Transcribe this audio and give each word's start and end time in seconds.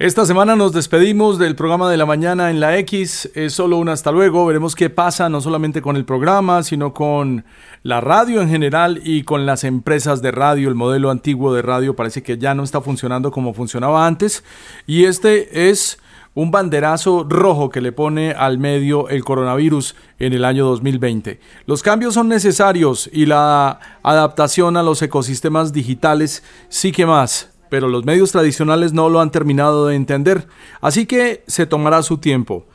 Esta 0.00 0.24
semana 0.24 0.56
nos 0.56 0.72
despedimos 0.72 1.38
del 1.38 1.54
programa 1.54 1.90
de 1.90 1.98
la 1.98 2.06
mañana 2.06 2.48
en 2.48 2.58
la 2.58 2.78
X. 2.78 3.30
Es 3.34 3.52
solo 3.52 3.76
un 3.76 3.90
hasta 3.90 4.10
luego. 4.10 4.46
Veremos 4.46 4.74
qué 4.74 4.88
pasa 4.88 5.28
no 5.28 5.42
solamente 5.42 5.82
con 5.82 5.94
el 5.94 6.06
programa, 6.06 6.62
sino 6.62 6.94
con 6.94 7.44
la 7.82 8.00
radio 8.00 8.40
en 8.40 8.48
general 8.48 9.02
y 9.04 9.24
con 9.24 9.44
las 9.44 9.62
empresas 9.62 10.22
de 10.22 10.30
radio. 10.30 10.70
El 10.70 10.74
modelo 10.74 11.10
antiguo 11.10 11.52
de 11.52 11.60
radio 11.60 11.96
parece 11.96 12.22
que 12.22 12.38
ya 12.38 12.54
no 12.54 12.62
está 12.62 12.80
funcionando 12.80 13.30
como 13.30 13.52
funcionaba 13.52 14.06
antes. 14.06 14.42
Y 14.86 15.04
este 15.04 15.68
es 15.68 15.98
un 16.32 16.50
banderazo 16.50 17.26
rojo 17.28 17.68
que 17.68 17.82
le 17.82 17.92
pone 17.92 18.30
al 18.30 18.56
medio 18.56 19.10
el 19.10 19.22
coronavirus 19.22 19.96
en 20.18 20.32
el 20.32 20.46
año 20.46 20.64
2020. 20.64 21.40
Los 21.66 21.82
cambios 21.82 22.14
son 22.14 22.28
necesarios 22.28 23.10
y 23.12 23.26
la 23.26 23.80
adaptación 24.02 24.78
a 24.78 24.82
los 24.82 25.02
ecosistemas 25.02 25.74
digitales 25.74 26.42
sí 26.70 26.90
que 26.90 27.04
más 27.04 27.49
pero 27.70 27.88
los 27.88 28.04
medios 28.04 28.32
tradicionales 28.32 28.92
no 28.92 29.08
lo 29.08 29.20
han 29.20 29.30
terminado 29.30 29.86
de 29.86 29.96
entender, 29.96 30.46
así 30.82 31.06
que 31.06 31.42
se 31.46 31.64
tomará 31.64 32.02
su 32.02 32.18
tiempo. 32.18 32.66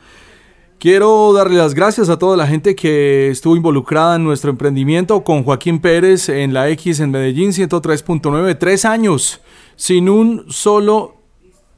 Quiero 0.78 1.32
darle 1.32 1.56
las 1.56 1.72
gracias 1.72 2.10
a 2.10 2.18
toda 2.18 2.36
la 2.36 2.46
gente 2.46 2.76
que 2.76 3.30
estuvo 3.30 3.56
involucrada 3.56 4.16
en 4.16 4.24
nuestro 4.24 4.50
emprendimiento 4.50 5.24
con 5.24 5.42
Joaquín 5.42 5.78
Pérez 5.78 6.28
en 6.28 6.52
la 6.52 6.68
X 6.68 7.00
en 7.00 7.12
Medellín 7.12 7.52
103.9, 7.52 8.58
tres 8.58 8.84
años, 8.84 9.40
sin 9.76 10.10
un 10.10 10.44
solo, 10.48 11.16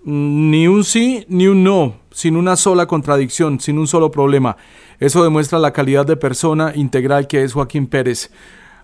ni 0.05 0.66
un 0.66 0.82
sí, 0.82 1.24
ni 1.28 1.46
un 1.46 1.62
no, 1.62 1.94
sin 2.10 2.34
una 2.36 2.56
sola 2.56 2.86
contradicción, 2.86 3.60
sin 3.60 3.78
un 3.78 3.86
solo 3.86 4.10
problema. 4.10 4.56
Eso 4.98 5.22
demuestra 5.22 5.60
la 5.60 5.72
calidad 5.72 6.05
de 6.05 6.16
persona 6.16 6.72
integral 6.74 7.28
que 7.28 7.44
es 7.44 7.52
Joaquín 7.52 7.86
Pérez. 7.86 8.32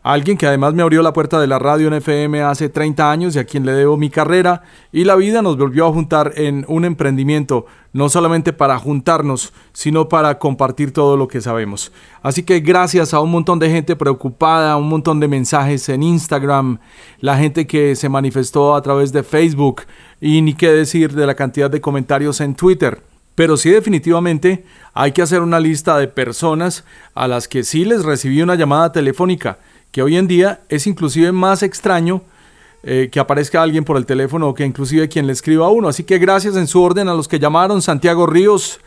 Alguien 0.04 0.36
que 0.36 0.46
además 0.46 0.74
me 0.74 0.82
abrió 0.82 1.00
la 1.00 1.14
puerta 1.14 1.40
de 1.40 1.46
la 1.46 1.58
radio 1.58 1.88
en 1.88 1.94
FM 1.94 2.42
hace 2.42 2.68
30 2.68 3.10
años 3.10 3.34
y 3.34 3.38
a 3.38 3.44
quien 3.44 3.64
le 3.64 3.72
debo 3.72 3.96
mi 3.96 4.10
carrera 4.10 4.60
y 4.92 5.04
la 5.04 5.16
vida 5.16 5.40
nos 5.40 5.56
volvió 5.56 5.86
a 5.86 5.92
juntar 5.94 6.34
en 6.36 6.66
un 6.68 6.84
emprendimiento, 6.84 7.64
no 7.94 8.10
solamente 8.10 8.52
para 8.52 8.78
juntarnos, 8.78 9.54
sino 9.72 10.06
para 10.10 10.38
compartir 10.38 10.92
todo 10.92 11.16
lo 11.16 11.26
que 11.26 11.40
sabemos. 11.40 11.90
Así 12.22 12.42
que 12.42 12.60
gracias 12.60 13.14
a 13.14 13.20
un 13.20 13.30
montón 13.30 13.58
de 13.58 13.70
gente 13.70 13.96
preocupada, 13.96 14.76
un 14.76 14.90
montón 14.90 15.20
de 15.20 15.28
mensajes 15.28 15.88
en 15.88 16.02
Instagram, 16.02 16.80
la 17.20 17.38
gente 17.38 17.66
que 17.66 17.96
se 17.96 18.10
manifestó 18.10 18.74
a 18.74 18.82
través 18.82 19.10
de 19.10 19.22
Facebook 19.22 19.84
y 20.20 20.42
ni 20.42 20.52
qué 20.52 20.70
decir 20.70 21.14
de 21.14 21.26
la 21.26 21.34
cantidad 21.34 21.70
de 21.70 21.80
comentarios 21.80 22.42
en 22.42 22.54
Twitter. 22.54 23.00
Pero 23.34 23.56
sí 23.56 23.70
definitivamente 23.70 24.66
hay 24.92 25.12
que 25.12 25.22
hacer 25.22 25.40
una 25.40 25.60
lista 25.60 25.96
de 25.96 26.08
personas 26.08 26.84
a 27.14 27.26
las 27.26 27.48
que 27.48 27.64
sí 27.64 27.86
les 27.86 28.04
recibí 28.04 28.42
una 28.42 28.54
llamada 28.54 28.92
telefónica 28.92 29.58
que 29.94 30.02
hoy 30.02 30.16
en 30.16 30.26
día 30.26 30.62
es 30.68 30.88
inclusive 30.88 31.30
más 31.30 31.62
extraño 31.62 32.20
eh, 32.82 33.10
que 33.12 33.20
aparezca 33.20 33.62
alguien 33.62 33.84
por 33.84 33.96
el 33.96 34.04
teléfono 34.04 34.48
o 34.48 34.52
que 34.52 34.64
inclusive 34.64 35.08
quien 35.08 35.28
le 35.28 35.32
escriba 35.32 35.66
a 35.66 35.68
uno. 35.68 35.86
Así 35.86 36.02
que 36.02 36.18
gracias 36.18 36.56
en 36.56 36.66
su 36.66 36.82
orden 36.82 37.08
a 37.08 37.14
los 37.14 37.28
que 37.28 37.38
llamaron, 37.38 37.80
Santiago 37.80 38.26
Ríos, 38.26 38.80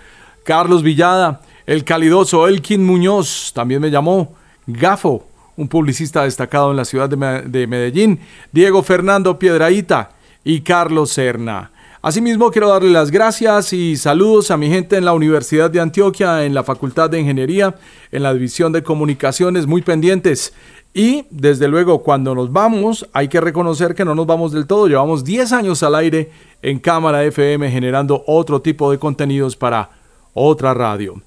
Carlos 0.43 0.83
Villada, 0.83 1.39
el 1.65 1.85
calidoso 1.85 2.45
Elkin 2.49 2.83
Muñoz, 2.83 3.53
también 3.55 3.79
me 3.79 3.89
llamó, 3.89 4.35
Gafo, 4.65 5.25
un 5.55 5.69
publicista 5.69 6.23
destacado 6.23 6.71
en 6.71 6.77
la 6.77 6.83
ciudad 6.83 7.07
de 7.07 7.67
Medellín, 7.67 8.19
Diego 8.51 8.83
Fernando 8.83 9.39
Piedraíta 9.39 10.09
y 10.43 10.59
Carlos 10.59 11.11
Serna. 11.11 11.71
Asimismo, 12.07 12.51
quiero 12.51 12.69
darle 12.69 12.91
las 12.91 13.11
gracias 13.11 13.73
y 13.73 13.97
saludos 13.97 14.51
a 14.51 14.55
mi 14.55 14.69
gente 14.69 14.97
en 14.97 15.03
la 15.03 15.13
Universidad 15.13 15.71
de 15.71 15.79
Antioquia, 15.79 16.45
en 16.45 16.53
la 16.53 16.63
Facultad 16.63 17.09
de 17.09 17.19
Ingeniería, 17.19 17.75
en 18.11 18.23
la 18.23 18.33
División 18.33 18.71
de 18.71 18.83
Comunicaciones, 18.83 19.65
muy 19.65 19.81
pendientes. 19.81 20.53
Y 20.97 21.27
desde 21.29 21.67
luego, 21.67 22.01
cuando 22.01 22.33
nos 22.33 22.51
vamos, 22.51 23.07
hay 23.13 23.27
que 23.27 23.39
reconocer 23.39 23.93
que 23.93 24.03
no 24.03 24.15
nos 24.15 24.25
vamos 24.25 24.51
del 24.51 24.65
todo. 24.65 24.87
Llevamos 24.87 25.23
10 25.23 25.51
años 25.51 25.83
al 25.83 25.93
aire 25.93 26.31
en 26.63 26.79
Cámara 26.79 27.23
FM 27.23 27.69
generando 27.69 28.23
otro 28.25 28.63
tipo 28.63 28.89
de 28.89 28.97
contenidos 28.97 29.55
para 29.55 29.91
otra 30.33 30.73
radio. 30.73 31.21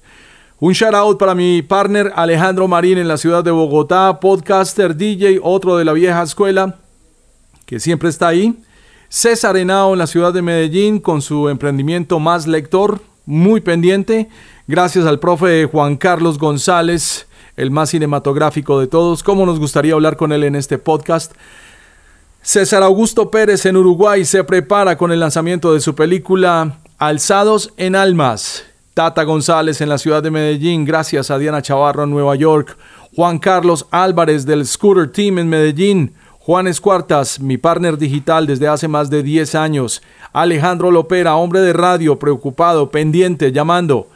Un 0.59 0.73
shout 0.73 0.93
out 0.93 1.17
para 1.17 1.33
mi 1.33 1.61
partner 1.61 2.11
Alejandro 2.17 2.67
Marín 2.67 2.97
en 2.97 3.07
la 3.07 3.15
ciudad 3.15 3.45
de 3.45 3.51
Bogotá, 3.51 4.19
podcaster, 4.19 4.93
DJ, 4.93 5.39
otro 5.41 5.77
de 5.77 5.85
la 5.85 5.93
vieja 5.93 6.21
escuela, 6.21 6.75
que 7.65 7.79
siempre 7.79 8.09
está 8.09 8.27
ahí. 8.27 8.61
César 9.07 9.55
Henao 9.55 9.93
en 9.93 9.99
la 9.99 10.07
ciudad 10.07 10.33
de 10.33 10.41
Medellín 10.41 10.99
con 10.99 11.21
su 11.21 11.47
emprendimiento 11.47 12.19
Más 12.19 12.45
Lector, 12.45 12.99
muy 13.25 13.61
pendiente. 13.61 14.27
Gracias 14.67 15.05
al 15.05 15.19
profe 15.19 15.63
Juan 15.71 15.95
Carlos 15.95 16.37
González 16.37 17.25
el 17.55 17.71
más 17.71 17.89
cinematográfico 17.89 18.79
de 18.79 18.87
todos. 18.87 19.23
¿Cómo 19.23 19.45
nos 19.45 19.59
gustaría 19.59 19.93
hablar 19.93 20.17
con 20.17 20.31
él 20.31 20.43
en 20.43 20.55
este 20.55 20.77
podcast? 20.77 21.33
César 22.41 22.81
Augusto 22.83 23.29
Pérez 23.29 23.65
en 23.65 23.77
Uruguay 23.77 24.25
se 24.25 24.43
prepara 24.43 24.97
con 24.97 25.11
el 25.11 25.19
lanzamiento 25.19 25.73
de 25.73 25.79
su 25.79 25.93
película 25.93 26.79
Alzados 26.97 27.71
en 27.77 27.95
Almas. 27.95 28.65
Tata 28.93 29.23
González 29.23 29.79
en 29.79 29.89
la 29.89 29.97
ciudad 29.97 30.21
de 30.21 30.31
Medellín, 30.31 30.83
gracias 30.83 31.31
a 31.31 31.37
Diana 31.37 31.61
Chavarro 31.61 32.03
en 32.03 32.09
Nueva 32.09 32.35
York. 32.35 32.77
Juan 33.15 33.39
Carlos 33.39 33.87
Álvarez 33.91 34.45
del 34.45 34.65
Scooter 34.65 35.11
Team 35.11 35.39
en 35.39 35.49
Medellín. 35.49 36.13
Juan 36.39 36.65
Escuartas, 36.65 37.39
mi 37.39 37.57
partner 37.57 37.97
digital 37.97 38.47
desde 38.47 38.67
hace 38.67 38.87
más 38.87 39.09
de 39.09 39.21
10 39.21 39.53
años. 39.53 40.01
Alejandro 40.33 40.89
Lopera, 40.89 41.35
hombre 41.35 41.59
de 41.61 41.73
radio, 41.73 42.17
preocupado, 42.17 42.89
pendiente, 42.89 43.51
llamando. 43.51 44.07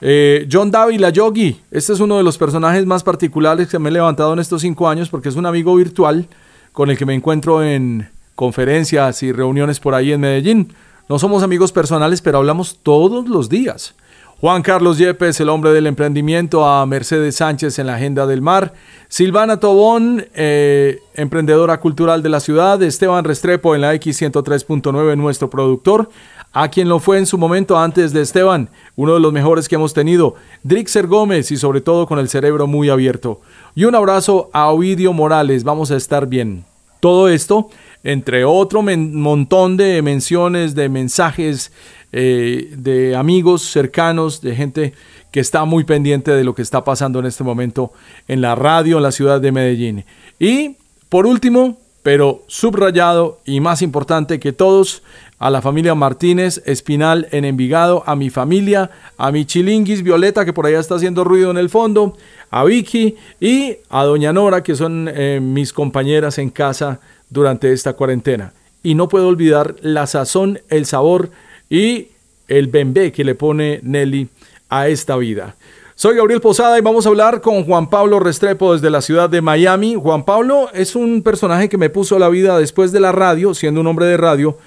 Eh, 0.00 0.48
John 0.50 0.70
Davila 0.70 1.10
Yogi, 1.10 1.60
este 1.70 1.92
es 1.92 2.00
uno 2.00 2.16
de 2.16 2.22
los 2.22 2.38
personajes 2.38 2.86
más 2.86 3.02
particulares 3.02 3.68
que 3.68 3.78
me 3.78 3.90
he 3.90 3.92
levantado 3.92 4.32
en 4.32 4.38
estos 4.38 4.62
cinco 4.62 4.88
años 4.88 5.10
porque 5.10 5.28
es 5.28 5.36
un 5.36 5.44
amigo 5.44 5.74
virtual 5.76 6.26
con 6.72 6.90
el 6.90 6.96
que 6.96 7.04
me 7.04 7.14
encuentro 7.14 7.62
en 7.62 8.08
conferencias 8.34 9.22
y 9.22 9.32
reuniones 9.32 9.78
por 9.80 9.94
ahí 9.94 10.12
en 10.12 10.20
Medellín. 10.20 10.72
No 11.08 11.18
somos 11.18 11.42
amigos 11.42 11.72
personales, 11.72 12.22
pero 12.22 12.38
hablamos 12.38 12.78
todos 12.82 13.28
los 13.28 13.48
días. 13.48 13.94
Juan 14.40 14.62
Carlos 14.62 14.96
Yepes, 14.96 15.38
el 15.40 15.50
hombre 15.50 15.70
del 15.72 15.86
emprendimiento, 15.86 16.64
a 16.64 16.86
Mercedes 16.86 17.36
Sánchez 17.36 17.78
en 17.78 17.86
la 17.86 17.96
Agenda 17.96 18.26
del 18.26 18.40
Mar, 18.40 18.72
Silvana 19.08 19.60
Tobón, 19.60 20.24
eh, 20.34 21.00
emprendedora 21.12 21.78
cultural 21.78 22.22
de 22.22 22.30
la 22.30 22.40
ciudad, 22.40 22.82
Esteban 22.82 23.24
Restrepo 23.24 23.74
en 23.74 23.82
la 23.82 23.94
X103.9, 23.94 25.16
nuestro 25.18 25.50
productor, 25.50 26.08
a 26.52 26.68
quien 26.68 26.88
lo 26.88 26.98
fue 26.98 27.18
en 27.18 27.26
su 27.26 27.38
momento 27.38 27.78
antes 27.78 28.12
de 28.12 28.22
Esteban, 28.22 28.68
uno 28.96 29.14
de 29.14 29.20
los 29.20 29.32
mejores 29.32 29.68
que 29.68 29.76
hemos 29.76 29.94
tenido, 29.94 30.34
Drixer 30.62 31.06
Gómez 31.06 31.50
y 31.50 31.56
sobre 31.56 31.80
todo 31.80 32.06
con 32.06 32.18
el 32.18 32.28
cerebro 32.28 32.66
muy 32.66 32.88
abierto. 32.88 33.40
Y 33.74 33.84
un 33.84 33.94
abrazo 33.94 34.50
a 34.52 34.68
Ovidio 34.70 35.12
Morales, 35.12 35.62
vamos 35.62 35.90
a 35.90 35.96
estar 35.96 36.26
bien. 36.26 36.64
Todo 36.98 37.28
esto, 37.28 37.70
entre 38.02 38.44
otro 38.44 38.82
montón 38.82 39.76
de 39.76 40.02
menciones, 40.02 40.74
de 40.74 40.88
mensajes, 40.88 41.72
eh, 42.12 42.74
de 42.76 43.14
amigos 43.14 43.62
cercanos, 43.62 44.40
de 44.40 44.56
gente 44.56 44.94
que 45.30 45.40
está 45.40 45.64
muy 45.64 45.84
pendiente 45.84 46.32
de 46.32 46.44
lo 46.44 46.54
que 46.54 46.62
está 46.62 46.82
pasando 46.82 47.20
en 47.20 47.26
este 47.26 47.44
momento 47.44 47.92
en 48.26 48.40
la 48.40 48.56
radio 48.56 48.96
en 48.96 49.04
la 49.04 49.12
ciudad 49.12 49.40
de 49.40 49.52
Medellín. 49.52 50.04
Y 50.38 50.76
por 51.08 51.26
último, 51.26 51.78
pero 52.02 52.42
subrayado 52.48 53.40
y 53.44 53.60
más 53.60 53.82
importante 53.82 54.40
que 54.40 54.52
todos, 54.52 55.02
a 55.40 55.48
la 55.48 55.62
familia 55.62 55.94
Martínez 55.94 56.62
Espinal 56.66 57.26
en 57.32 57.46
Envigado, 57.46 58.04
a 58.06 58.14
mi 58.14 58.28
familia, 58.28 58.90
a 59.16 59.32
mi 59.32 59.46
chilinguis 59.46 60.02
Violeta 60.02 60.44
que 60.44 60.52
por 60.52 60.66
allá 60.66 60.78
está 60.78 60.96
haciendo 60.96 61.24
ruido 61.24 61.50
en 61.50 61.56
el 61.56 61.70
fondo, 61.70 62.14
a 62.50 62.62
Vicky 62.62 63.16
y 63.40 63.78
a 63.88 64.04
Doña 64.04 64.34
Nora 64.34 64.62
que 64.62 64.76
son 64.76 65.08
eh, 65.10 65.40
mis 65.42 65.72
compañeras 65.72 66.36
en 66.36 66.50
casa 66.50 67.00
durante 67.30 67.72
esta 67.72 67.94
cuarentena. 67.94 68.52
Y 68.82 68.94
no 68.94 69.08
puedo 69.08 69.28
olvidar 69.28 69.76
la 69.80 70.06
sazón, 70.06 70.60
el 70.68 70.84
sabor 70.84 71.30
y 71.70 72.08
el 72.46 72.66
bembé 72.66 73.10
que 73.10 73.24
le 73.24 73.34
pone 73.34 73.80
Nelly 73.82 74.28
a 74.68 74.88
esta 74.88 75.16
vida. 75.16 75.56
Soy 75.94 76.16
Gabriel 76.16 76.42
Posada 76.42 76.78
y 76.78 76.82
vamos 76.82 77.06
a 77.06 77.08
hablar 77.08 77.40
con 77.40 77.64
Juan 77.64 77.88
Pablo 77.88 78.20
Restrepo 78.20 78.74
desde 78.74 78.90
la 78.90 79.00
ciudad 79.00 79.30
de 79.30 79.40
Miami. 79.40 79.94
Juan 79.94 80.24
Pablo 80.24 80.68
es 80.74 80.96
un 80.96 81.22
personaje 81.22 81.70
que 81.70 81.78
me 81.78 81.88
puso 81.88 82.18
la 82.18 82.28
vida 82.28 82.58
después 82.58 82.92
de 82.92 83.00
la 83.00 83.12
radio, 83.12 83.54
siendo 83.54 83.80
un 83.80 83.86
hombre 83.86 84.06
de 84.06 84.18
radio, 84.18 84.58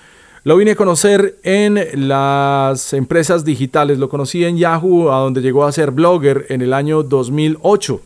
lo 0.45 0.57
vine 0.57 0.71
a 0.71 0.75
conocer 0.75 1.37
en 1.43 2.07
las 2.07 2.91
empresas 2.91 3.45
digitales, 3.45 3.97
lo 3.97 4.09
conocí 4.09 4.44
en 4.44 4.57
Yahoo, 4.57 5.09
a 5.09 5.19
donde 5.19 5.41
llegó 5.41 5.63
a 5.63 5.71
ser 5.71 5.91
blogger 5.91 6.47
en 6.50 6.62
el 6.62 6.73
año 6.73 7.01
2008. 7.01 8.01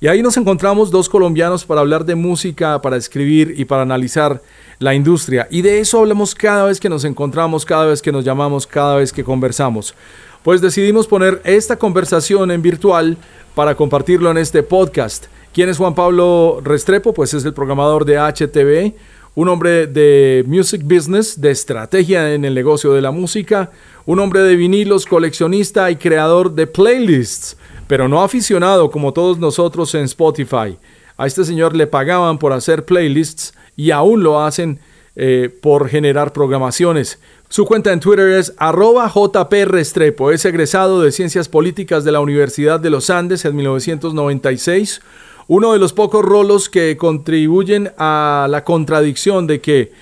Y 0.00 0.08
ahí 0.08 0.22
nos 0.22 0.38
encontramos 0.38 0.90
dos 0.90 1.10
colombianos 1.10 1.66
para 1.66 1.82
hablar 1.82 2.06
de 2.06 2.14
música, 2.14 2.80
para 2.80 2.96
escribir 2.96 3.54
y 3.56 3.66
para 3.66 3.82
analizar 3.82 4.40
la 4.78 4.94
industria. 4.94 5.46
Y 5.50 5.60
de 5.60 5.80
eso 5.80 6.00
hablamos 6.00 6.34
cada 6.34 6.64
vez 6.64 6.80
que 6.80 6.88
nos 6.88 7.04
encontramos, 7.04 7.66
cada 7.66 7.84
vez 7.84 8.00
que 8.00 8.12
nos 8.12 8.24
llamamos, 8.24 8.66
cada 8.66 8.96
vez 8.96 9.12
que 9.12 9.24
conversamos. 9.24 9.94
Pues 10.42 10.62
decidimos 10.62 11.06
poner 11.06 11.40
esta 11.44 11.76
conversación 11.76 12.50
en 12.50 12.62
virtual 12.62 13.18
para 13.54 13.74
compartirlo 13.74 14.30
en 14.30 14.38
este 14.38 14.62
podcast. 14.62 15.26
¿Quién 15.52 15.68
es 15.68 15.76
Juan 15.76 15.94
Pablo 15.94 16.60
Restrepo? 16.64 17.14
Pues 17.14 17.32
es 17.34 17.44
el 17.44 17.54
programador 17.54 18.04
de 18.04 18.18
HTV 18.18 18.94
un 19.34 19.48
hombre 19.48 19.86
de 19.86 20.44
music 20.46 20.82
business, 20.84 21.40
de 21.40 21.50
estrategia 21.50 22.34
en 22.34 22.44
el 22.44 22.54
negocio 22.54 22.92
de 22.92 23.02
la 23.02 23.10
música, 23.10 23.70
un 24.06 24.20
hombre 24.20 24.40
de 24.40 24.56
vinilos, 24.56 25.06
coleccionista 25.06 25.90
y 25.90 25.96
creador 25.96 26.54
de 26.54 26.66
playlists, 26.66 27.56
pero 27.88 28.08
no 28.08 28.22
aficionado 28.22 28.90
como 28.90 29.12
todos 29.12 29.38
nosotros 29.38 29.94
en 29.94 30.04
Spotify. 30.04 30.76
A 31.16 31.26
este 31.26 31.44
señor 31.44 31.74
le 31.74 31.86
pagaban 31.86 32.38
por 32.38 32.52
hacer 32.52 32.84
playlists 32.84 33.54
y 33.76 33.90
aún 33.90 34.22
lo 34.22 34.40
hacen 34.40 34.78
eh, 35.16 35.48
por 35.62 35.88
generar 35.88 36.32
programaciones. 36.32 37.18
Su 37.48 37.66
cuenta 37.66 37.92
en 37.92 38.00
Twitter 38.00 38.30
es 38.30 38.52
arroba 38.56 39.08
jprestrepo. 39.08 40.32
Es 40.32 40.44
egresado 40.44 41.02
de 41.02 41.12
Ciencias 41.12 41.48
Políticas 41.48 42.02
de 42.02 42.10
la 42.10 42.18
Universidad 42.18 42.80
de 42.80 42.90
los 42.90 43.10
Andes 43.10 43.44
en 43.44 43.54
1996. 43.54 45.00
Uno 45.46 45.72
de 45.72 45.78
los 45.78 45.92
pocos 45.92 46.24
rolos 46.24 46.68
que 46.68 46.96
contribuyen 46.96 47.92
a 47.98 48.46
la 48.48 48.64
contradicción 48.64 49.46
de 49.46 49.60
que 49.60 49.92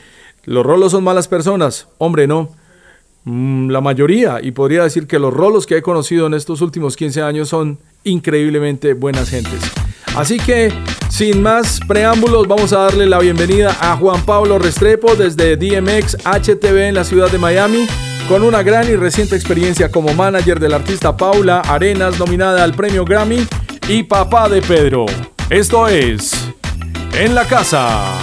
los 0.45 0.65
rolos 0.65 0.93
son 0.93 1.05
malas 1.05 1.29
personas. 1.29 1.89
Hombre, 1.99 2.27
no. 2.27 2.51
Mm, 3.25 3.71
la 3.71 3.81
mayoría, 3.81 4.41
y 4.43 4.51
podría 4.51 4.83
decir 4.83 5.07
que 5.07 5.19
los 5.19 5.33
rolos 5.33 5.67
que 5.67 5.77
he 5.77 5.83
conocido 5.83 6.27
en 6.27 6.35
estos 6.35 6.61
últimos 6.61 6.97
15 6.97 7.23
años 7.23 7.49
son 7.49 7.79
increíblemente 8.05 8.95
buenas 8.95 9.31
gentes. 9.31 9.61
Así 10.17 10.39
que, 10.39 10.73
sin 11.09 11.41
más 11.41 11.81
preámbulos, 11.87 12.49
vamos 12.49 12.73
a 12.73 12.81
darle 12.81 13.07
la 13.07 13.19
bienvenida 13.19 13.77
a 13.81 13.97
Juan 13.97 14.25
Pablo 14.27 14.59
Restrepo 14.59 15.15
desde 15.15 15.57
DMX 15.57 16.19
HTV 16.25 16.89
en 16.89 16.95
la 16.95 17.05
ciudad 17.05 17.31
de 17.31 17.39
Miami, 17.39 17.87
con 18.29 18.43
una 18.43 18.63
gran 18.63 18.91
y 18.91 18.97
reciente 18.97 19.37
experiencia 19.37 19.91
como 19.91 20.13
manager 20.15 20.59
del 20.59 20.75
artista 20.75 21.17
Paula 21.17 21.61
Arenas, 21.61 22.19
nominada 22.19 22.63
al 22.63 22.75
premio 22.75 23.05
Grammy, 23.05 23.47
y 23.89 24.03
papá 24.03 24.49
de 24.49 24.63
Pedro. 24.63 25.07
Esto 25.53 25.87
es 25.87 26.51
En 27.13 27.35
la 27.35 27.47
Casa. 27.47 28.19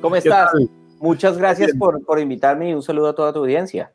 ¿Cómo 0.00 0.16
estás? 0.16 0.50
Muchas 0.98 1.38
gracias 1.38 1.70
por, 1.78 2.04
por 2.04 2.18
invitarme 2.18 2.70
y 2.70 2.74
un 2.74 2.82
saludo 2.82 3.10
a 3.10 3.14
toda 3.14 3.32
tu 3.32 3.38
audiencia. 3.38 3.92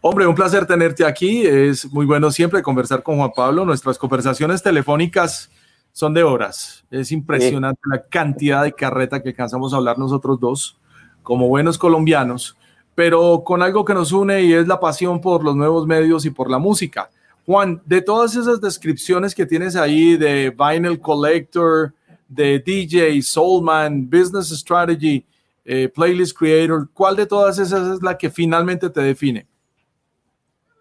Hombre, 0.00 0.28
un 0.28 0.36
placer 0.36 0.64
tenerte 0.64 1.04
aquí. 1.04 1.44
Es 1.44 1.92
muy 1.92 2.06
bueno 2.06 2.30
siempre 2.30 2.62
conversar 2.62 3.02
con 3.02 3.16
Juan 3.16 3.32
Pablo. 3.34 3.64
Nuestras 3.64 3.98
conversaciones 3.98 4.62
telefónicas 4.62 5.50
son 5.90 6.14
de 6.14 6.22
horas. 6.22 6.84
Es 6.88 7.10
impresionante 7.10 7.80
la 7.86 8.06
cantidad 8.06 8.62
de 8.62 8.72
carreta 8.72 9.20
que 9.20 9.30
alcanzamos 9.30 9.74
a 9.74 9.78
hablar 9.78 9.98
nosotros 9.98 10.38
dos, 10.38 10.78
como 11.24 11.48
buenos 11.48 11.78
colombianos, 11.78 12.56
pero 12.94 13.42
con 13.44 13.60
algo 13.64 13.84
que 13.84 13.92
nos 13.92 14.12
une 14.12 14.42
y 14.42 14.52
es 14.52 14.68
la 14.68 14.78
pasión 14.78 15.20
por 15.20 15.42
los 15.42 15.56
nuevos 15.56 15.84
medios 15.84 16.24
y 16.26 16.30
por 16.30 16.48
la 16.48 16.58
música. 16.58 17.10
Juan, 17.48 17.80
de 17.86 18.02
todas 18.02 18.36
esas 18.36 18.60
descripciones 18.60 19.34
que 19.34 19.46
tienes 19.46 19.74
ahí 19.74 20.18
de 20.18 20.50
vinyl 20.50 21.00
collector, 21.00 21.94
de 22.28 22.58
DJ, 22.58 23.22
soulman, 23.22 24.06
business 24.06 24.50
strategy, 24.50 25.24
eh, 25.64 25.88
playlist 25.88 26.36
creator, 26.36 26.86
¿cuál 26.92 27.16
de 27.16 27.24
todas 27.24 27.58
esas 27.58 27.94
es 27.94 28.02
la 28.02 28.18
que 28.18 28.28
finalmente 28.28 28.90
te 28.90 29.00
define? 29.00 29.46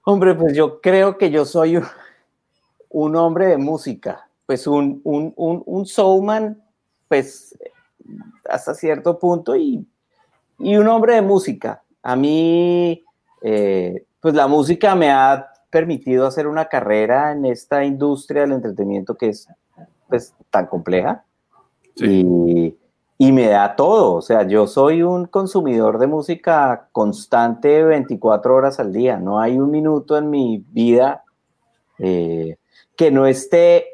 Hombre, 0.04 0.36
pues 0.36 0.58
yo 0.58 0.82
creo 0.82 1.18
que 1.18 1.32
yo 1.32 1.46
soy 1.46 1.80
un, 2.90 3.16
hombre 3.16 3.46
de 3.46 3.58
música, 3.58 4.28
pues 4.46 4.68
un, 4.68 5.00
un, 5.06 5.34
un, 5.38 5.86
soulman, 5.86 6.62
pues 7.08 7.58
hasta 8.50 8.74
cierto 8.74 9.18
punto 9.18 9.56
y, 9.56 9.88
y, 10.60 10.76
un 10.76 10.90
hombre 10.90 11.14
de 11.14 11.22
música. 11.22 11.82
A 12.04 12.18
mí, 12.18 13.06
eh, 13.42 14.04
pues 14.20 14.34
la 14.34 14.48
música 14.48 14.94
me 14.96 15.10
ha 15.10 15.54
permitido 15.70 16.26
hacer 16.26 16.48
una 16.48 16.66
carrera 16.66 17.32
en 17.32 17.46
esta 17.46 17.84
industria 17.84 18.42
del 18.44 18.54
entretenimiento 18.54 19.16
que 19.16 19.30
es 19.30 19.48
pues, 20.08 20.34
tan 20.50 20.68
compleja. 20.68 21.24
Y, 21.96 22.76
y 23.18 23.32
me 23.32 23.48
da 23.48 23.76
todo. 23.76 24.16
O 24.16 24.22
sea, 24.22 24.48
yo 24.48 24.68
soy 24.68 25.02
un 25.02 25.26
consumidor 25.26 25.98
de 25.98 26.08
música 26.08 26.90
constante 26.92 27.84
24 27.84 28.56
horas 28.56 28.80
al 28.80 28.94
día. 28.94 29.18
No 29.18 29.40
hay 29.40 29.58
un 29.58 29.72
minuto 29.72 30.18
en 30.18 30.30
mi 30.30 30.64
vida 30.70 31.24
eh, 32.00 32.58
que 32.96 33.12
no 33.12 33.26
esté, 33.26 33.88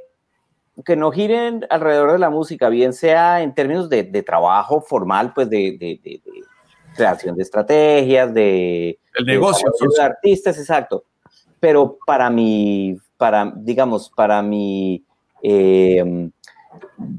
que 0.85 0.95
no 0.95 1.11
giren 1.11 1.65
alrededor 1.69 2.11
de 2.11 2.19
la 2.19 2.29
música, 2.29 2.69
bien 2.69 2.93
sea 2.93 3.41
en 3.41 3.53
términos 3.53 3.89
de, 3.89 4.03
trabajo 4.23 4.81
formal, 4.81 5.33
pues 5.33 5.49
de, 5.49 6.19
creación 6.95 7.35
de 7.35 7.43
estrategias, 7.43 8.33
de... 8.33 8.99
El 9.15 9.25
negocio. 9.25 9.71
De 9.95 10.03
artistas, 10.03 10.57
exacto. 10.57 11.05
Pero 11.63 11.97
para 12.05 12.29
mi, 12.29 12.97
para, 13.15 13.53
digamos, 13.55 14.09
para 14.09 14.41
mi... 14.41 15.01
Eh, 15.41 16.29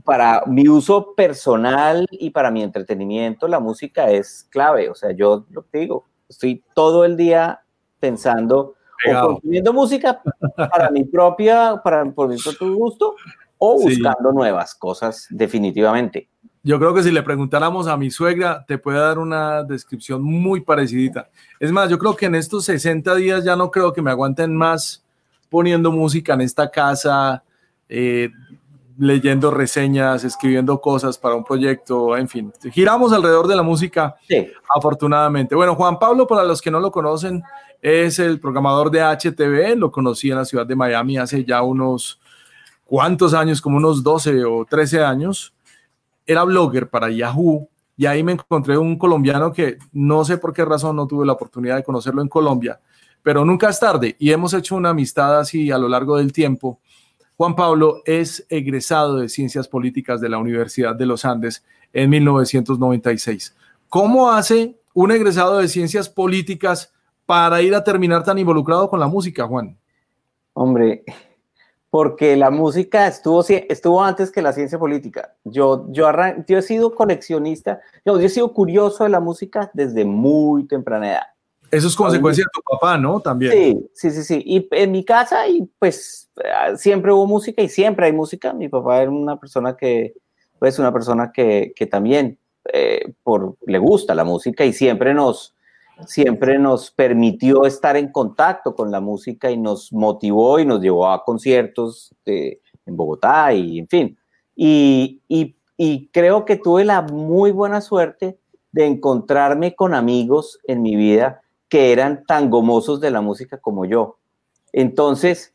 para 0.05 0.43
mi 0.46 0.69
uso 0.69 1.14
personal 1.14 2.06
y 2.11 2.29
para 2.29 2.50
mi 2.50 2.62
entretenimiento, 2.62 3.49
la 3.49 3.58
música 3.58 4.11
es 4.11 4.46
clave. 4.50 4.91
O 4.91 4.94
sea, 4.94 5.12
yo 5.12 5.46
lo 5.49 5.64
digo, 5.73 6.05
estoy 6.29 6.62
todo 6.75 7.06
el 7.06 7.17
día 7.17 7.62
pensando 8.00 8.75
o 9.08 9.26
consumiendo 9.26 9.73
música 9.73 10.20
para 10.56 10.90
mi 10.90 11.05
propia, 11.05 11.81
para 11.82 12.05
por 12.05 12.29
mi 12.29 12.37
propio 12.37 12.75
gusto, 12.75 13.14
o 13.56 13.81
buscando 13.81 14.31
nuevas 14.32 14.75
cosas, 14.75 15.26
definitivamente. 15.31 16.29
Yo 16.66 16.78
creo 16.78 16.94
que 16.94 17.02
si 17.02 17.11
le 17.11 17.22
preguntáramos 17.22 17.87
a 17.87 17.96
mi 17.99 18.11
suegra, 18.11 18.64
te 18.66 18.78
puede 18.78 18.99
dar 18.99 19.19
una 19.19 19.62
descripción 19.62 20.22
muy 20.22 20.62
parecida. 20.62 21.28
Es 21.61 21.70
más, 21.70 21.90
yo 21.90 21.99
creo 21.99 22.16
que 22.16 22.25
en 22.25 22.34
estos 22.34 22.64
60 22.64 23.14
días 23.16 23.44
ya 23.44 23.55
no 23.55 23.70
creo 23.70 23.93
que 23.93 24.00
me 24.00 24.11
aguanten 24.11 24.56
más 24.56 25.05
poniendo 25.50 25.93
música 25.93 26.32
en 26.32 26.40
esta 26.40 26.70
casa, 26.70 27.44
eh, 27.88 28.31
leyendo 28.99 29.50
reseñas, 29.50 30.25
escribiendo 30.25 30.81
cosas 30.81 31.19
para 31.19 31.34
un 31.34 31.44
proyecto, 31.44 32.16
en 32.16 32.28
fin, 32.28 32.52
giramos 32.72 33.12
alrededor 33.12 33.46
de 33.46 33.56
la 33.56 33.62
música, 33.62 34.16
afortunadamente. 34.75 35.55
Bueno, 35.55 35.75
Juan 35.75 35.99
Pablo, 35.99 36.26
para 36.26 36.44
los 36.44 36.62
que 36.62 36.70
no 36.70 36.81
lo 36.81 36.90
conocen, 36.90 37.43
es 37.82 38.19
el 38.19 38.40
programador 38.40 38.90
de 38.90 39.02
HTV, 39.02 39.76
lo 39.76 39.90
conocí 39.90 40.31
en 40.31 40.38
la 40.38 40.44
ciudad 40.44 40.66
de 40.66 40.75
Miami 40.75 41.19
hace 41.19 41.44
ya 41.44 41.61
unos 41.62 42.20
cuantos 42.84 43.34
años, 43.34 43.61
como 43.61 43.76
unos 43.76 44.02
12 44.02 44.44
o 44.44 44.64
13 44.64 45.02
años. 45.05 45.53
Era 46.26 46.44
blogger 46.44 46.88
para 46.88 47.11
Yahoo 47.11 47.69
y 47.97 48.06
ahí 48.06 48.23
me 48.23 48.32
encontré 48.32 48.76
un 48.76 48.99
colombiano 48.99 49.53
que 49.53 49.79
no 49.93 50.25
sé 50.25 50.38
por 50.38 50.53
qué 50.53 50.65
razón 50.65 50.97
no 50.97 51.06
tuve 51.06 51.26
la 51.26 51.32
oportunidad 51.32 51.76
de 51.76 51.85
conocerlo 51.85 52.23
en 52.23 52.29
Colombia, 52.29 52.81
pero 53.23 53.44
nunca 53.44 53.69
es 53.69 53.79
tarde 53.79 54.17
y 54.19 54.31
hemos 54.31 54.53
hecho 54.55 54.76
una 54.76 54.91
amistad 54.91 55.38
así 55.38 55.71
a 55.71 55.79
lo 55.79 55.88
largo 55.88 56.17
del 56.17 56.32
tiempo 56.32 56.81
Juan 57.37 57.56
Pablo 57.56 58.03
es 58.05 58.47
egresado 58.49 59.17
de 59.17 59.29
Ciencias 59.29 59.67
Políticas 59.67 60.21
de 60.21 60.29
la 60.29 60.38
Universidad 60.38 60.94
de 60.94 61.06
los 61.06 61.25
Andes 61.25 61.65
en 61.93 62.11
1996. 62.11 63.56
¿Cómo 63.88 64.31
hace 64.31 64.76
un 64.93 65.11
egresado 65.11 65.59
de 65.59 65.67
Ciencias 65.67 66.09
Políticas 66.09 66.93
para 67.26 67.61
ir 67.61 67.75
a 67.75 67.82
terminar 67.82 68.23
tan 68.23 68.38
involucrado 68.38 68.88
con 68.88 69.00
la 69.00 69.09
música, 69.09 69.47
Juan? 69.49 69.76
Hombre, 70.53 71.03
porque 71.94 72.37
la 72.37 72.50
música 72.50 73.06
estuvo, 73.06 73.44
estuvo 73.49 74.02
antes 74.02 74.32
que 74.32 74.43
la 74.43 74.52
ciencia 74.52 74.81
política. 74.81 75.32
Yo, 75.44 75.87
yo, 75.91 76.11
yo 76.44 76.58
he 76.58 76.62
sido 76.62 76.93
coleccionista, 76.93 77.82
yo 78.05 78.19
he 78.19 78.29
sido 78.29 78.52
curioso 78.52 79.05
de 79.05 79.11
la 79.11 79.20
música 79.20 79.70
desde 79.75 80.05
muy 80.05 80.67
temprana 80.67 81.12
edad. 81.12 81.26
Eso 81.70 81.87
es 81.87 81.94
consecuencia 81.94 82.43
de 82.43 82.50
tu 82.52 82.61
papá, 82.69 82.99
¿no? 82.99 83.21
También. 83.21 83.52
Sí, 83.52 83.87
sí, 83.95 84.11
sí, 84.11 84.25
sí. 84.25 84.42
Y 84.45 84.68
en 84.73 84.90
mi 84.90 85.04
casa, 85.04 85.47
y 85.47 85.71
pues 85.78 86.28
siempre 86.75 87.12
hubo 87.12 87.28
música 87.28 87.62
y 87.62 87.68
siempre 87.68 88.07
hay 88.07 88.12
música. 88.12 88.52
Mi 88.52 88.68
papá 88.68 89.00
era 89.02 89.12
una 89.12 89.38
persona 89.38 89.76
que, 89.76 90.14
pues 90.59 90.80
una 90.80 90.92
persona 90.92 91.30
que, 91.30 91.75
que 91.76 91.87
también 91.87 92.40
eh, 92.73 93.14
por, 93.23 93.57
le 93.68 93.78
gusta 93.78 94.16
la 94.16 94.25
música 94.25 94.64
y 94.64 94.73
siempre 94.73 95.14
nos, 95.14 95.53
siempre 96.06 96.58
nos 96.58 96.90
permitió 96.90 97.64
estar 97.64 97.96
en 97.96 98.10
contacto 98.10 98.74
con 98.74 98.90
la 98.90 99.00
música 99.00 99.50
y 99.50 99.56
nos 99.56 99.92
motivó 99.92 100.58
y 100.58 100.66
nos 100.66 100.80
llevó 100.80 101.08
a 101.08 101.24
conciertos 101.24 102.14
de, 102.24 102.60
en 102.86 102.96
Bogotá 102.96 103.52
y 103.52 103.78
en 103.78 103.88
fin. 103.88 104.18
Y, 104.56 105.20
y, 105.28 105.56
y 105.76 106.08
creo 106.08 106.44
que 106.44 106.56
tuve 106.56 106.84
la 106.84 107.02
muy 107.02 107.50
buena 107.50 107.80
suerte 107.80 108.38
de 108.72 108.86
encontrarme 108.86 109.74
con 109.74 109.94
amigos 109.94 110.58
en 110.64 110.82
mi 110.82 110.96
vida 110.96 111.42
que 111.68 111.92
eran 111.92 112.24
tan 112.24 112.50
gomosos 112.50 113.00
de 113.00 113.10
la 113.10 113.20
música 113.20 113.58
como 113.58 113.84
yo. 113.84 114.18
Entonces, 114.72 115.54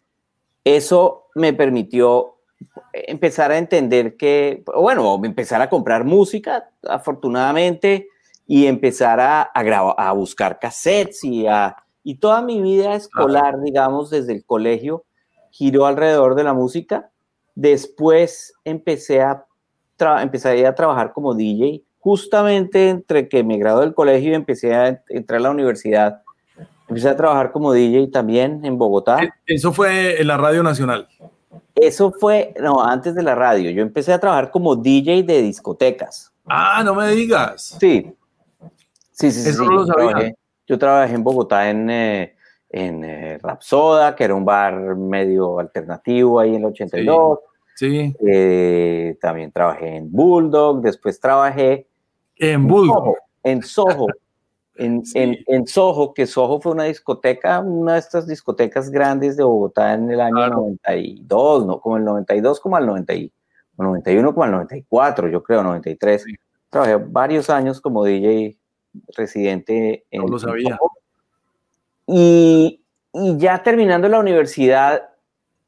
eso 0.63 1.27
me 1.35 1.53
permitió 1.53 2.35
empezar 2.93 3.51
a 3.51 3.57
entender 3.57 4.17
que, 4.17 4.63
bueno, 4.65 5.19
empezar 5.23 5.61
a 5.61 5.69
comprar 5.69 6.03
música, 6.03 6.69
afortunadamente, 6.87 8.07
y 8.51 8.65
empezar 8.65 9.19
a, 9.19 9.43
a, 9.43 10.11
buscar 10.13 10.57
cassettes 10.57 11.23
y, 11.23 11.45
a, 11.45 11.75
y 12.03 12.15
toda 12.15 12.41
mi 12.41 12.59
vida 12.59 12.95
escolar, 12.95 13.61
digamos, 13.61 14.09
desde 14.09 14.33
el 14.33 14.43
colegio, 14.43 15.05
giró 15.51 15.85
alrededor 15.85 16.33
de 16.33 16.43
la 16.43 16.53
música. 16.53 17.11
Después 17.53 18.51
empecé 18.65 19.21
a, 19.21 19.45
empecé 20.19 20.65
a 20.65 20.73
trabajar 20.73 21.13
como 21.13 21.35
DJ 21.35 21.83
justamente 21.99 22.89
entre 22.89 23.29
que 23.29 23.43
me 23.43 23.59
gradué 23.59 23.81
del 23.81 23.93
colegio 23.93 24.31
y 24.31 24.33
empecé 24.33 24.73
a 24.73 24.99
entrar 25.09 25.41
a 25.41 25.43
la 25.43 25.51
universidad, 25.51 26.23
empecé 26.87 27.09
a 27.09 27.15
trabajar 27.15 27.51
como 27.51 27.71
DJ 27.71 28.07
también 28.07 28.65
en 28.65 28.79
Bogotá. 28.79 29.21
E, 29.21 29.29
eso 29.45 29.71
fue 29.71 30.19
en 30.19 30.25
la 30.25 30.37
Radio 30.37 30.63
Nacional. 30.63 31.07
Eso 31.75 32.11
fue, 32.19 32.55
no, 32.59 32.83
antes 32.83 33.13
de 33.13 33.21
la 33.21 33.35
radio. 33.35 33.69
Yo 33.69 33.83
empecé 33.83 34.11
a 34.11 34.19
trabajar 34.19 34.49
como 34.49 34.75
DJ 34.75 35.21
de 35.21 35.43
discotecas. 35.43 36.33
Ah, 36.47 36.81
no 36.83 36.95
me 36.95 37.09
digas. 37.09 37.77
Sí. 37.79 38.11
Sí, 39.19 39.31
sí, 39.31 39.51
sí. 39.51 39.65
lo 39.65 39.85
sabía. 39.85 40.33
yo 40.65 40.79
trabajé 40.79 41.13
en 41.13 41.23
Bogotá 41.23 41.69
en, 41.69 41.89
eh, 41.89 42.35
en 42.69 43.03
eh, 43.03 43.37
Rapsoda, 43.39 44.15
que 44.15 44.23
era 44.23 44.33
un 44.33 44.45
bar 44.45 44.95
medio 44.95 45.59
alternativo 45.59 46.39
ahí 46.39 46.55
en 46.55 46.61
el 46.61 46.65
82. 46.65 47.39
Sí. 47.75 48.15
Eh, 48.25 49.17
también 49.19 49.51
trabajé 49.51 49.97
en 49.97 50.11
Bulldog, 50.11 50.81
después 50.81 51.19
trabajé 51.19 51.87
En 52.37 52.67
Bulgo. 52.67 53.17
En 53.43 53.61
Soho. 53.61 54.07
En, 54.81 55.03
en, 55.13 55.67
Soho, 55.67 56.13
que 56.13 56.25
Soho 56.25 56.61
fue 56.61 56.71
una 56.71 56.85
discoteca, 56.85 57.59
una 57.59 57.95
de 57.95 57.99
estas 57.99 58.25
discotecas 58.25 58.89
grandes 58.89 59.35
de 59.35 59.43
Bogotá 59.43 59.93
en 59.93 60.09
el 60.09 60.21
año 60.21 60.47
92, 60.47 61.65
¿no? 61.65 61.81
Como 61.81 61.97
el 61.97 62.05
92, 62.05 62.61
como 62.61 62.77
al 62.77 62.85
90, 62.85 63.13
91, 63.77 64.33
como 64.33 64.45
al 64.45 64.51
94, 64.51 65.27
yo 65.27 65.43
creo, 65.43 65.63
93. 65.63 66.23
Trabajé 66.69 66.95
varios 66.95 67.49
años 67.49 67.81
como 67.81 68.05
DJ 68.05 68.58
residente 69.15 70.05
en. 70.11 70.21
No 70.21 70.27
lo 70.27 70.39
sabía. 70.39 70.77
Y, 72.07 72.81
y, 73.13 73.37
ya 73.37 73.61
terminando 73.61 74.09
la 74.09 74.19
universidad, 74.19 75.09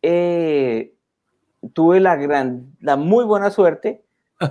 eh, 0.02 0.94
tuve 1.74 2.00
la, 2.00 2.16
gran, 2.16 2.76
la 2.80 2.96
muy 2.96 3.26
buena 3.26 3.52
suerte 3.52 4.04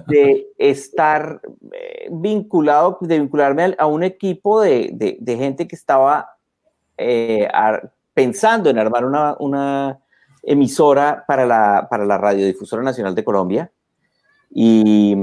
de 0.06 0.46
estar 0.58 1.40
eh, 1.72 2.08
vinculado, 2.10 2.98
de 3.00 3.18
vincularme 3.18 3.74
a, 3.78 3.86
un 3.86 4.04
equipo 4.04 4.60
de, 4.60 5.16
de, 5.18 5.36
gente 5.36 5.66
que 5.66 5.74
estaba 5.74 6.36
eh, 6.96 7.48
pensando 8.14 8.70
en 8.70 8.78
armar 8.78 9.04
una, 9.04 9.36
una 9.40 9.98
emisora 10.42 11.24
para 11.26 11.44
la, 11.46 11.88
para 11.90 12.04
la 12.04 12.18
Radiodifusora 12.18 12.82
Nacional 12.82 13.14
de 13.14 13.24
Colombia. 13.24 13.72
Y, 14.50 15.16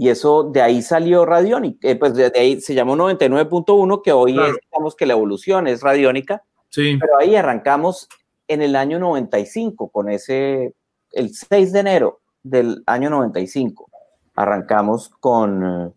y 0.00 0.10
eso, 0.10 0.44
de 0.44 0.62
ahí 0.62 0.80
salió 0.80 1.26
Radiónica, 1.26 1.88
eh, 1.88 1.96
pues 1.96 2.14
de 2.14 2.30
ahí 2.36 2.60
se 2.60 2.72
llamó 2.72 2.94
99.1, 2.94 4.00
que 4.00 4.12
hoy 4.12 4.38
es, 4.38 4.56
digamos 4.70 4.94
que 4.94 5.06
la 5.06 5.14
evolución 5.14 5.66
es 5.66 5.82
Radiónica. 5.82 6.44
Sí. 6.68 6.96
Pero 7.00 7.18
ahí 7.18 7.34
arrancamos 7.34 8.08
en 8.46 8.62
el 8.62 8.76
año 8.76 9.00
95 9.00 9.88
con 9.88 10.08
ese, 10.08 10.76
el 11.10 11.34
6 11.34 11.72
de 11.72 11.80
enero 11.80 12.20
del 12.44 12.84
año 12.86 13.10
95. 13.10 13.90
Arrancamos 14.36 15.08
con, 15.08 15.92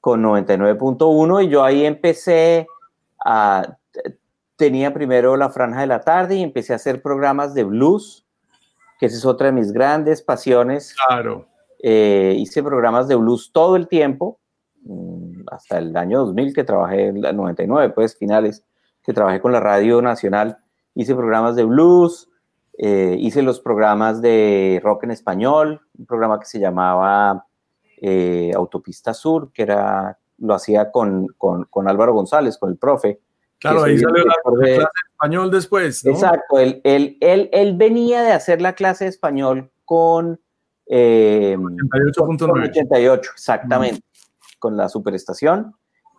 con 0.00 0.22
99.1 0.24 1.44
y 1.44 1.48
yo 1.48 1.62
ahí 1.62 1.86
empecé 1.86 2.66
a... 3.24 3.76
Tenía 4.56 4.92
primero 4.92 5.36
la 5.36 5.48
franja 5.48 5.82
de 5.82 5.86
la 5.86 6.00
tarde 6.00 6.36
y 6.36 6.42
empecé 6.42 6.72
a 6.72 6.76
hacer 6.76 7.00
programas 7.02 7.54
de 7.54 7.62
blues, 7.62 8.26
que 8.98 9.06
esa 9.06 9.16
es 9.16 9.24
otra 9.24 9.46
de 9.46 9.52
mis 9.52 9.70
grandes 9.70 10.22
pasiones. 10.22 10.96
Claro. 11.06 11.51
Eh, 11.84 12.36
hice 12.38 12.62
programas 12.62 13.08
de 13.08 13.16
blues 13.16 13.50
todo 13.52 13.74
el 13.74 13.88
tiempo, 13.88 14.38
mm, 14.84 15.42
hasta 15.48 15.78
el 15.78 15.96
año 15.96 16.20
2000 16.20 16.54
que 16.54 16.62
trabajé, 16.62 17.08
en 17.08 17.24
el 17.24 17.36
99, 17.36 17.92
pues 17.92 18.16
finales, 18.16 18.64
que 19.02 19.12
trabajé 19.12 19.40
con 19.40 19.50
la 19.50 19.58
Radio 19.58 20.00
Nacional. 20.00 20.58
Hice 20.94 21.16
programas 21.16 21.56
de 21.56 21.64
blues, 21.64 22.28
eh, 22.78 23.16
hice 23.18 23.42
los 23.42 23.60
programas 23.60 24.22
de 24.22 24.80
rock 24.82 25.04
en 25.04 25.10
español, 25.10 25.80
un 25.98 26.06
programa 26.06 26.38
que 26.38 26.46
se 26.46 26.60
llamaba 26.60 27.46
eh, 28.00 28.52
Autopista 28.54 29.12
Sur, 29.12 29.50
que 29.52 29.62
era, 29.62 30.18
lo 30.38 30.54
hacía 30.54 30.92
con, 30.92 31.26
con, 31.36 31.64
con, 31.64 31.88
Álvaro 31.88 32.14
González, 32.14 32.58
con 32.58 32.70
el 32.70 32.78
profe. 32.78 33.20
Claro, 33.58 33.82
ahí 33.82 33.98
salió 33.98 34.24
la, 34.24 34.34
clase 34.42 34.70
de 34.70 34.86
español 35.12 35.50
después. 35.50 36.04
Exacto, 36.04 36.58
él, 36.58 36.80
él, 36.84 37.16
él, 37.20 37.48
él, 37.52 37.76
venía 37.76 38.22
de 38.22 38.32
hacer 38.32 38.62
la 38.62 38.74
clase 38.74 39.04
de 39.04 39.10
español 39.10 39.70
con... 39.84 40.40
Eh, 40.86 41.56
88.9. 41.58 42.68
88, 42.70 43.30
exactamente, 43.34 44.02
con 44.58 44.76
la 44.76 44.88
superestación. 44.88 45.74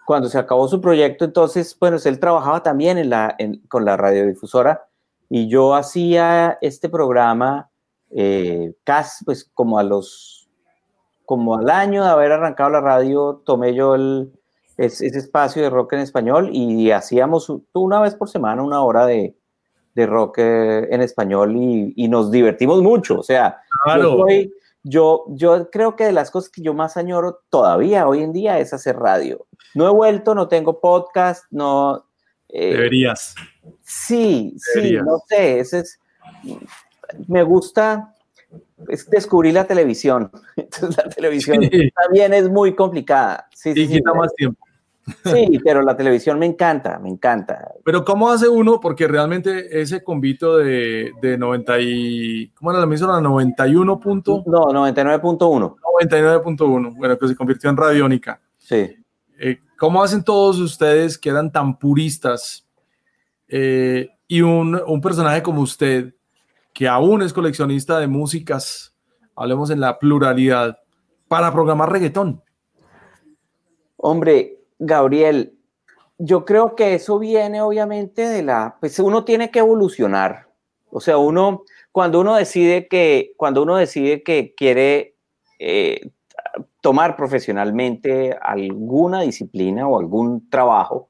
Cuando 0.05 0.27
se 0.27 0.37
acabó 0.37 0.67
su 0.67 0.81
proyecto, 0.81 1.25
entonces, 1.25 1.77
bueno, 1.79 1.97
él 2.03 2.19
trabajaba 2.19 2.61
también 2.61 2.97
en 2.97 3.09
la, 3.09 3.35
en, 3.37 3.59
con 3.67 3.85
la 3.85 3.95
radiodifusora 3.95 4.87
y 5.29 5.47
yo 5.47 5.75
hacía 5.75 6.57
este 6.61 6.89
programa 6.89 7.69
eh, 8.11 8.75
casi, 8.83 9.23
pues 9.25 9.49
como 9.53 9.79
a 9.79 9.83
los, 9.83 10.49
como 11.25 11.57
al 11.57 11.69
año 11.69 12.03
de 12.03 12.09
haber 12.09 12.33
arrancado 12.33 12.69
la 12.69 12.81
radio, 12.81 13.41
tomé 13.45 13.73
yo 13.73 13.95
el, 13.95 14.31
ese, 14.77 15.07
espacio 15.07 15.63
de 15.63 15.69
rock 15.69 15.93
en 15.93 15.99
español 15.99 16.49
y 16.51 16.91
hacíamos 16.91 17.51
una 17.73 18.01
vez 18.01 18.15
por 18.15 18.29
semana 18.29 18.61
una 18.61 18.83
hora 18.83 19.05
de, 19.05 19.35
de 19.95 20.05
rock 20.05 20.39
eh, 20.39 20.87
en 20.91 21.01
español 21.01 21.55
y, 21.55 21.93
y, 21.95 22.07
nos 22.07 22.31
divertimos 22.31 22.81
mucho. 22.81 23.19
O 23.19 23.23
sea, 23.23 23.61
yo, 23.97 24.25
yo, 24.83 25.25
yo 25.29 25.69
creo 25.69 25.95
que 25.95 26.05
de 26.05 26.11
las 26.11 26.31
cosas 26.31 26.49
que 26.49 26.61
yo 26.61 26.73
más 26.73 26.97
añoro 26.97 27.41
todavía 27.49 28.07
hoy 28.07 28.23
en 28.23 28.33
día 28.33 28.59
es 28.59 28.73
hacer 28.73 28.97
radio. 28.97 29.45
No 29.75 29.87
he 29.87 29.91
vuelto, 29.91 30.35
no 30.35 30.47
tengo 30.47 30.79
podcast, 30.79 31.45
no, 31.51 32.05
eh, 32.49 32.73
Deberías. 32.73 33.35
Sí, 33.81 34.53
sí, 34.57 34.97
no 35.03 35.19
sé, 35.27 35.59
ese 35.59 35.79
es, 35.79 35.99
me 37.27 37.41
gusta 37.43 38.13
es 38.87 39.09
descubrir 39.09 39.53
la 39.53 39.65
televisión. 39.65 40.31
Entonces 40.55 40.97
la 40.97 41.09
televisión 41.09 41.61
también 41.95 42.33
es 42.33 42.49
muy 42.49 42.75
complicada. 42.75 43.47
Sí, 43.53 43.71
y 43.71 43.87
sí, 43.87 43.93
quita 43.93 44.13
más 44.13 44.33
tiempo. 44.35 44.63
Sí, 45.25 45.59
pero 45.63 45.81
la 45.81 45.97
televisión 45.97 46.39
me 46.39 46.45
encanta, 46.45 46.97
me 46.99 47.09
encanta. 47.09 47.73
Pero 47.83 48.05
¿cómo 48.05 48.29
hace 48.29 48.47
uno? 48.47 48.79
Porque 48.79 49.07
realmente 49.07 49.81
ese 49.81 50.03
convito 50.03 50.57
de, 50.57 51.11
de 51.21 51.37
90 51.37 51.79
y... 51.81 52.49
¿Cómo 52.49 52.71
era 52.71 52.79
la 52.79 52.85
emisora? 52.85 53.19
91 53.19 53.99
punto... 53.99 54.43
No, 54.45 54.67
99.1. 54.67 55.75
99.1, 56.01 56.95
bueno, 56.95 57.17
que 57.17 57.27
se 57.27 57.35
convirtió 57.35 57.69
en 57.69 57.77
radiónica. 57.77 58.39
Sí. 58.57 58.95
Eh, 59.37 59.59
¿Cómo 59.77 60.01
hacen 60.01 60.23
todos 60.23 60.59
ustedes 60.59 61.17
que 61.17 61.29
eran 61.29 61.51
tan 61.51 61.77
puristas 61.77 62.65
eh, 63.49 64.09
y 64.27 64.41
un, 64.41 64.81
un, 64.87 65.01
personaje 65.01 65.43
como 65.43 65.61
usted, 65.61 66.15
que 66.73 66.87
aún 66.87 67.21
es 67.21 67.33
coleccionista 67.33 67.99
de 67.99 68.07
músicas, 68.07 68.95
hablemos 69.35 69.69
en 69.69 69.81
la 69.81 69.99
pluralidad, 69.99 70.79
para 71.27 71.51
programar 71.51 71.91
reggaetón? 71.91 72.41
Hombre, 73.97 74.62
Gabriel, 74.85 75.57
yo 76.17 76.45
creo 76.45 76.75
que 76.75 76.95
eso 76.95 77.19
viene 77.19 77.61
obviamente 77.61 78.27
de 78.27 78.43
la, 78.43 78.77
pues 78.79 78.99
uno 78.99 79.23
tiene 79.23 79.49
que 79.49 79.59
evolucionar. 79.59 80.47
O 80.89 80.99
sea, 80.99 81.17
uno, 81.17 81.63
cuando 81.91 82.19
uno 82.19 82.35
decide 82.35 82.87
que, 82.87 83.33
cuando 83.37 83.63
uno 83.63 83.77
decide 83.77 84.23
que 84.23 84.53
quiere 84.55 85.15
eh, 85.57 86.11
tomar 86.81 87.15
profesionalmente 87.15 88.37
alguna 88.41 89.21
disciplina 89.21 89.87
o 89.87 89.99
algún 89.99 90.49
trabajo, 90.49 91.09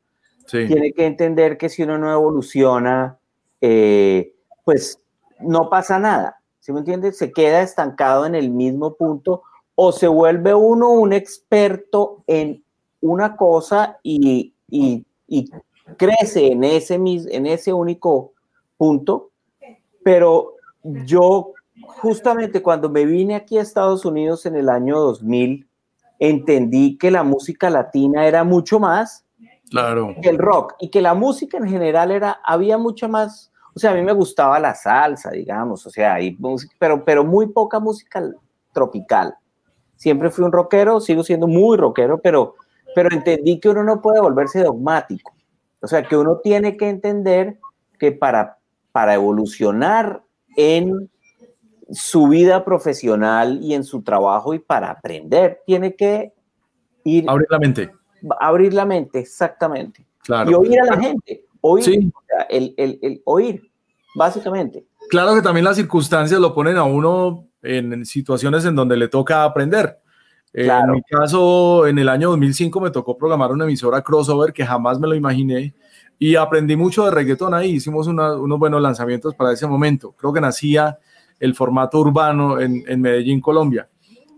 tiene 0.50 0.94
que 0.94 1.06
entender 1.06 1.58
que 1.58 1.70
si 1.70 1.82
uno 1.84 1.98
no 1.98 2.12
evoluciona, 2.12 3.18
eh, 3.60 4.36
pues 4.63 5.01
no 5.39 5.70
pasa 5.70 5.98
nada. 5.98 6.42
¿Sí 6.60 6.72
me 6.72 6.80
entiendes? 6.80 7.18
Se 7.18 7.32
queda 7.32 7.62
estancado 7.62 8.25
en 8.25 8.36
el 8.36 8.51
mismo 8.51 8.94
punto 8.96 9.42
o 9.75 9.92
se 9.92 10.08
vuelve 10.08 10.53
uno 10.53 10.92
un 10.92 11.12
experto 11.12 12.24
en 12.27 12.62
una 13.04 13.36
cosa 13.36 14.00
y, 14.02 14.54
y, 14.70 15.06
y 15.28 15.52
crece 15.98 16.48
en 16.48 16.64
ese, 16.64 16.96
en 16.96 17.46
ese 17.46 17.74
único 17.74 18.34
punto, 18.78 19.32
pero 20.04 20.56
yo 21.06 21.52
justamente 21.88 22.62
cuando 22.62 22.90
me 22.90 23.06
vine 23.06 23.36
aquí 23.36 23.58
a 23.58 23.62
Estados 23.62 24.06
Unidos 24.06 24.46
en 24.46 24.56
el 24.56 24.70
año 24.70 25.00
2000, 25.00 25.68
entendí 26.20 26.98
que 26.98 27.12
la 27.12 27.24
música 27.24 27.70
latina 27.70 28.26
era 28.26 28.44
mucho 28.44 28.80
más 28.80 29.26
claro. 29.70 30.16
que 30.22 30.30
el 30.30 30.38
rock 30.38 30.76
y 30.80 30.90
que 30.90 31.02
la 31.02 31.14
música 31.14 31.58
en 31.58 31.68
general 31.68 32.12
era, 32.12 32.40
había 32.46 32.78
mucho 32.78 33.10
más, 33.10 33.52
o 33.76 33.80
sea, 33.80 33.92
a 33.92 33.96
mí 33.96 34.02
me 34.02 34.14
gustaba 34.14 34.60
la 34.60 34.76
salsa, 34.76 35.32
digamos, 35.32 35.86
o 35.86 35.90
sea, 35.90 36.22
y 36.22 36.38
pero, 36.80 37.04
pero 37.04 37.26
muy 37.26 37.48
poca 37.48 37.80
música 37.80 38.24
tropical. 38.72 39.36
Siempre 39.96 40.32
fui 40.32 40.44
un 40.44 40.52
rockero, 40.52 41.00
sigo 41.00 41.24
siendo 41.24 41.48
muy 41.48 41.78
rockero, 41.78 42.20
pero, 42.20 42.56
pero 42.96 43.10
entendí 43.12 43.60
que 43.60 43.70
uno 43.70 43.84
no 43.84 44.02
puede 44.02 44.22
volverse 44.22 44.64
dogmático. 44.64 45.34
O 45.82 45.88
sea, 45.88 46.04
que 46.04 46.16
uno 46.16 46.40
tiene 46.44 46.78
que 46.78 46.90
entender 46.90 47.60
que 48.00 48.12
para, 48.12 48.58
para 48.92 49.14
evolucionar 49.14 50.24
en 50.56 51.10
su 51.92 52.28
vida 52.28 52.64
profesional 52.64 53.60
y 53.62 53.74
en 53.74 53.84
su 53.84 54.02
trabajo 54.02 54.54
y 54.54 54.60
para 54.60 54.90
aprender 54.90 55.62
tiene 55.66 55.96
que 55.96 56.34
ir... 57.04 57.26
Abrir 57.28 57.48
la 57.50 57.60
mente. 57.60 57.92
Abrir 58.40 58.74
la 58.74 58.86
mente, 58.86 59.20
exactamente. 59.20 60.06
Claro. 60.24 60.50
Y 60.50 60.54
oír 60.54 60.80
a 60.80 60.86
la 60.86 61.02
gente. 61.02 61.46
Oír, 61.62 62.12
el, 62.50 62.74
el, 62.78 63.00
el, 63.02 63.22
oír, 63.26 63.70
básicamente. 64.16 64.86
Claro 65.10 65.36
que 65.36 65.42
también 65.42 65.66
las 65.66 65.76
circunstancias 65.76 66.40
lo 66.40 66.54
ponen 66.54 66.78
a 66.78 66.84
uno 66.84 67.48
en 67.62 68.06
situaciones 68.06 68.66
en 68.66 68.76
donde 68.76 68.98
le 68.98 69.08
toca 69.08 69.44
aprender. 69.44 70.00
En 70.54 70.92
mi 70.92 71.02
caso, 71.02 71.88
en 71.88 71.98
el 71.98 72.08
año 72.08 72.30
2005 72.30 72.80
me 72.80 72.92
tocó 72.92 73.18
programar 73.18 73.52
una 73.52 73.64
emisora 73.64 74.04
crossover 74.04 74.54
que 74.54 74.64
jamás 74.64 75.00
me 75.00 75.08
lo 75.08 75.16
imaginé 75.16 75.74
y 76.20 76.36
aprendí 76.36 76.76
mucho 76.76 77.06
de 77.06 77.12
reggaetón 77.12 77.56
ahí. 77.56 77.72
Hicimos 77.72 78.06
unos 78.08 78.60
buenos 78.60 78.82
lanzamientos 78.82 79.34
para 79.34 79.52
ese 79.52 79.66
momento. 79.66 80.14
Creo 80.18 80.32
que 80.32 80.40
nacía 80.40 81.00
el 81.40 81.56
formato 81.56 82.00
urbano 82.00 82.60
en, 82.60 83.02
Medellín, 83.02 83.42
Colombia. 83.42 83.90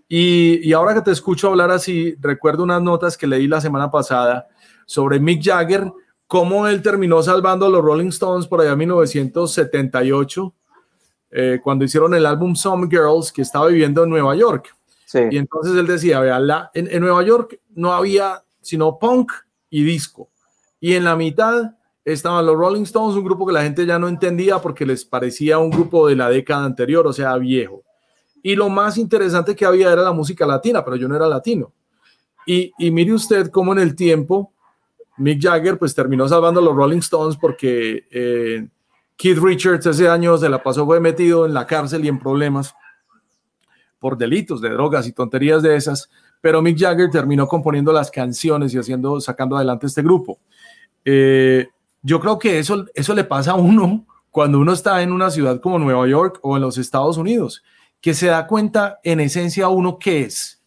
Y, 0.07 0.71
ahora 0.71 0.93
que 0.93 1.01
te 1.01 1.11
escucho 1.11 1.49
hablar 1.49 1.69
así, 1.69 2.15
recuerdo 2.19 2.63
unas 2.63 2.81
notas 2.81 3.17
que 3.17 3.27
leí 3.27 3.47
la 3.47 3.59
semana 3.59 3.91
pasada 3.91 4.47
sobre 4.85 5.19
Mick 5.19 5.43
Jagger, 5.43 5.91
cómo 6.27 6.65
él 6.67 6.81
terminó 6.81 7.21
salvando 7.21 7.65
a 7.65 7.69
los 7.69 7.83
Rolling 7.83 8.07
Stones 8.07 8.47
por 8.47 8.61
allá 8.61 8.71
en 8.71 8.79
1978, 8.79 10.53
eh, 11.31 11.59
cuando 11.61 11.83
hicieron 11.83 12.13
el 12.13 12.25
álbum 12.25 12.55
Some 12.55 12.87
Girls, 12.89 13.31
que 13.31 13.41
estaba 13.41 13.67
viviendo 13.67 14.03
en 14.03 14.09
Nueva 14.09 14.35
York. 14.35 14.75
Y 15.13 15.37
entonces 15.37 15.75
él 15.75 15.87
decía, 15.87 16.19
vea, 16.19 16.39
la, 16.39 16.71
en, 16.73 16.87
en, 16.91 17.01
Nueva 17.01 17.23
York 17.23 17.59
no 17.75 17.93
había 17.93 18.43
sino 18.61 18.97
punk 18.97 19.31
y 19.69 19.83
disco. 19.83 20.29
Y 20.79 20.93
en 20.93 21.03
la 21.03 21.15
mitad 21.15 21.75
estaban 22.03 22.45
los 22.45 22.57
Rolling 22.57 22.83
Stones, 22.83 23.15
un 23.15 23.23
grupo 23.23 23.45
que 23.45 23.53
la 23.53 23.63
gente 23.63 23.85
ya 23.85 23.99
no 23.99 24.07
entendía 24.07 24.59
porque 24.59 24.85
les 24.85 25.05
parecía 25.05 25.59
un 25.59 25.69
grupo 25.69 26.07
de 26.07 26.15
la 26.15 26.29
década 26.29 26.65
anterior, 26.65 27.05
o 27.07 27.13
sea, 27.13 27.37
viejo. 27.37 27.83
Y 28.43 28.55
lo 28.55 28.69
más 28.69 28.97
interesante 28.97 29.55
que 29.55 29.65
había 29.65 29.91
era 29.91 30.03
la 30.03 30.11
música 30.11 30.45
latina, 30.45 30.83
pero 30.83 30.95
yo 30.95 31.07
no 31.07 31.15
era 31.15 31.27
latino. 31.27 31.73
Y, 32.45 32.71
y 32.77 32.91
mire 32.91 33.13
usted 33.13 33.49
cómo 33.49 33.73
en 33.73 33.79
el 33.79 33.95
tiempo 33.95 34.53
Mick 35.17 35.41
Jagger 35.41 35.77
pues 35.77 35.95
terminó 35.95 36.27
salvando 36.27 36.59
a 36.59 36.63
los 36.63 36.75
Rolling 36.75 36.99
Stones 36.99 37.37
porque 37.37 38.07
eh, 38.11 38.67
Keith 39.15 39.37
Richards 39.37 39.85
ese 39.85 40.07
año 40.07 40.37
se 40.37 40.49
la 40.49 40.61
pasó, 40.61 40.85
fue 40.85 40.99
metido 40.99 41.45
en 41.45 41.53
la 41.53 41.65
cárcel 41.65 42.03
y 42.05 42.07
en 42.07 42.19
problemas 42.19 42.75
por 43.99 44.17
delitos 44.17 44.61
de 44.61 44.69
drogas 44.69 45.07
y 45.07 45.13
tonterías 45.13 45.61
de 45.61 45.75
esas, 45.75 46.09
pero 46.41 46.61
Mick 46.61 46.77
Jagger 46.77 47.09
terminó 47.09 47.47
componiendo 47.47 47.91
las 47.91 48.11
canciones 48.11 48.73
y 48.73 48.77
haciendo, 48.77 49.19
sacando 49.19 49.55
adelante 49.55 49.87
este 49.87 50.01
grupo. 50.01 50.39
Eh, 51.03 51.67
yo 52.01 52.19
creo 52.19 52.37
que 52.37 52.59
eso, 52.59 52.85
eso 52.93 53.13
le 53.13 53.23
pasa 53.23 53.51
a 53.51 53.55
uno 53.55 54.05
cuando 54.29 54.59
uno 54.59 54.73
está 54.73 55.01
en 55.01 55.11
una 55.11 55.31
ciudad 55.31 55.59
como 55.59 55.79
Nueva 55.79 56.07
York 56.07 56.39
o 56.41 56.55
en 56.55 56.61
los 56.61 56.77
Estados 56.77 57.17
Unidos, 57.17 57.63
que 58.01 58.13
se 58.13 58.27
da 58.27 58.47
cuenta 58.47 58.99
en 59.03 59.19
esencia 59.19 59.69
uno 59.69 59.97
qué 59.97 60.21
es. 60.21 60.61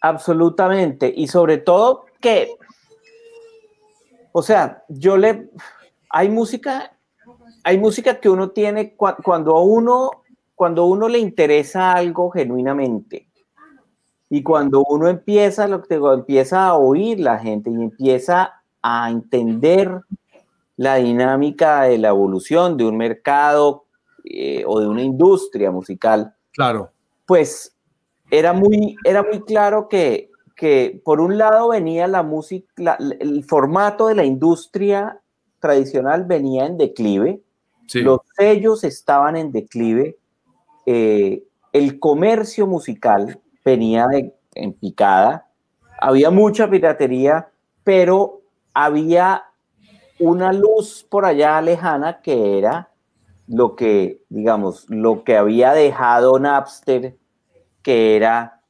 Absolutamente, 0.00 1.12
y 1.16 1.26
sobre 1.26 1.58
todo 1.58 2.04
que 2.20 2.56
o 4.32 4.42
sea, 4.42 4.84
yo 4.88 5.16
le, 5.16 5.50
hay 6.10 6.28
música, 6.28 6.96
hay 7.64 7.76
música 7.76 8.20
que 8.20 8.28
uno 8.28 8.50
tiene 8.50 8.94
cuando 8.94 9.60
uno, 9.62 10.10
cuando 10.58 10.86
uno 10.86 11.08
le 11.08 11.20
interesa 11.20 11.92
algo 11.92 12.30
genuinamente 12.30 13.28
y 14.28 14.42
cuando 14.42 14.82
uno 14.88 15.06
empieza, 15.06 15.68
lo 15.68 15.80
que 15.80 15.94
empieza 15.94 16.66
a 16.66 16.74
oír 16.74 17.20
la 17.20 17.38
gente 17.38 17.70
y 17.70 17.74
empieza 17.74 18.60
a 18.82 19.08
entender 19.08 20.00
la 20.76 20.96
dinámica 20.96 21.82
de 21.82 21.98
la 21.98 22.08
evolución 22.08 22.76
de 22.76 22.86
un 22.86 22.96
mercado 22.96 23.84
eh, 24.24 24.64
o 24.66 24.80
de 24.80 24.88
una 24.88 25.02
industria 25.02 25.70
musical. 25.70 26.34
Claro. 26.50 26.90
Pues 27.24 27.76
era 28.28 28.52
muy, 28.52 28.96
era 29.04 29.22
muy 29.22 29.42
claro 29.42 29.88
que, 29.88 30.28
que 30.56 31.00
por 31.04 31.20
un 31.20 31.38
lado 31.38 31.68
venía 31.68 32.08
la 32.08 32.24
música, 32.24 32.98
el 33.20 33.44
formato 33.44 34.08
de 34.08 34.16
la 34.16 34.24
industria 34.24 35.20
tradicional 35.60 36.24
venía 36.24 36.66
en 36.66 36.78
declive, 36.78 37.42
los 37.94 38.18
sellos 38.36 38.82
estaban 38.82 39.36
en 39.36 39.52
declive, 39.52 40.18
eh, 40.90 41.44
el 41.74 42.00
comercio 42.00 42.66
musical 42.66 43.38
venía 43.62 44.06
en 44.54 44.72
picada, 44.72 45.46
había 46.00 46.30
mucha 46.30 46.70
piratería, 46.70 47.50
pero 47.84 48.40
había 48.72 49.44
una 50.18 50.50
luz 50.54 51.06
por 51.10 51.26
allá 51.26 51.60
lejana 51.60 52.22
que 52.22 52.56
era 52.56 52.88
lo 53.46 53.76
que, 53.76 54.22
digamos, 54.30 54.88
lo 54.88 55.24
que 55.24 55.36
había 55.36 55.74
dejado 55.74 56.38
Napster, 56.38 57.18
que 57.82 58.16
era 58.16 58.62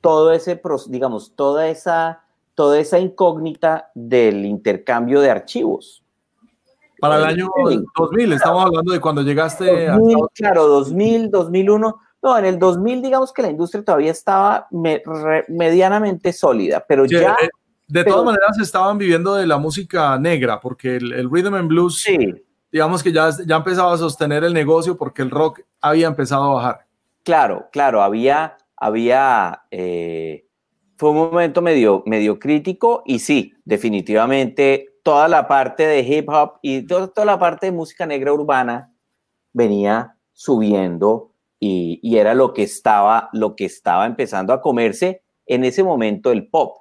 todo 0.00 0.30
ese, 0.30 0.62
digamos, 0.90 1.34
toda 1.34 1.66
esa, 1.66 2.22
toda 2.54 2.78
esa 2.78 3.00
incógnita 3.00 3.90
del 3.96 4.46
intercambio 4.46 5.20
de 5.20 5.30
archivos. 5.30 6.04
Para 7.02 7.16
el 7.16 7.24
año 7.24 7.48
2000, 7.96 8.32
estamos 8.32 8.64
hablando 8.64 8.92
de 8.92 9.00
cuando 9.00 9.22
llegaste 9.22 9.88
a... 9.88 9.98
Claro, 10.34 10.68
2000, 10.68 11.32
2001. 11.32 12.00
No, 12.22 12.38
en 12.38 12.44
el 12.44 12.60
2000 12.60 13.02
digamos 13.02 13.32
que 13.32 13.42
la 13.42 13.50
industria 13.50 13.84
todavía 13.84 14.12
estaba 14.12 14.68
medianamente 15.48 16.32
sólida, 16.32 16.84
pero 16.86 17.04
ya... 17.04 17.32
Eh, 17.42 17.48
de 17.88 18.04
todas 18.04 18.24
maneras 18.24 18.56
estaban 18.60 18.98
viviendo 18.98 19.34
de 19.34 19.48
la 19.48 19.58
música 19.58 20.16
negra, 20.16 20.60
porque 20.60 20.94
el, 20.94 21.12
el 21.12 21.28
rhythm 21.28 21.54
and 21.54 21.68
blues, 21.68 22.06
digamos 22.70 23.02
que 23.02 23.10
ya, 23.10 23.30
ya 23.44 23.56
empezaba 23.56 23.92
a 23.92 23.98
sostener 23.98 24.44
el 24.44 24.54
negocio 24.54 24.96
porque 24.96 25.22
el 25.22 25.30
rock 25.30 25.62
había 25.80 26.06
empezado 26.06 26.44
a 26.44 26.54
bajar. 26.54 26.86
Claro, 27.24 27.66
claro, 27.72 28.00
había, 28.00 28.58
había, 28.76 29.62
eh, 29.72 30.46
fue 30.96 31.10
un 31.10 31.16
momento 31.16 31.62
medio, 31.62 32.04
medio 32.06 32.38
crítico 32.38 33.02
y 33.04 33.18
sí, 33.18 33.54
definitivamente 33.64 34.91
toda 35.02 35.28
la 35.28 35.48
parte 35.48 35.86
de 35.86 36.00
hip 36.00 36.28
hop 36.28 36.58
y 36.62 36.86
toda, 36.86 37.24
la 37.24 37.38
parte 37.38 37.66
de 37.66 37.72
música 37.72 38.06
negra 38.06 38.32
urbana 38.32 38.92
venía 39.52 40.16
subiendo 40.32 41.32
y, 41.58 42.00
y, 42.02 42.18
era 42.18 42.34
lo 42.34 42.52
que 42.52 42.62
estaba, 42.62 43.28
lo 43.32 43.54
que 43.54 43.64
estaba 43.64 44.06
empezando 44.06 44.52
a 44.52 44.60
comerse 44.60 45.22
en 45.46 45.64
ese 45.64 45.84
momento 45.84 46.32
el 46.32 46.48
pop. 46.48 46.78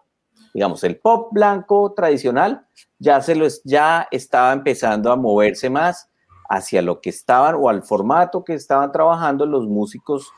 Digamos, 0.54 0.84
el 0.84 1.00
pop 1.00 1.30
blanco 1.32 1.94
tradicional 1.94 2.66
ya, 3.00 3.22
se 3.22 3.36
lo, 3.36 3.48
ya 3.64 4.08
estaba 4.12 4.54
empezando 4.54 5.12
a 5.12 5.16
moverse 5.16 5.70
más 5.70 6.10
hacia 6.50 6.82
lo 6.82 7.00
que 7.00 7.10
estaban 7.10 7.56
o 7.56 7.70
al 7.70 7.84
formato 7.84 8.44
que 8.44 8.54
estaban 8.54 8.92
trabajando 8.92 9.46
los 9.46 9.68
músicos 9.68 10.32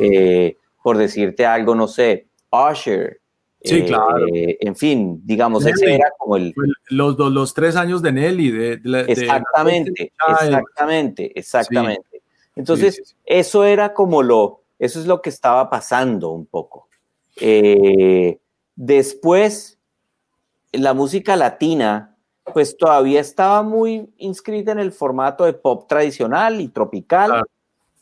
eh, 0.00 0.56
por 0.82 0.96
decirte 0.96 1.44
algo, 1.44 1.74
no 1.74 1.88
sé, 1.88 2.28
Usher. 2.50 3.20
Sí, 3.62 3.82
claro. 3.82 4.26
Eh, 4.32 4.56
en 4.60 4.76
fin, 4.76 5.20
digamos, 5.24 5.66
ese 5.66 5.94
era 5.94 6.12
como 6.16 6.36
el... 6.36 6.54
Los, 6.88 7.18
los, 7.18 7.54
tres 7.54 7.76
años 7.76 8.02
de 8.02 8.12
Nelly. 8.12 8.50
De, 8.50 8.72
exactamente, 9.08 10.12
exactamente, 10.28 11.38
exactamente. 11.38 12.22
Entonces, 12.54 13.16
eso 13.24 13.64
era 13.64 13.94
como 13.94 14.22
lo, 14.22 14.62
eso 14.78 15.00
es 15.00 15.06
lo 15.06 15.22
que 15.22 15.30
estaba 15.30 15.68
pasando 15.70 16.30
un 16.30 16.46
poco. 16.46 16.88
Eh, 17.40 18.38
después, 18.76 19.78
la 20.72 20.94
música 20.94 21.36
latina, 21.36 22.16
pues 22.52 22.76
todavía 22.76 23.20
estaba 23.20 23.62
muy 23.62 24.08
inscrita 24.18 24.72
en 24.72 24.78
el 24.78 24.92
formato 24.92 25.44
de 25.44 25.52
pop 25.52 25.88
tradicional 25.88 26.60
y 26.60 26.68
tropical. 26.68 27.44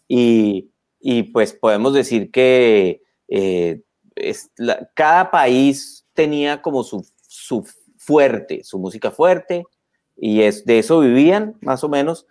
Y, 0.07 0.71
y 1.01 1.25
pues 1.25 1.53
podemos 1.53 1.95
decir 1.95 2.31
que 2.31 3.03
eh, 3.29 3.81
cada 4.95 5.31
país 5.31 6.07
tenía 6.15 6.63
como 6.63 6.83
su, 6.83 7.07
su, 7.27 7.67
fuerte, 7.99 8.65
su 8.65 8.79
música 8.79 9.11
fuerte, 9.11 9.65
y 10.17 10.43
es, 10.43 10.65
de 10.65 10.79
eso 10.79 11.01
vivían 11.01 11.57
más 11.61 11.85
o 11.85 11.89
menos, 11.89 12.27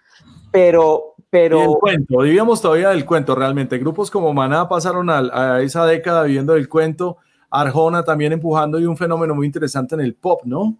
pero... 0.51 1.15
pero 1.29 1.61
el 1.61 1.79
cuento, 1.79 2.19
vivíamos 2.19 2.61
todavía 2.61 2.89
del 2.89 3.05
cuento 3.05 3.35
realmente. 3.35 3.77
Grupos 3.77 4.09
como 4.09 4.33
Maná 4.33 4.67
pasaron 4.67 5.09
a, 5.09 5.19
a 5.31 5.61
esa 5.61 5.85
década 5.85 6.23
viviendo 6.23 6.53
del 6.53 6.69
cuento, 6.69 7.17
Arjona 7.49 8.03
también 8.03 8.33
empujando 8.33 8.79
y 8.79 8.85
un 8.85 8.97
fenómeno 8.97 9.35
muy 9.35 9.45
interesante 9.45 9.95
en 9.95 10.01
el 10.01 10.15
pop, 10.15 10.41
¿no? 10.45 10.77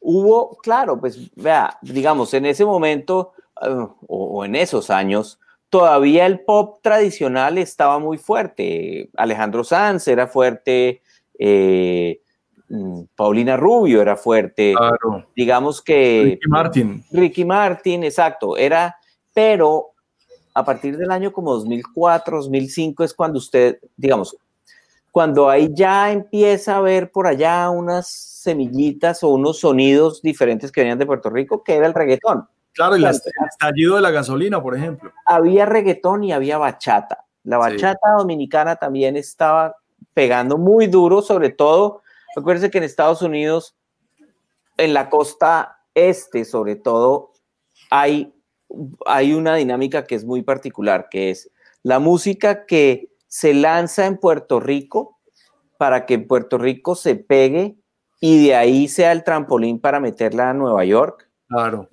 Hubo, 0.00 0.56
claro, 0.62 1.00
pues 1.00 1.34
vea, 1.34 1.78
digamos, 1.80 2.34
en 2.34 2.46
ese 2.46 2.64
momento 2.64 3.32
uh, 3.62 3.88
o, 4.06 4.44
en 4.44 4.54
esos 4.54 4.90
años, 4.90 5.40
todavía 5.74 6.24
el 6.26 6.38
pop 6.38 6.78
tradicional 6.82 7.58
estaba 7.58 7.98
muy 7.98 8.16
fuerte. 8.16 9.10
Alejandro 9.16 9.64
Sanz 9.64 10.06
era 10.06 10.28
fuerte, 10.28 11.02
eh, 11.36 12.20
mm, 12.68 13.00
Paulina 13.16 13.56
Rubio 13.56 14.00
era 14.00 14.14
fuerte. 14.14 14.72
Digamos 15.34 15.82
que. 15.82 16.22
Ricky 16.22 16.48
Martin. 16.48 17.04
Ricky 17.10 17.44
Martin, 17.44 18.04
exacto. 18.04 18.56
Era, 18.56 18.96
pero 19.32 19.94
a 20.54 20.64
partir 20.64 20.96
del 20.96 21.10
año 21.10 21.32
como 21.32 21.52
2004, 21.54 22.36
2005 22.36 23.02
es 23.02 23.12
cuando 23.12 23.38
usted, 23.38 23.80
digamos, 23.96 24.36
cuando 25.10 25.50
ahí 25.50 25.70
ya 25.74 26.12
empieza 26.12 26.76
a 26.76 26.82
ver 26.82 27.10
por 27.10 27.26
allá 27.26 27.68
unas 27.70 28.08
semillitas 28.08 29.24
o 29.24 29.30
unos 29.30 29.58
sonidos 29.58 30.22
diferentes 30.22 30.70
que 30.70 30.82
venían 30.82 31.00
de 31.00 31.06
Puerto 31.06 31.30
Rico, 31.30 31.64
que 31.64 31.74
era 31.74 31.88
el 31.88 31.94
reggaetón. 31.94 32.46
Claro, 32.74 32.96
el, 32.96 33.04
estallido 33.04 33.96
de 33.96 34.02
la 34.02 34.10
gasolina, 34.10 34.60
por 34.60 34.76
ejemplo. 34.76 35.12
Había 35.26 35.64
reggaetón 35.64 36.24
y 36.24 36.32
había 36.32 36.58
bachata. 36.58 37.24
La 37.44 37.56
bachata 37.56 38.12
dominicana 38.18 38.76
también 38.76 39.16
estaba 39.16 39.76
pegando 40.12 40.58
muy 40.58 40.86
duro, 40.86 41.22
sobre 41.22 41.50
todo, 41.50 42.02
acuérdense 42.36 42.70
que 42.70 42.78
en 42.78 42.84
Estados 42.84 43.22
Unidos, 43.22 43.76
en 44.76 44.94
la 44.94 45.08
costa 45.08 45.78
este, 45.94 46.44
sobre 46.44 46.76
todo, 46.76 47.32
hay, 47.90 48.34
hay 49.06 49.34
una 49.34 49.56
dinámica 49.56 50.04
que 50.04 50.14
es 50.14 50.24
muy 50.24 50.42
particular, 50.42 51.08
que 51.10 51.30
es 51.30 51.50
la 51.82 51.98
música 51.98 52.66
que 52.66 53.10
se 53.28 53.54
lanza 53.54 54.06
en 54.06 54.18
Puerto 54.18 54.58
Rico 54.58 55.18
para 55.76 56.06
que 56.06 56.14
en 56.14 56.26
Puerto 56.26 56.58
Rico 56.58 56.94
se 56.94 57.14
pegue 57.14 57.76
y 58.20 58.46
de 58.46 58.54
ahí 58.56 58.88
sea 58.88 59.12
el 59.12 59.22
trampolín 59.22 59.80
para 59.80 60.00
meterla 60.00 60.50
a 60.50 60.54
Nueva 60.54 60.84
York 60.84 61.28
Claro. 61.54 61.88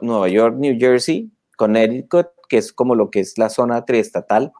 Nueva 0.00 0.28
York, 0.28 0.56
New 0.56 0.78
Jersey, 0.78 1.30
Connecticut, 1.58 2.28
que 2.48 2.56
es 2.56 2.72
como 2.72 2.94
lo 2.94 3.10
que 3.10 3.20
es 3.20 3.36
la 3.36 3.50
zona 3.50 3.84
triestatal, 3.84 4.50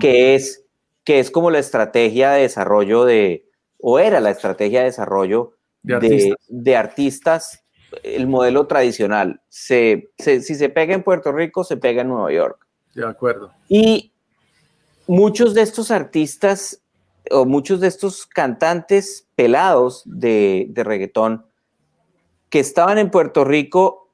que, 0.00 0.34
es, 0.34 0.64
que 1.04 1.20
es 1.20 1.30
como 1.30 1.50
la 1.50 1.58
estrategia 1.58 2.30
de 2.30 2.42
desarrollo 2.42 3.04
de, 3.04 3.46
o 3.78 3.98
era 3.98 4.20
la 4.20 4.30
estrategia 4.30 4.80
de 4.80 4.86
desarrollo 4.86 5.52
de, 5.82 6.76
artistas. 6.76 7.62
el 8.02 8.26
modelo 8.26 8.66
tradicional. 8.66 9.42
Se, 9.50 10.10
si 10.18 10.54
se 10.54 10.70
pega 10.70 10.94
en 10.94 11.02
Puerto 11.02 11.30
Rico, 11.30 11.62
se 11.62 11.76
pega 11.76 12.00
en 12.00 12.08
Nueva 12.08 12.32
York. 12.32 12.66
De 12.94 13.06
acuerdo. 13.06 13.52
Y 13.68 14.12
muchos 15.06 15.52
de 15.52 15.60
estos 15.60 15.90
artistas 15.90 16.80
o 17.30 17.44
muchos 17.44 17.80
de 17.80 17.88
estos 17.88 18.26
cantantes 18.26 19.28
pelados 19.36 20.04
de, 20.06 20.68
de 20.70 20.84
reggaetón 20.84 21.49
que 22.50 22.60
estaban 22.60 22.98
en 22.98 23.10
Puerto 23.10 23.44
Rico 23.44 24.08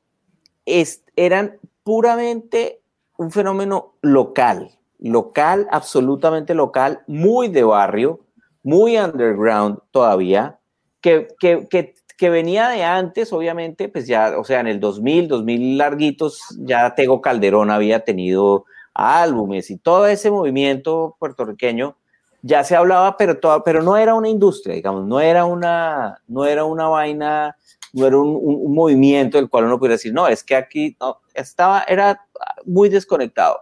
eran 1.16 1.58
puramente 1.82 2.80
un 3.16 3.30
fenómeno 3.30 3.94
local, 4.02 4.70
local, 4.98 5.66
absolutamente 5.70 6.54
local, 6.54 7.02
muy 7.06 7.48
de 7.48 7.64
barrio, 7.64 8.20
muy 8.62 8.98
underground 8.98 9.78
todavía, 9.90 10.58
que, 11.00 11.28
que, 11.40 12.30
venía 12.30 12.68
de 12.68 12.82
antes, 12.82 13.32
obviamente, 13.32 13.88
pues 13.88 14.06
ya, 14.06 14.38
o 14.38 14.44
sea, 14.44 14.60
en 14.60 14.66
el 14.66 14.80
2000, 14.80 15.28
2000 15.28 15.78
larguitos, 15.78 16.40
ya 16.58 16.94
Tego 16.94 17.20
Calderón 17.20 17.70
había 17.70 18.00
tenido 18.00 18.64
álbumes 18.92 19.70
y 19.70 19.78
todo 19.78 20.06
ese 20.06 20.30
movimiento 20.30 21.16
puertorriqueño 21.18 21.96
ya 22.42 22.62
se 22.64 22.76
hablaba, 22.76 23.16
pero, 23.16 23.38
todo, 23.38 23.64
pero 23.64 23.82
no 23.82 23.96
era 23.96 24.14
una 24.14 24.28
industria, 24.28 24.74
digamos, 24.74 25.04
no 25.04 25.20
era 25.20 25.44
una, 25.44 26.22
no 26.28 26.44
era 26.44 26.64
una 26.64 26.86
vaina, 26.86 27.56
no 27.96 28.06
era 28.06 28.18
un, 28.18 28.74
movimiento 28.74 29.38
del 29.38 29.48
cual 29.48 29.64
uno 29.64 29.78
pudiera 29.78 29.94
decir, 29.94 30.12
no, 30.12 30.28
es 30.28 30.44
que 30.44 30.54
aquí 30.54 30.96
no, 31.00 31.20
estaba, 31.34 31.82
era 31.88 32.26
muy 32.64 32.88
desconectado. 32.88 33.60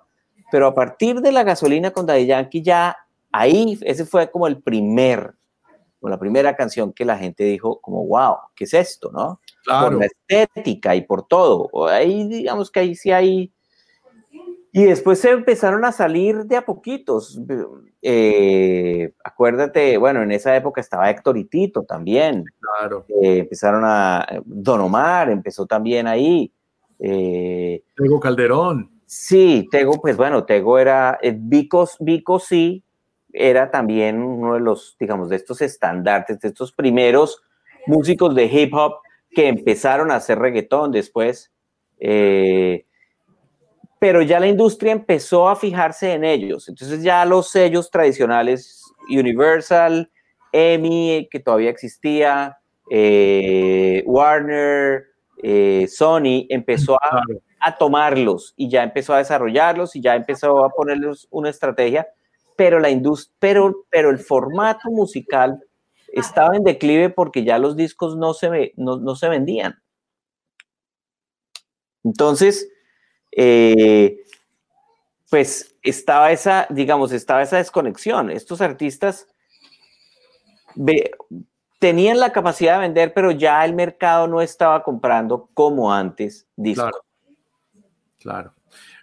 Pero 0.50 0.66
a 0.66 0.74
partir 0.74 1.20
de 1.20 1.32
la 1.32 1.44
gasolina 1.44 1.92
con 1.92 2.04
Daddy 2.04 2.26
Yankee, 2.26 2.62
ya 2.62 2.96
ahí, 3.30 3.78
ese 3.82 4.04
fue 4.04 4.30
como 4.30 4.48
el 4.48 4.60
primer, 4.60 5.34
o 6.00 6.08
la 6.08 6.18
primera 6.18 6.56
canción 6.56 6.92
que 6.92 7.04
la 7.04 7.16
gente 7.16 7.44
dijo, 7.44 7.80
como, 7.80 8.04
wow, 8.06 8.36
¿qué 8.56 8.64
es 8.64 8.74
esto, 8.74 9.10
no? 9.12 9.40
Por 9.64 9.94
la 9.94 10.06
estética 10.06 10.96
y 10.96 11.02
por 11.02 11.26
todo. 11.26 11.70
Ahí, 11.88 12.26
digamos 12.26 12.70
que 12.70 12.80
ahí 12.80 12.94
sí 12.96 13.12
hay 13.12 13.52
y 14.76 14.86
después 14.86 15.20
se 15.20 15.30
empezaron 15.30 15.84
a 15.84 15.92
salir 15.92 16.46
de 16.46 16.56
a 16.56 16.66
poquitos. 16.66 17.40
Eh, 18.02 19.14
acuérdate, 19.22 19.96
bueno, 19.98 20.20
en 20.20 20.32
esa 20.32 20.56
época 20.56 20.80
estaba 20.80 21.08
Héctor 21.08 21.38
y 21.38 21.44
Tito 21.44 21.84
también. 21.84 22.44
Claro. 22.58 23.06
Eh, 23.22 23.38
empezaron 23.38 23.82
a. 23.84 24.26
Don 24.44 24.80
Omar 24.80 25.30
empezó 25.30 25.64
también 25.64 26.08
ahí. 26.08 26.52
Eh, 26.98 27.84
Tego 27.94 28.18
Calderón. 28.18 28.90
Sí, 29.06 29.68
Tego, 29.70 30.00
pues 30.00 30.16
bueno, 30.16 30.44
Tego 30.44 30.76
era. 30.76 31.20
Vico, 31.34 31.88
Vico 32.00 32.40
sí, 32.40 32.82
era 33.32 33.70
también 33.70 34.20
uno 34.20 34.54
de 34.54 34.60
los, 34.60 34.96
digamos, 34.98 35.28
de 35.28 35.36
estos 35.36 35.62
estandartes, 35.62 36.40
de 36.40 36.48
estos 36.48 36.72
primeros 36.72 37.40
músicos 37.86 38.34
de 38.34 38.46
hip 38.46 38.74
hop 38.74 38.94
que 39.30 39.46
empezaron 39.46 40.10
a 40.10 40.16
hacer 40.16 40.40
reggaetón 40.40 40.90
después. 40.90 41.52
Eh, 42.00 42.86
pero 44.04 44.20
ya 44.20 44.38
la 44.38 44.48
industria 44.48 44.92
empezó 44.92 45.48
a 45.48 45.56
fijarse 45.56 46.12
en 46.12 46.24
ellos. 46.24 46.68
Entonces 46.68 47.02
ya 47.02 47.24
los 47.24 47.48
sellos 47.48 47.90
tradicionales, 47.90 48.82
Universal, 49.08 50.10
EMI, 50.52 51.26
que 51.30 51.40
todavía 51.40 51.70
existía, 51.70 52.58
eh, 52.90 54.02
Warner, 54.04 55.04
eh, 55.42 55.86
Sony, 55.88 56.44
empezó 56.50 56.96
a, 56.96 57.22
a, 57.60 57.78
tomarlos 57.78 58.52
y 58.58 58.68
ya 58.68 58.82
empezó 58.82 59.14
a 59.14 59.18
desarrollarlos 59.18 59.96
y 59.96 60.02
ya 60.02 60.16
empezó 60.16 60.66
a 60.66 60.68
ponerles 60.68 61.26
una 61.30 61.48
estrategia, 61.48 62.06
pero, 62.56 62.80
la 62.80 62.90
industria, 62.90 63.34
pero, 63.38 63.86
pero 63.88 64.10
el 64.10 64.18
formato 64.18 64.90
musical 64.90 65.64
estaba 66.12 66.54
en 66.54 66.64
declive 66.64 67.08
porque 67.08 67.42
ya 67.42 67.58
los 67.58 67.74
discos 67.74 68.18
no 68.18 68.34
se, 68.34 68.74
no, 68.76 68.98
no 68.98 69.16
se 69.16 69.30
vendían. 69.30 69.82
Entonces, 72.04 72.68
eh, 73.36 74.24
pues 75.30 75.76
estaba 75.82 76.32
esa, 76.32 76.66
digamos, 76.70 77.12
estaba 77.12 77.42
esa 77.42 77.56
desconexión. 77.56 78.30
Estos 78.30 78.60
artistas 78.60 79.26
tenían 81.78 82.18
la 82.20 82.32
capacidad 82.32 82.74
de 82.74 82.80
vender, 82.80 83.12
pero 83.14 83.30
ya 83.30 83.64
el 83.64 83.74
mercado 83.74 84.26
no 84.26 84.40
estaba 84.40 84.82
comprando 84.82 85.48
como 85.54 85.92
antes 85.92 86.46
discos. 86.56 86.90
Claro. 86.90 87.04
claro. 88.20 88.54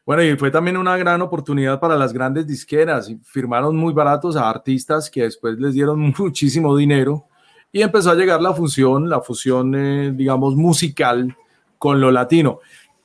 Bueno, 0.06 0.24
y 0.24 0.36
fue 0.36 0.50
también 0.50 0.78
una 0.78 0.98
gran 0.98 1.22
oportunidad 1.22 1.80
para 1.80 1.96
las 1.96 2.12
grandes 2.12 2.48
disqueras. 2.48 3.14
Firmaron 3.24 3.76
muy 3.76 3.94
baratos 3.94 4.36
a 4.36 4.50
artistas 4.50 5.10
que 5.10 5.24
después 5.24 5.60
les 5.60 5.74
dieron 5.74 6.00
muchísimo 6.18 6.76
dinero 6.76 7.28
y 7.72 7.82
empezó 7.82 8.12
a 8.12 8.16
llegar 8.16 8.42
la 8.42 8.54
fusión, 8.54 9.10
la 9.10 9.22
fusión, 9.22 9.76
eh, 9.76 10.12
digamos, 10.14 10.56
musical 10.56 11.36
con 11.78 12.02
lo 12.02 12.12
latino. 12.12 12.60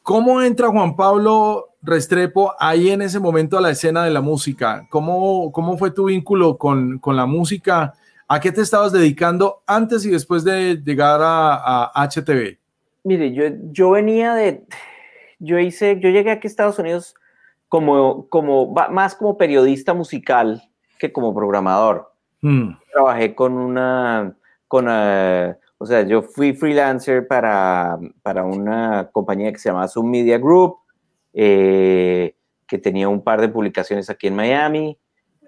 ¿Cómo 0.06 0.40
entra 0.40 0.68
Juan 0.68 0.94
Pablo 0.94 1.74
Restrepo 1.82 2.54
ahí 2.60 2.90
en 2.90 3.02
ese 3.02 3.18
momento 3.18 3.58
a 3.58 3.60
la 3.60 3.70
escena 3.70 4.04
de 4.04 4.12
la 4.12 4.20
música? 4.20 4.86
¿Cómo, 4.88 5.50
cómo 5.50 5.76
fue 5.76 5.90
tu 5.90 6.04
vínculo 6.04 6.58
con, 6.58 7.00
la 7.04 7.26
música? 7.26 7.92
¿A 8.28 8.38
qué 8.38 8.52
te 8.52 8.60
estabas 8.60 8.92
dedicando 8.92 9.64
antes 9.66 10.06
y 10.06 10.10
después 10.10 10.44
de 10.44 10.80
llegar 10.84 11.18
a, 11.20 11.90
HTV? 12.08 12.56
Mire, 13.02 13.32
yo, 13.32 13.46
yo 13.72 13.90
venía 13.90 14.34
de, 14.34 14.62
yo 15.40 15.58
hice, 15.58 15.98
yo 15.98 16.08
llegué 16.10 16.30
aquí 16.30 16.46
a 16.46 16.50
Estados 16.50 16.78
Unidos 16.78 17.16
como, 17.68 18.28
como, 18.28 18.72
más 18.92 19.16
como 19.16 19.36
periodista 19.36 19.92
musical 19.92 20.62
que 21.00 21.12
como 21.12 21.34
programador. 21.34 22.12
Hmm. 22.42 22.74
Trabajé 22.92 23.34
con 23.34 23.54
una, 23.54 24.36
con, 24.68 24.86
uh, 24.86 25.56
o 25.78 25.86
sea, 25.86 26.02
yo 26.02 26.22
fui 26.22 26.54
freelancer 26.54 27.26
para, 27.26 27.98
para 28.22 28.44
una 28.44 29.10
compañía 29.12 29.52
que 29.52 29.58
se 29.58 29.68
llama 29.68 29.88
Zoom 29.88 30.10
Media 30.10 30.38
Group, 30.38 30.78
eh, 31.34 32.34
que 32.66 32.78
tenía 32.78 33.08
un 33.08 33.22
par 33.22 33.40
de 33.40 33.48
publicaciones 33.48 34.08
aquí 34.08 34.26
en 34.26 34.36
Miami. 34.36 34.98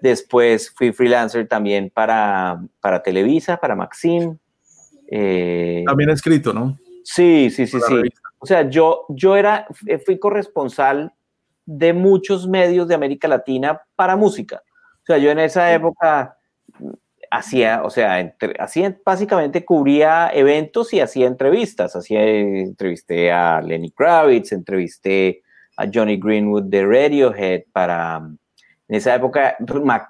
Después 0.01 0.71
fui 0.75 0.93
freelancer 0.93 1.47
también 1.47 1.91
para, 1.93 2.61
para 2.79 3.01
Televisa, 3.01 3.57
para 3.57 3.75
Maxim. 3.75 4.37
Eh, 5.09 5.83
también 5.85 6.11
escrito, 6.11 6.53
¿no? 6.53 6.77
Sí, 7.03 7.49
sí, 7.49 7.65
sí, 7.65 7.79
sí. 7.79 7.95
O 8.37 8.45
sea, 8.45 8.69
yo, 8.69 9.05
yo 9.09 9.35
era, 9.35 9.67
fui 10.05 10.19
corresponsal 10.19 11.13
de 11.65 11.93
muchos 11.93 12.47
medios 12.47 12.87
de 12.87 12.95
América 12.95 13.27
Latina 13.27 13.81
para 13.95 14.15
música. 14.15 14.61
O 15.01 15.05
sea, 15.05 15.17
yo 15.17 15.31
en 15.31 15.39
esa 15.39 15.73
época 15.73 16.38
hacía, 17.31 17.81
o 17.83 17.89
sea, 17.89 18.33
hacía, 18.59 18.97
básicamente 19.05 19.65
cubría 19.65 20.29
eventos 20.33 20.93
y 20.93 20.99
hacía 20.99 21.27
entrevistas. 21.27 21.95
Hacía, 21.95 22.23
entrevisté 22.23 23.31
a 23.31 23.61
Lenny 23.61 23.91
Kravitz, 23.91 24.51
entrevisté 24.51 25.43
a 25.77 25.85
Johnny 25.93 26.17
Greenwood 26.17 26.63
de 26.63 26.85
Radiohead 26.85 27.63
para, 27.71 28.17
en 28.17 28.95
esa 28.95 29.15
época, 29.15 29.55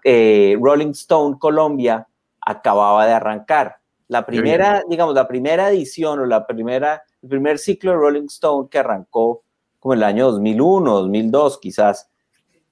eh, 0.03 0.57
Rolling 0.59 0.91
Stone 0.91 1.37
Colombia 1.37 2.07
acababa 2.41 3.05
de 3.05 3.13
arrancar. 3.13 3.77
La 4.07 4.25
primera, 4.25 4.83
digamos, 4.89 5.13
la 5.13 5.27
primera 5.27 5.69
edición 5.69 6.19
o 6.19 6.25
la 6.25 6.47
primera, 6.47 7.03
el 7.21 7.29
primer 7.29 7.59
ciclo 7.59 7.91
de 7.91 7.97
Rolling 7.97 8.25
Stone 8.25 8.67
que 8.71 8.79
arrancó 8.79 9.43
como 9.79 9.93
en 9.93 9.99
el 9.99 10.03
año 10.03 10.31
2001, 10.31 10.91
2002 10.91 11.59
quizás, 11.59 12.09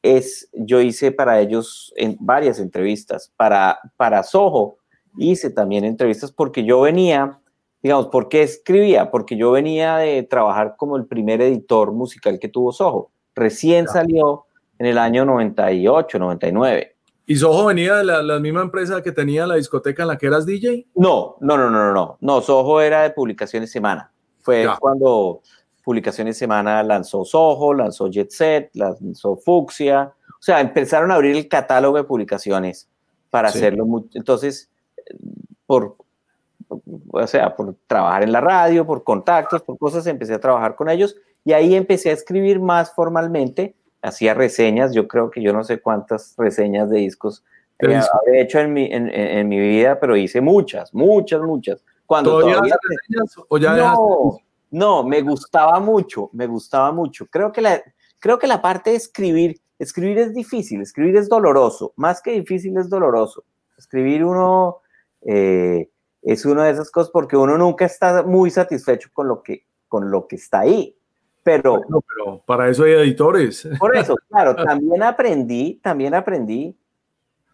es, 0.01 0.49
yo 0.53 0.81
hice 0.81 1.12
para 1.12 1.39
ellos 1.39 1.93
en 1.95 2.17
varias 2.19 2.60
entrevistas, 2.60 3.31
para, 3.36 3.79
para 3.97 4.23
Soho 4.23 4.77
hice 5.17 5.49
también 5.49 5.83
entrevistas 5.83 6.31
porque 6.31 6.63
yo 6.63 6.81
venía, 6.81 7.39
digamos, 7.81 8.07
¿por 8.07 8.29
qué 8.29 8.43
escribía? 8.43 9.12
Porque 9.12 9.36
yo 9.36 9.51
venía 9.51 9.97
de 9.97 10.23
trabajar 10.23 10.75
como 10.77 10.97
el 10.97 11.05
primer 11.05 11.41
editor 11.41 11.91
musical 11.91 12.39
que 12.39 12.47
tuvo 12.47 12.71
Soho. 12.71 13.12
Recién 13.36 13.88
salió 13.88 14.45
en 14.79 14.86
el 14.86 14.97
año 14.97 15.25
98, 15.25 16.19
99. 16.19 16.95
¿Y 17.25 17.36
Soho 17.36 17.65
venía 17.65 17.95
de 17.95 18.05
la, 18.05 18.39
misma 18.39 18.62
empresa 18.62 19.01
que 19.01 19.12
tenía 19.12 19.45
la 19.45 19.55
discoteca 19.55 20.03
en 20.03 20.07
la 20.07 20.17
que 20.17 20.27
eras 20.27 20.45
DJ? 20.45 20.88
No, 20.95 21.36
no, 21.41 21.57
no, 21.57 21.69
no, 21.69 21.91
no, 21.91 22.17
no. 22.19 22.41
Soho 22.41 22.79
era 22.79 23.03
de 23.03 23.10
publicaciones 23.10 23.71
semana. 23.71 24.12
Fue 24.41 24.65
cuando 24.79 25.41
Publicaciones 25.88 26.38
Semana 26.38 26.84
lanzó 26.84 27.23
Soho, 27.23 27.73
lanzó 27.73 28.10
Jet 28.10 28.30
Set, 28.30 28.71
lanzó 28.73 29.38
Fuxia. 29.38 30.12
O 30.32 30.41
sea, 30.41 30.60
empezaron 30.60 31.12
a 31.12 31.15
abrir 31.15 31.34
el 31.34 31.47
catálogo 31.47 31.95
de 31.95 32.04
publicaciones 32.04 32.89
para 33.30 33.47
hacerlo. 33.47 33.86
entonces, 34.13 34.69
por, 35.65 35.95
o 36.67 37.26
sea, 37.26 37.56
por 37.56 37.73
trabajar 37.88 38.23
en 38.23 38.34
la 38.34 38.41
radio, 38.41 38.86
por 38.86 39.06
contactos, 39.06 39.62
por 39.62 39.78
cosas, 39.78 40.06
empecé 40.08 40.34
a 40.34 40.41
trabajar 40.41 40.76
con 40.76 40.89
ellos 40.89 41.15
y 41.45 41.54
ahí 41.54 41.73
empecé 41.73 42.10
a 42.10 42.13
escribir 42.15 42.60
más 42.60 42.93
formalmente. 42.93 43.73
Hacía 44.02 44.34
reseñas, 44.34 44.93
yo 44.93 45.08
creo 45.08 45.32
que 45.32 45.41
yo 45.41 45.54
no 45.54 45.63
sé 45.63 45.80
cuántas 45.80 46.36
reseñas 46.36 46.89
de 46.89 46.97
discos 46.97 47.45
he 47.80 48.41
hecho 48.41 48.60
en 48.60 48.73
mi, 48.73 48.88
en, 48.91 49.08
en, 49.10 49.47
mi 49.47 49.58
vida, 49.58 50.02
pero 50.02 50.17
hice 50.17 50.41
muchas, 50.41 50.93
muchas, 50.93 51.39
muchas. 51.39 51.82
Cuando 52.06 52.41
¿Todavía, 52.41 52.76
reseñas 52.89 53.36
o 53.47 53.58
ya 53.58 53.78
no, 53.78 54.41
no, 54.71 55.03
me 55.03 55.21
gustaba 55.21 55.80
mucho, 55.80 56.30
me 56.34 56.47
gustaba 56.47 56.91
mucho. 56.91 57.25
Creo 57.27 57.51
que 57.51 57.62
la, 57.62 57.82
creo 58.19 58.38
que 58.38 58.47
la 58.47 58.62
parte 58.62 58.91
de 58.91 58.97
escribir, 58.97 59.60
escribir 59.80 60.17
es 60.19 60.34
difícil, 60.34 60.82
escribir 60.82 61.15
es 61.17 61.30
doloroso, 61.30 61.93
más 61.95 62.21
que 62.21 62.32
difícil 62.32 62.77
es 62.77 62.89
doloroso. 62.89 63.43
Escribir 63.77 64.25
uno 64.25 64.77
eh, 65.21 65.89
es 66.21 66.45
una 66.45 66.65
de 66.65 66.71
esas 66.71 66.91
cosas 66.91 67.12
porque 67.12 67.38
uno 67.38 67.58
nunca 67.58 67.86
está 67.86 68.23
muy 68.23 68.49
satisfecho 68.49 69.10
con 69.13 69.27
lo 69.27 69.41
que, 69.43 69.65
con 69.88 70.10
lo 70.10 70.27
que 70.27 70.36
está 70.36 70.62
ahí. 70.62 70.95
Pero, 71.43 71.82
pero 71.88 72.43
para 72.45 72.69
eso 72.69 72.84
hay 72.84 72.91
editores. 72.91 73.67
Por 73.80 73.95
eso, 73.95 74.15
claro, 74.30 74.53
también 74.56 75.01
aprendí, 75.01 75.80
también 75.82 76.13
aprendí 76.13 76.77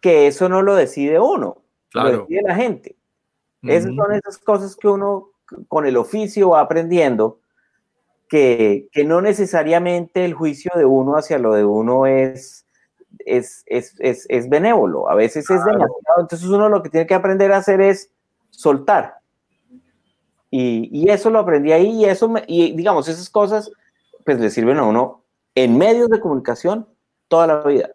que 0.00 0.26
eso 0.26 0.48
no 0.48 0.62
lo 0.62 0.74
decide 0.74 1.20
uno, 1.20 1.62
lo 1.92 2.22
decide 2.22 2.42
la 2.42 2.56
gente. 2.56 2.96
Esas 3.62 3.94
son 3.94 4.12
esas 4.12 4.38
cosas 4.38 4.76
que 4.76 4.88
uno 4.88 5.30
con 5.68 5.86
el 5.86 5.96
oficio 5.96 6.50
va 6.50 6.60
aprendiendo, 6.60 7.40
que, 8.28 8.88
que, 8.92 9.04
no 9.04 9.20
necesariamente 9.20 10.24
el 10.24 10.34
juicio 10.34 10.72
de 10.74 10.84
uno 10.84 11.16
hacia 11.16 11.38
lo 11.38 11.52
de 11.54 11.64
uno 11.64 12.06
es, 12.06 12.66
es, 13.20 13.62
es, 13.66 13.94
es, 13.98 14.26
es 14.28 14.48
benévolo, 14.48 15.08
a 15.08 15.14
veces 15.14 15.48
es 15.50 15.64
demasiado. 15.64 16.20
Entonces 16.20 16.48
uno 16.48 16.68
lo 16.68 16.82
que 16.82 16.90
tiene 16.90 17.06
que 17.06 17.14
aprender 17.14 17.52
a 17.52 17.58
hacer 17.58 17.80
es 17.80 18.10
soltar. 18.50 19.18
Y, 20.50 20.88
y 20.92 21.10
eso 21.10 21.30
lo 21.30 21.40
aprendí 21.40 21.72
ahí 21.72 21.90
y 21.90 22.04
eso, 22.04 22.32
y 22.46 22.72
digamos, 22.76 23.08
esas 23.08 23.28
cosas 23.28 23.70
pues 24.24 24.40
le 24.40 24.50
sirven 24.50 24.78
a 24.78 24.84
uno 24.84 25.24
en 25.54 25.76
medios 25.76 26.08
de 26.08 26.20
comunicación 26.20 26.88
toda 27.28 27.46
la 27.46 27.62
vida. 27.62 27.90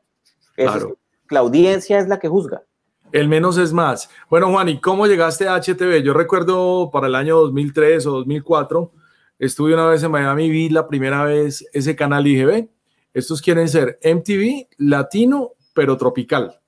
Claro. 0.56 0.98
la 1.30 1.40
audiencia 1.40 2.00
es 2.00 2.08
la 2.10 2.20
que 2.20 2.28
juzga. 2.28 2.64
El 3.12 3.28
menos 3.28 3.58
es 3.58 3.74
más. 3.74 4.08
Bueno, 4.30 4.52
Juan, 4.52 4.70
¿y 4.70 4.80
cómo 4.80 5.08
llegaste 5.08 5.48
a 5.48 5.56
HTV? 5.60 6.04
Yo 6.04 6.14
recuerdo 6.14 6.92
para 6.92 7.08
el 7.08 7.16
año 7.16 7.38
2003 7.38 8.06
o 8.06 8.12
2004, 8.12 8.92
estuve 9.40 9.74
una 9.74 9.88
vez 9.88 10.04
en 10.04 10.12
Miami, 10.12 10.48
vi 10.50 10.70
la 10.70 10.88
primera 10.88 11.24
vez 11.24 11.66
ese 11.74 11.96
canal 11.96 12.28
y 12.28 12.36
dije, 12.36 12.70
estos 13.16 13.42
quieren 13.42 13.68
ser 13.68 13.98
MTV 14.04 14.68
latino, 14.78 15.54
pero 15.74 15.98
tropical. 15.98 16.60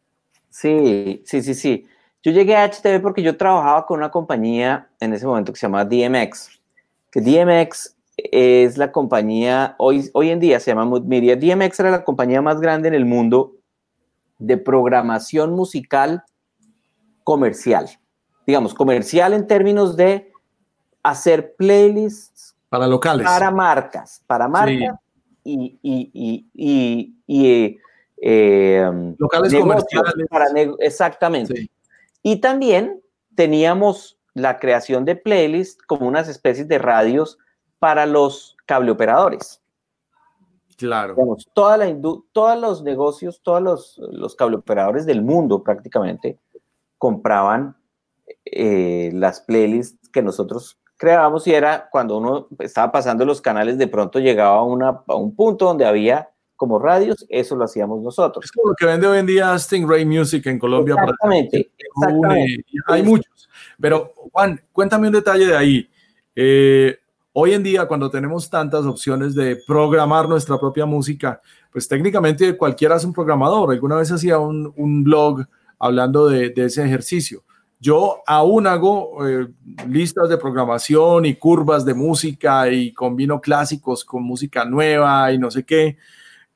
Sí, 0.50 1.22
sí, 1.26 1.44
sí, 1.44 1.54
sí. 1.54 1.86
Yo 2.24 2.32
llegué 2.32 2.56
a 2.56 2.68
HTV 2.68 3.02
porque 3.02 3.22
yo 3.22 3.38
trabajaba 3.38 3.86
con 3.86 4.00
una 4.00 4.10
compañía 4.10 4.90
en 5.00 5.14
ese 5.14 5.28
momento 5.28 5.54
que 5.54 5.60
se 5.60 5.68
llamaba 5.68 5.86
DMX, 5.86 6.60
que 7.12 7.22
DMX 7.22 7.96
es 8.18 8.78
la 8.78 8.92
compañía, 8.92 9.76
hoy, 9.78 10.10
hoy 10.14 10.30
en 10.32 10.40
día 10.40 10.60
se 10.60 10.72
llama 10.72 10.86
Mood 10.86 11.04
Media. 11.04 11.36
DMX 11.36 11.80
era 11.80 11.92
la 11.92 12.04
compañía 12.04 12.42
más 12.42 12.60
grande 12.60 12.88
en 12.88 12.96
el 12.96 13.06
mundo 13.06 13.54
de 14.40 14.58
programación 14.58 15.54
musical 15.54 16.24
comercial. 17.24 17.90
Digamos, 18.46 18.74
comercial 18.74 19.34
en 19.34 19.48
términos 19.48 19.96
de 19.96 20.32
hacer 21.04 21.56
playlists 21.56 22.56
para 22.70 22.88
locales. 22.88 23.26
Para 23.26 23.52
marcas, 23.52 24.24
para 24.28 24.48
marcas 24.48 24.96
y, 25.44 25.78
y, 25.82 26.48
y, 26.54 27.16
y 27.28 27.78
eh, 28.22 29.14
locales 29.18 29.54
comerciales. 29.54 30.14
Para 30.30 30.46
exactamente. 30.80 31.70
Y 32.24 32.38
también 32.38 33.02
teníamos 33.36 34.18
la 34.34 34.60
creación 34.60 35.06
de 35.06 35.16
playlists 35.16 35.82
como 35.84 36.08
unas 36.08 36.28
especies 36.28 36.68
de 36.68 36.78
radios 36.78 37.38
para 37.80 38.06
los 38.06 38.56
cableoperadores. 38.66 39.62
Claro. 40.78 41.16
toda 41.54 41.78
la 41.78 41.96
todos 42.32 42.60
los 42.60 42.82
negocios, 42.82 43.42
todos 43.44 43.62
los, 43.62 43.98
los 44.12 44.36
cableoperadores 44.36 45.06
del 45.06 45.22
mundo 45.22 45.62
prácticamente 45.62 46.40
compraban 47.02 47.76
eh, 48.46 49.10
las 49.12 49.42
playlists 49.42 50.08
que 50.12 50.22
nosotros 50.22 50.78
creábamos 50.98 51.48
y 51.48 51.54
era 51.56 51.90
cuando 51.90 52.16
uno 52.20 52.48
estaba 52.60 52.92
pasando 52.92 53.26
los 53.26 53.42
canales, 53.42 53.80
de 53.80 53.88
pronto 53.88 54.20
llegaba 54.20 54.58
a, 54.58 54.64
una, 54.64 55.02
a 55.08 55.16
un 55.16 55.36
punto 55.36 55.66
donde 55.66 55.84
había 55.84 56.30
como 56.56 56.78
radios, 56.78 57.26
eso 57.30 57.56
lo 57.56 57.64
hacíamos 57.64 58.04
nosotros. 58.04 58.46
Es 58.46 58.52
como 58.52 58.70
lo 58.70 58.76
que 58.76 58.86
vende 58.86 59.08
hoy 59.08 59.18
en 59.18 59.26
día 59.26 59.58
Stingray 59.58 60.06
Music 60.06 60.46
en 60.46 60.60
Colombia. 60.60 60.94
Exactamente. 60.94 61.72
exactamente. 61.76 62.66
Hay 62.86 63.02
muchos. 63.02 63.50
Pero 63.80 64.14
Juan, 64.32 64.62
cuéntame 64.72 65.08
un 65.08 65.14
detalle 65.14 65.48
de 65.48 65.58
ahí. 65.58 65.90
Eh, 66.36 67.00
Hoy 67.34 67.54
en 67.54 67.64
día, 67.64 67.86
cuando 67.86 68.10
tenemos 68.10 68.50
tantas 68.50 68.86
opciones 68.86 69.34
de 69.34 69.56
programar 69.66 70.28
nuestra 70.28 70.60
propia 70.60 70.86
música, 70.86 71.42
pues 71.72 71.88
técnicamente 71.88 72.58
cualquiera 72.58 72.98
es 72.98 73.06
un 73.06 73.14
programador. 73.14 73.72
Alguna 73.72 73.96
vez 73.96 74.12
hacía 74.12 74.38
un, 74.38 75.04
blog 75.06 75.46
hablando 75.82 76.28
de, 76.28 76.54
ese 76.56 76.86
ejercicio. 76.86 77.44
Yo 77.80 78.22
aún 78.28 78.67
hago 78.67 79.28
eh, 79.28 79.48
listas 79.88 80.30
de 80.30 80.38
programación 80.38 81.26
y 81.26 81.36
curvas 81.36 81.84
de 81.84 81.96
música 81.96 82.70
y 82.70 82.94
combino 82.94 83.41
clásicos 83.41 84.06
con 84.06 84.22
música 84.22 84.63
nueva 84.63 85.32
y 85.32 85.39
no 85.39 85.50
sé 85.50 85.63
qué. 85.63 85.98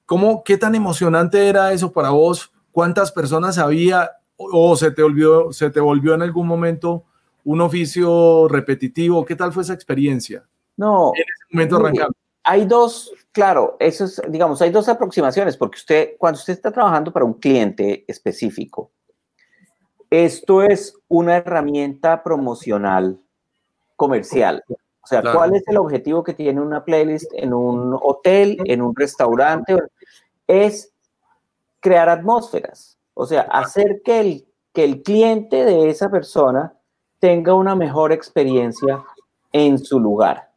¿Cómo, 0.05 0.43
¿Qué 0.43 0.57
tan 0.57 0.75
emocionante 0.75 1.47
era 1.47 1.73
eso 1.73 1.91
para 1.91 2.11
vos? 2.11 2.51
¿Cuántas 2.71 3.11
personas 3.11 3.57
había 3.57 4.11
o 4.37 4.75
se 4.75 4.91
te, 4.91 5.01
olvidó, 5.01 5.51
se 5.51 5.71
te 5.71 5.79
volvió 5.79 6.13
en 6.13 6.21
algún 6.21 6.45
momento 6.45 7.05
un 7.43 7.61
oficio 7.61 8.47
repetitivo? 8.47 9.25
¿Qué 9.25 9.35
tal 9.35 9.51
fue 9.51 9.63
esa 9.63 9.73
experiencia? 9.73 10.45
No. 10.77 11.11
En 11.15 11.21
ese 11.21 11.45
momento 11.51 11.77
arrancando. 11.77 12.13
Hay 12.43 12.65
dos, 12.65 13.11
claro, 13.31 13.75
eso 13.79 14.05
es, 14.05 14.21
digamos, 14.29 14.61
hay 14.61 14.69
dos 14.69 14.87
aproximaciones, 14.87 15.57
porque 15.57 15.77
usted, 15.77 16.09
cuando 16.19 16.37
usted 16.37 16.53
está 16.53 16.71
trabajando 16.71 17.11
para 17.11 17.25
un 17.25 17.33
cliente 17.33 18.05
específico, 18.07 18.91
esto 20.09 20.63
es 20.63 20.97
una 21.07 21.37
herramienta 21.37 22.23
promocional 22.23 23.19
comercial. 23.95 24.63
O 24.69 25.07
sea, 25.07 25.21
¿cuál 25.21 25.55
es 25.55 25.63
el 25.67 25.77
objetivo 25.77 26.23
que 26.23 26.33
tiene 26.33 26.61
una 26.61 26.83
playlist 26.83 27.31
en 27.33 27.53
un 27.53 27.97
hotel, 28.01 28.57
en 28.65 28.81
un 28.81 28.95
restaurante? 28.95 29.77
Es 30.47 30.91
crear 31.79 32.09
atmósferas. 32.09 32.97
O 33.13 33.25
sea, 33.25 33.41
hacer 33.41 34.01
que 34.03 34.19
el, 34.19 34.47
que 34.73 34.83
el 34.83 35.03
cliente 35.03 35.63
de 35.63 35.89
esa 35.89 36.09
persona 36.09 36.73
tenga 37.19 37.53
una 37.53 37.75
mejor 37.75 38.11
experiencia 38.11 39.03
en 39.51 39.77
su 39.77 39.99
lugar 39.99 40.55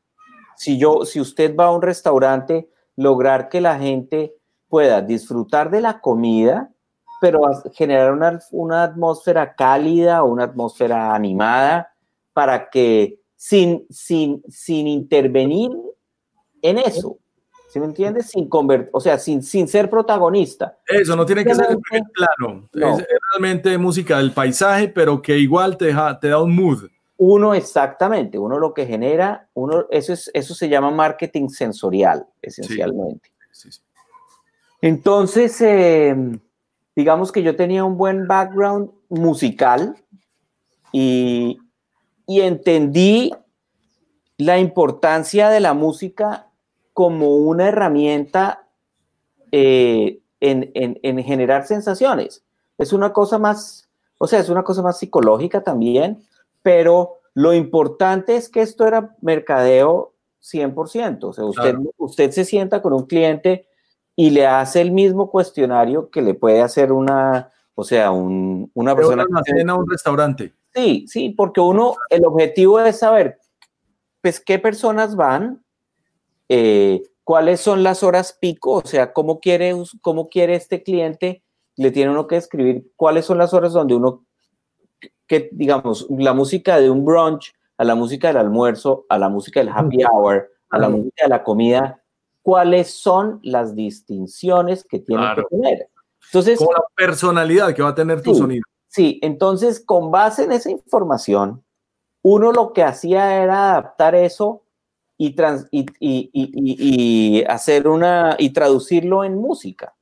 si 0.59 0.77
yo, 0.77 1.05
si 1.05 1.21
usted 1.21 1.55
va 1.57 1.67
a 1.67 1.71
un 1.71 1.83
restaurante, 1.83 2.69
lograr 2.97 3.49
que 3.49 3.61
la 3.61 3.79
gente 3.79 4.35
pueda 4.69 5.01
disfrutar 5.01 5.71
de 5.71 5.81
la 5.81 6.01
comida, 6.01 6.73
pero 7.21 7.43
generar 7.75 8.13
una, 8.13 8.41
una 8.53 8.83
atmósfera 8.85 9.55
cálida 9.55 10.23
o 10.23 10.31
una 10.31 10.45
atmósfera 10.45 11.15
animada 11.15 11.93
para 12.33 12.71
que 12.71 13.21
sin, 13.37 13.87
sin, 13.91 14.43
sin 14.49 14.87
intervenir 14.87 15.71
en 16.63 16.79
eso, 16.79 17.19
¿sí 17.69 17.79
me 17.79 17.87
entiendes? 17.87 18.31
Sin 18.31 18.49
convertir, 18.49 18.91
o 18.93 19.01
sea, 19.01 19.19
sin, 19.19 19.43
sin 19.43 19.69
ser 19.69 19.89
protagonista. 19.89 20.79
Eso, 20.87 21.15
no 21.15 21.25
tiene 21.25 21.45
que 21.45 21.55
ser 21.55 21.71
el 21.71 21.79
primer 21.79 22.09
plano. 22.13 22.69
Es, 22.73 23.07
realmente 23.33 23.79
música 23.79 24.19
del 24.19 24.33
paisaje, 24.33 24.89
pero 24.89 25.23
que 25.23 25.39
igual 25.39 25.77
te, 25.77 25.95
te 26.21 26.29
da 26.29 26.43
un 26.43 26.55
mood. 26.55 26.89
Uno 27.17 27.55
exactamente, 27.55 28.39
uno 28.39 28.59
lo 28.59 28.73
que 28.73 28.87
genera, 28.87 29.49
uno, 29.55 29.87
eso, 29.91 30.13
es, 30.13 30.31
eso 30.35 30.55
se 30.55 30.69
llama 30.69 30.91
marketing 30.91 31.49
sensorial, 31.49 32.27
esencialmente. 32.41 33.33
Entonces, 34.81 35.61
em, 35.61 36.39
digamos 36.99 37.31
que 37.31 37.45
yo 37.45 37.55
tenía 37.55 37.85
un 37.85 37.97
buen 37.97 38.27
background 38.27 38.91
musical 39.09 39.95
y, 40.91 41.61
entendí 42.27 43.33
la 44.37 44.59
importancia 44.59 45.49
de 45.49 45.61
la 45.61 45.75
música 45.75 46.49
como 46.95 47.37
una 47.37 47.69
herramienta 47.69 48.67
eh, 49.53 50.19
en, 50.41 50.73
en, 50.75 51.23
generar 51.23 51.69
sensaciones. 51.69 52.43
Es 52.79 52.93
una 52.93 53.13
cosa 53.13 53.39
más, 53.39 53.89
o 54.19 54.27
sea, 54.27 54.41
es 54.41 54.49
una 54.49 54.65
cosa 54.65 54.83
más 54.83 54.99
psicológica 54.99 55.63
también, 55.63 56.27
pero 56.63 57.21
lo 57.33 57.55
importante 57.55 58.35
es 58.35 58.49
que 58.49 58.61
esto 58.61 58.89
era 58.89 59.15
mercadeo 59.21 60.15
100%. 60.43 61.23
O 61.23 61.33
sea, 61.33 61.45
usted, 61.45 61.77
usted 61.97 62.33
se 62.33 62.45
sienta 62.45 62.83
con 62.83 62.93
un 62.93 63.07
cliente 63.07 63.69
y 64.21 64.31
le 64.31 64.49
hace 64.49 64.81
el 64.81 64.91
mismo 64.91 65.31
cuestionario 65.31 66.11
que 66.11 66.23
le 66.23 66.35
puede 66.35 66.61
hacer 66.61 66.91
una, 66.91 67.53
o 67.77 67.85
sea, 67.85 68.11
una 68.11 68.97
persona. 68.97 69.25
Una 69.29 69.43
cena 69.45 69.77
un 69.77 69.89
restaurante. 69.89 70.53
Sí, 70.75 71.07
sí, 71.07 71.31
porque 71.31 71.61
uno, 71.61 71.95
el 72.11 72.27
objetivo 72.27 72.81
es 72.81 72.99
saber, 72.99 73.39
pues, 74.21 74.41
qué 74.41 74.59
personas 74.59 75.15
van, 75.15 75.65
eh, 76.49 77.05
cuáles 77.23 77.61
son 77.61 77.85
las 77.85 78.03
horas 78.03 78.37
pico, 78.41 78.73
o 78.73 78.85
sea, 78.85 79.13
cómo 79.13 79.39
quiere, 79.39 79.73
cómo 80.01 80.29
quiere 80.29 80.57
este 80.57 80.83
cliente, 80.83 81.45
le 81.77 81.93
tiene 81.93 82.11
uno 82.11 82.27
que 82.27 82.39
escribir 82.39 82.91
cuáles 82.97 83.25
son 83.25 83.39
las 83.39 83.55
horas 83.55 83.73
donde 83.73 83.95
uno 83.95 84.25
que, 85.29 85.49
digamos, 85.53 86.09
la 86.11 86.35
música 86.35 86.81
de 86.81 86.91
un 86.91 87.05
brunch, 87.05 87.55
a 87.77 87.85
la 87.85 87.95
música 87.95 88.27
del 88.27 88.39
almuerzo, 88.39 89.07
a 89.09 89.17
la 89.17 89.29
música 89.29 89.61
del 89.61 89.69
happy 89.69 89.99
hour, 90.03 90.51
a 90.71 90.79
la 90.81 90.89
música 90.89 91.27
de 91.27 91.29
la 91.29 91.45
comida, 91.45 92.03
cuáles 92.49 92.95
son 92.95 93.41
las 93.43 93.77
distinciones 93.77 94.83
que 94.83 95.01
tiene 95.01 95.23
que 95.37 95.43
tener. 95.51 95.91
Entonces, 96.29 96.59
Como 96.59 96.73
la 96.73 96.85
personalidad 96.97 97.75
que 97.75 97.83
va 97.83 97.91
a 97.91 97.95
tener 97.95 98.23
tu 98.23 98.35
sonido. 98.35 98.63
Sí, 98.87 99.19
entonces 99.21 99.81
con 99.85 100.11
base 100.11 100.45
en 100.45 100.53
esa 100.53 100.71
información, 100.71 101.63
uno 102.23 102.51
lo 102.51 102.73
que 102.73 102.83
hacía 102.83 103.43
era 103.43 103.73
adaptar 103.73 104.15
eso 104.15 104.63
y, 105.19 105.35
trans, 105.35 105.67
y, 105.71 105.85
y, 106.01 106.31
y, 106.33 107.45
hacer 107.45 107.87
una 107.87 108.35
y 108.39 108.49
traducirlo 108.49 109.25
en 109.25 109.37
música. 109.37 109.95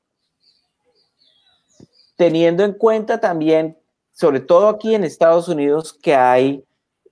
Teniendo 2.15 2.63
en 2.63 2.75
cuenta 2.75 3.19
también 3.19 3.77
sobre 4.13 4.39
todo 4.39 4.69
aquí 4.69 4.95
en 4.95 5.03
Estados 5.03 5.49
Unidos, 5.49 5.93
que 5.93 6.15
hay 6.15 6.65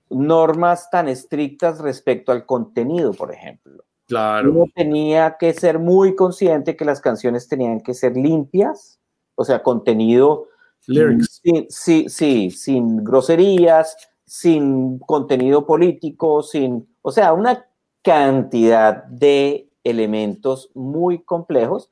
normas 0.09 0.89
tan 0.89 1.09
estrictas 1.09 1.79
respecto 1.79 2.31
al 2.31 2.45
contenido, 2.45 3.11
por 3.11 3.33
ejemplo. 3.33 3.84
Claro. 4.07 4.51
Uno 4.51 4.65
tenía 4.75 5.35
que 5.39 5.53
ser 5.53 5.79
muy 5.79 6.15
consciente 6.15 6.75
que 6.75 6.85
las 6.85 7.01
canciones 7.01 7.47
tenían 7.47 7.81
que 7.81 7.93
ser 7.95 8.15
limpias, 8.15 8.99
o 9.35 9.43
sea, 9.43 9.63
contenido 9.63 10.47
Lyrics. 10.87 11.41
Sí, 11.43 11.65
sí, 11.69 12.05
sí, 12.09 12.51
sin 12.51 13.03
groserías, 13.03 13.97
sin 14.25 14.99
contenido 14.99 15.65
político, 15.65 16.43
sin, 16.43 16.87
o 17.01 17.11
sea, 17.11 17.33
una 17.33 17.65
cantidad 18.03 19.03
de 19.05 19.69
elementos 19.83 20.69
muy 20.75 21.23
complejos, 21.23 21.89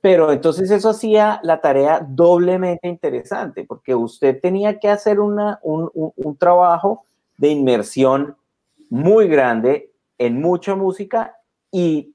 pero 0.00 0.30
entonces 0.30 0.70
eso 0.70 0.90
hacía 0.90 1.40
la 1.42 1.60
tarea 1.60 2.06
doblemente 2.08 2.86
interesante, 2.86 3.64
porque 3.64 3.96
usted 3.96 4.40
tenía 4.40 4.78
que 4.78 4.88
hacer 4.88 5.18
una, 5.18 5.58
un, 5.62 5.90
un 5.94 6.36
trabajo 6.36 7.04
de 7.36 7.48
inmersión 7.48 8.36
muy 8.90 9.26
grande 9.28 9.92
en 10.18 10.40
mucha 10.40 10.76
música 10.76 11.37
y, 11.70 12.14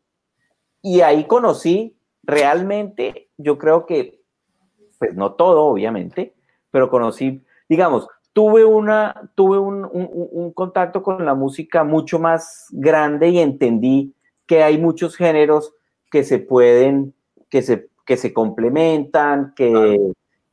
y 0.81 1.01
ahí 1.01 1.25
conocí 1.25 1.95
realmente, 2.23 3.29
yo 3.37 3.57
creo 3.57 3.85
que, 3.85 4.21
pues 4.97 5.13
no 5.15 5.33
todo, 5.33 5.65
obviamente, 5.65 6.33
pero 6.71 6.89
conocí, 6.89 7.41
digamos, 7.67 8.07
tuve, 8.31 8.65
una, 8.65 9.31
tuve 9.35 9.59
un, 9.59 9.87
un, 9.91 10.51
contacto 10.53 11.03
con 11.03 11.25
la 11.25 11.35
música 11.35 11.83
mucho 11.83 12.19
más 12.19 12.67
grande 12.71 13.29
y 13.29 13.39
entendí 13.39 14.13
que 14.47 14.63
hay 14.63 14.77
muchos 14.77 15.15
géneros 15.15 15.73
que 16.11 16.23
se 16.23 16.39
pueden, 16.39 17.13
que 17.49 17.61
se, 17.61 17.89
que 18.05 18.17
se 18.17 18.33
complementan, 18.33 19.53
que, 19.55 19.99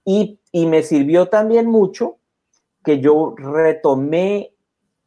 y, 0.05 0.39
y 0.53 0.67
me 0.67 0.83
sirvió 0.83 1.29
también 1.29 1.67
mucho 1.67 2.19
que 2.85 3.01
yo 3.01 3.35
retomé 3.37 4.53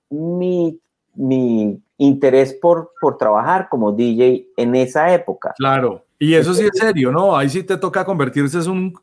mi, 0.09 0.79
mi 1.15 1.82
interés 2.03 2.53
por, 2.53 2.91
por 2.99 3.17
trabajar 3.17 3.69
como 3.69 3.91
DJ 3.91 4.47
en 4.57 4.75
esa 4.75 5.13
época. 5.13 5.53
Claro, 5.57 6.05
y 6.19 6.33
eso 6.35 6.53
sí 6.53 6.65
es 6.65 6.77
serio, 6.77 7.11
¿no? 7.11 7.35
Ahí 7.35 7.49
sí 7.49 7.63
te 7.63 7.77
toca 7.77 8.05
convertirse 8.05 8.59
en 8.59 8.69
un, 8.69 8.93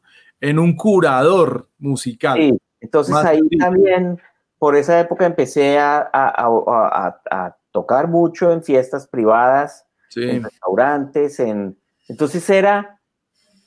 en 0.40 0.58
un 0.58 0.74
curador 0.76 1.68
musical. 1.78 2.38
Sí, 2.38 2.58
entonces 2.80 3.14
ahí 3.16 3.40
también, 3.58 4.20
por 4.58 4.76
esa 4.76 4.98
época 5.00 5.26
empecé 5.26 5.78
a, 5.78 6.10
a, 6.12 7.20
a, 7.30 7.56
tocar 7.72 8.08
mucho 8.08 8.52
en 8.52 8.62
fiestas 8.64 9.06
privadas, 9.06 9.86
en 10.16 10.42
restaurantes, 10.42 11.38
en... 11.38 11.78
Entonces 12.08 12.50
era, 12.50 12.98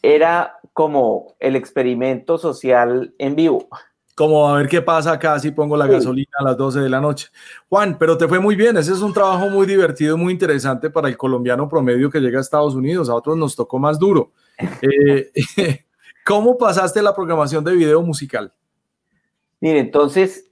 era 0.01 0.59
como 0.73 1.35
el 1.39 1.55
experimento 1.55 2.37
social 2.37 3.13
en 3.17 3.35
vivo 3.35 3.69
como 4.15 4.47
a 4.47 4.57
ver 4.57 4.67
qué 4.67 4.81
pasa 4.81 5.11
acá 5.13 5.39
si 5.39 5.51
pongo 5.51 5.75
la 5.75 5.87
gasolina 5.87 6.31
a 6.39 6.43
las 6.43 6.57
12 6.57 6.79
de 6.81 6.89
la 6.89 7.01
noche. 7.01 7.29
Juan, 7.69 7.97
pero 7.97 8.17
te 8.17 8.27
fue 8.27 8.39
muy 8.39 8.55
bien, 8.55 8.77
ese 8.77 8.93
es 8.93 9.01
un 9.01 9.13
trabajo 9.13 9.49
muy 9.49 9.65
divertido, 9.65 10.17
muy 10.17 10.33
interesante 10.33 10.89
para 10.89 11.07
el 11.07 11.17
colombiano 11.17 11.67
promedio 11.67 12.09
que 12.09 12.19
llega 12.19 12.37
a 12.37 12.41
Estados 12.41 12.75
Unidos, 12.75 13.09
a 13.09 13.15
otros 13.15 13.37
nos 13.37 13.55
tocó 13.55 13.79
más 13.79 13.99
duro. 13.99 14.31
Eh, 14.81 15.31
¿Cómo 16.25 16.57
pasaste 16.57 17.01
la 17.01 17.13
programación 17.13 17.63
de 17.63 17.75
video 17.75 18.01
musical? 18.01 18.53
Mire, 19.59 19.79
entonces, 19.79 20.49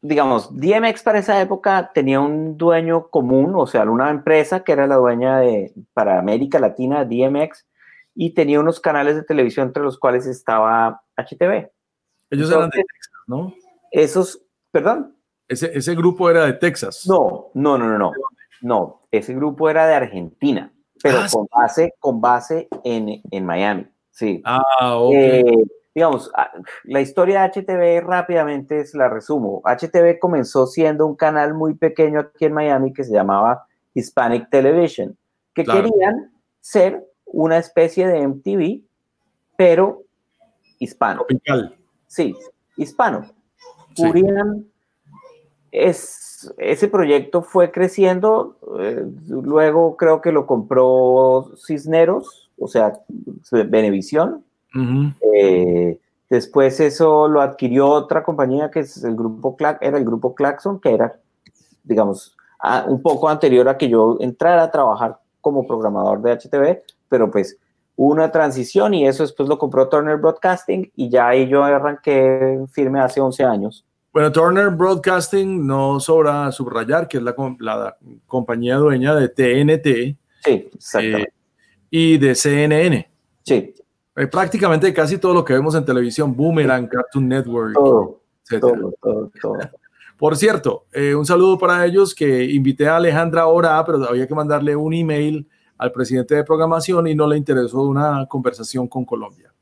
digamos, 0.00 0.48
DMX 0.54 1.02
para 1.02 1.18
esa 1.18 1.40
época 1.40 1.90
tenía 1.92 2.20
un 2.20 2.56
dueño 2.56 3.08
común, 3.08 3.52
o 3.54 3.66
sea, 3.66 3.82
una 3.82 4.10
empresa 4.10 4.64
que 4.64 4.72
era 4.72 4.86
la 4.86 4.96
dueña 4.96 5.40
de, 5.40 5.74
para 5.92 6.18
América 6.18 6.58
Latina, 6.58 7.04
DMX, 7.04 7.66
y 8.14 8.34
tenía 8.34 8.60
unos 8.60 8.80
canales 8.80 9.16
de 9.16 9.24
televisión 9.24 9.68
entre 9.68 9.82
los 9.82 9.98
cuales 9.98 10.26
estaba 10.26 11.02
HTV. 11.16 11.70
Ellos 12.32 12.50
eran 12.50 12.70
de 12.70 12.78
Texas, 12.78 13.12
¿no? 13.26 13.54
Esos, 13.90 14.42
perdón. 14.70 15.14
Ese, 15.46 15.70
ese 15.76 15.94
grupo 15.94 16.30
era 16.30 16.46
de 16.46 16.54
Texas. 16.54 17.06
No, 17.06 17.50
no, 17.52 17.76
no, 17.76 17.86
no, 17.86 17.98
no. 17.98 18.12
No, 18.62 19.02
ese 19.10 19.34
grupo 19.34 19.68
era 19.68 19.86
de 19.86 19.94
Argentina, 19.94 20.72
pero 21.02 21.18
ah, 21.18 21.26
con, 21.30 21.46
base, 21.54 21.94
con 21.98 22.20
base 22.20 22.68
en, 22.84 23.20
en 23.30 23.44
Miami. 23.44 23.86
Sí. 24.10 24.40
Ah, 24.44 24.96
ok. 24.98 25.12
Eh, 25.14 25.42
digamos, 25.94 26.30
ah, 26.36 26.50
la 26.84 27.00
historia 27.00 27.42
de 27.42 27.48
HTV 27.48 28.06
rápidamente 28.06 28.80
es 28.80 28.94
la 28.94 29.08
resumo. 29.08 29.60
HTV 29.64 30.18
comenzó 30.18 30.66
siendo 30.66 31.06
un 31.06 31.16
canal 31.16 31.52
muy 31.54 31.74
pequeño 31.74 32.20
aquí 32.20 32.46
en 32.46 32.54
Miami 32.54 32.92
que 32.92 33.04
se 33.04 33.12
llamaba 33.12 33.66
Hispanic 33.92 34.48
Television, 34.48 35.18
que 35.54 35.64
querían 35.64 36.32
ser 36.60 37.04
una 37.26 37.58
especie 37.58 38.06
de 38.06 38.26
MTV, 38.26 38.80
pero 39.56 40.04
hispano. 40.78 41.26
Tropical. 41.26 41.76
Sí, 42.12 42.36
hispano. 42.76 43.24
es, 45.70 46.52
ese 46.58 46.88
proyecto 46.88 47.40
fue 47.40 47.72
creciendo, 47.72 48.58
eh, 48.80 49.02
luego 49.30 49.96
creo 49.96 50.20
que 50.20 50.30
lo 50.30 50.46
compró 50.46 51.52
Cisneros, 51.56 52.50
o 52.58 52.68
sea, 52.68 53.00
Benevisión. 53.50 54.44
Eh, 55.34 55.98
después 56.28 56.80
eso 56.80 57.28
lo 57.28 57.40
adquirió 57.40 57.88
otra 57.88 58.22
compañía 58.22 58.70
que 58.70 58.80
es 58.80 59.02
el 59.04 59.16
grupo 59.16 59.56
era 59.58 59.96
el 59.96 60.04
grupo 60.04 60.34
Claxon, 60.34 60.80
que 60.80 60.92
era, 60.92 61.18
digamos, 61.82 62.36
un 62.88 63.00
poco 63.00 63.30
anterior 63.30 63.70
a 63.70 63.78
que 63.78 63.88
yo 63.88 64.18
entrara 64.20 64.64
a 64.64 64.70
trabajar 64.70 65.18
como 65.40 65.66
programador 65.66 66.20
de 66.20 66.32
HTV, 66.32 66.82
pero 67.08 67.30
pues 67.30 67.56
una 67.96 68.30
transición 68.30 68.94
y 68.94 69.06
eso 69.06 69.22
después 69.22 69.48
lo 69.48 69.58
compró 69.58 69.88
Turner 69.88 70.16
Broadcasting 70.16 70.90
y 70.96 71.10
ya 71.10 71.28
ahí 71.28 71.48
yo 71.48 71.62
arranqué 71.62 72.58
firme 72.72 73.00
hace 73.00 73.20
11 73.20 73.44
años. 73.44 73.84
Bueno, 74.12 74.30
Turner 74.30 74.70
Broadcasting 74.70 75.66
no 75.66 75.98
sobra 75.98 76.52
subrayar 76.52 77.08
que 77.08 77.18
es 77.18 77.22
la, 77.22 77.34
la 77.60 77.96
compañía 78.26 78.76
dueña 78.76 79.14
de 79.14 79.28
TNT. 79.28 80.18
Sí. 80.44 80.70
Eh, 81.00 81.26
y 81.90 82.18
de 82.18 82.34
CNN. 82.34 83.10
Sí. 83.42 83.74
Eh, 84.16 84.26
prácticamente 84.26 84.92
casi 84.92 85.16
todo 85.16 85.32
lo 85.32 85.44
que 85.44 85.54
vemos 85.54 85.74
en 85.74 85.84
televisión, 85.84 86.36
Boomerang, 86.36 86.86
Cartoon 86.86 87.28
Network, 87.28 87.74
todo, 87.74 88.20
todo, 88.60 89.30
todo, 89.40 89.58
Por 90.18 90.36
cierto, 90.36 90.84
eh, 90.92 91.14
un 91.14 91.24
saludo 91.24 91.58
para 91.58 91.84
ellos 91.84 92.14
que 92.14 92.44
invité 92.44 92.86
a 92.86 92.96
Alejandra 92.96 93.42
ahora, 93.42 93.82
pero 93.84 94.04
había 94.04 94.26
que 94.26 94.34
mandarle 94.34 94.76
un 94.76 94.92
email 94.92 95.48
al 95.82 95.90
presidente 95.90 96.36
de 96.36 96.44
programación 96.44 97.08
y 97.08 97.14
no 97.16 97.26
le 97.26 97.36
interesó 97.36 97.82
una 97.82 98.24
conversación 98.26 98.86
con 98.86 99.04
Colombia. 99.04 99.52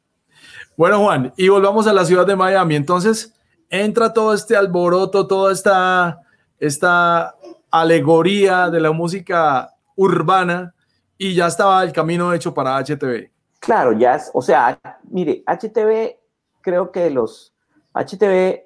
Bueno, 0.77 0.99
Juan, 0.99 1.33
y 1.35 1.49
volvamos 1.49 1.87
a 1.87 1.95
la 1.95 2.05
ciudad 2.05 2.27
de 2.27 2.37
Miami. 2.37 2.75
Entonces, 2.75 3.35
entra 3.71 4.13
todo 4.13 4.35
este 4.35 4.55
alboroto, 4.55 5.27
toda 5.27 5.51
esta, 5.51 6.21
esta 6.59 7.37
alegoría 7.71 8.69
de 8.69 8.81
la 8.81 8.93
música 8.93 9.75
urbana 9.97 10.75
y 11.17 11.35
ya 11.35 11.47
estaba 11.47 11.83
el 11.83 11.93
camino 11.93 12.35
hecho 12.35 12.53
para 12.53 12.77
HTV. 12.77 13.31
Claro, 13.59 13.93
ya 13.93 14.17
es, 14.17 14.31
o 14.35 14.43
sea, 14.43 14.79
mire, 15.09 15.43
HTV, 15.47 16.19
creo 16.61 16.93
que 16.93 17.09
los 17.09 17.55
HTV 17.95 18.63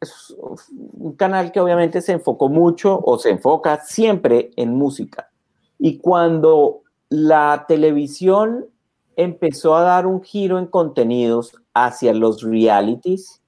es 0.00 0.36
un 0.38 1.16
canal 1.16 1.50
que 1.50 1.58
obviamente 1.58 2.00
se 2.00 2.12
enfocó 2.12 2.48
mucho 2.48 3.00
o 3.04 3.18
se 3.18 3.30
enfoca 3.30 3.80
siempre 3.80 4.52
en 4.54 4.72
música. 4.72 5.30
Y 5.80 5.98
cuando 5.98 6.81
la 7.12 7.66
televisión 7.68 8.66
empezó 9.16 9.76
a 9.76 9.82
dar 9.82 10.06
un 10.06 10.22
giro 10.22 10.58
en 10.58 10.66
contenidos 10.66 11.54
hacia 11.74 12.14
los 12.14 12.42
realities, 12.42 13.42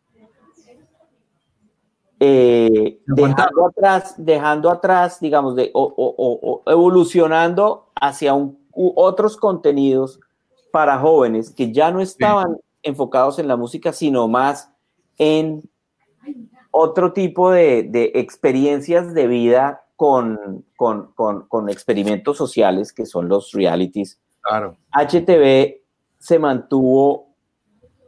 eh, 2.20 3.00
dejando 3.07 3.66
atrás, 3.66 4.14
dejando 4.18 4.70
atrás, 4.70 5.18
digamos, 5.18 5.57
de, 5.57 5.70
o, 5.72 6.62
evolucionando 6.66 7.88
hacia 7.94 8.35
otros 8.74 9.38
contenidos 9.38 10.20
para 10.70 10.98
jóvenes 10.98 11.50
que 11.50 11.72
ya 11.72 11.90
no 11.90 12.03
estaban 12.03 12.59
enfocados 12.83 13.38
en 13.38 13.48
la 13.48 13.57
música, 13.57 13.94
sino 13.94 14.29
más 14.29 14.70
en 15.16 15.62
otro 16.70 17.14
tipo 17.14 17.50
de, 17.50 17.85
de 17.85 18.12
experiencias 18.14 19.14
de 19.14 19.27
vida 19.27 19.84
con, 19.97 20.65
con, 20.77 21.13
con, 21.15 21.69
experimentos 21.69 22.37
sociales 22.37 22.93
que 22.93 23.07
son 23.07 23.29
los 23.29 23.53
realities. 23.53 24.19
Claro. 24.41 24.77
HTV 24.93 25.81
se 26.19 26.39
mantuvo 26.39 27.35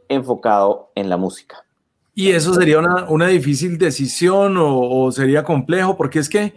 enfocado 0.09 0.91
en 0.95 1.09
la 1.09 1.17
música. 1.17 1.63
¿Y 2.13 2.31
eso 2.31 2.53
sería 2.53 2.79
una, 2.79 3.05
una 3.09 3.27
difícil 3.27 3.77
decisión 3.77 4.55
o, 4.57 5.11
sería 5.11 5.43
complejo? 5.43 5.95
Porque 5.95 6.19
es 6.19 6.29
que 6.29 6.53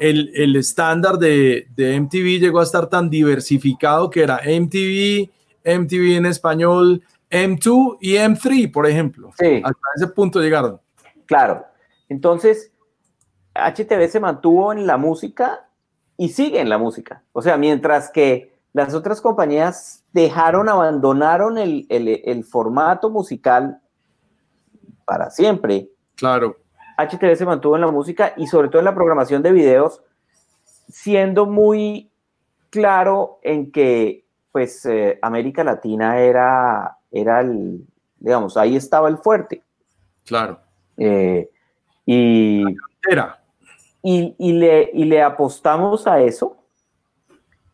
el, 0.00 0.30
el 0.34 0.56
estándar 0.56 1.18
de, 1.18 1.68
de, 1.76 1.98
MTV 2.00 2.40
llegó 2.40 2.60
a 2.60 2.64
estar 2.64 2.88
tan 2.88 3.08
diversificado 3.08 4.10
que 4.10 4.22
era 4.22 4.40
MTV, 4.44 5.30
MTV 5.64 6.16
en 6.16 6.26
español, 6.26 7.02
M2 7.30 7.98
y 8.00 8.14
M3, 8.14 8.72
por 8.72 8.86
ejemplo. 8.86 9.30
Sí. 9.38 9.62
Hasta 9.64 9.80
ese 9.96 10.08
punto 10.08 10.40
llegaron. 10.40 10.80
Claro. 11.26 11.64
Entonces, 12.08 12.72
HTV 13.56 14.08
se 14.08 14.20
mantuvo 14.20 14.72
en 14.72 14.86
la 14.86 14.96
música 14.96 15.66
y 16.16 16.30
sigue 16.30 16.60
en 16.60 16.68
la 16.68 16.78
música. 16.78 17.22
O 17.32 17.42
sea, 17.42 17.56
mientras 17.56 18.10
que 18.10 18.54
las 18.72 18.94
otras 18.94 19.20
compañías 19.20 20.04
dejaron, 20.12 20.68
abandonaron 20.68 21.58
el, 21.58 21.86
el, 21.88 22.44
formato 22.44 23.10
musical 23.10 23.80
para 25.04 25.30
siempre. 25.30 25.88
Claro. 26.14 26.56
HTV 26.98 27.36
se 27.36 27.46
mantuvo 27.46 27.76
en 27.76 27.82
la 27.82 27.90
música 27.90 28.32
y 28.36 28.46
sobre 28.46 28.68
todo 28.68 28.78
en 28.80 28.86
la 28.86 28.94
programación 28.94 29.42
de 29.42 29.52
videos, 29.52 30.02
siendo 30.88 31.46
muy 31.46 32.10
claro 32.70 33.38
en 33.42 33.70
que 33.70 34.24
pues 34.52 34.86
eh, 34.86 35.18
América 35.20 35.62
Latina 35.62 36.18
era, 36.18 36.98
era 37.10 37.44
digamos, 38.18 38.56
ahí 38.56 38.76
estaba 38.76 39.08
el 39.08 39.18
fuerte. 39.18 39.62
Claro. 40.24 40.60
Eh, 40.96 41.50
y, 42.06 42.64
y, 44.08 44.36
y, 44.38 44.52
le, 44.52 44.88
y 44.94 45.04
le 45.04 45.20
apostamos 45.20 46.06
a 46.06 46.20
eso, 46.20 46.58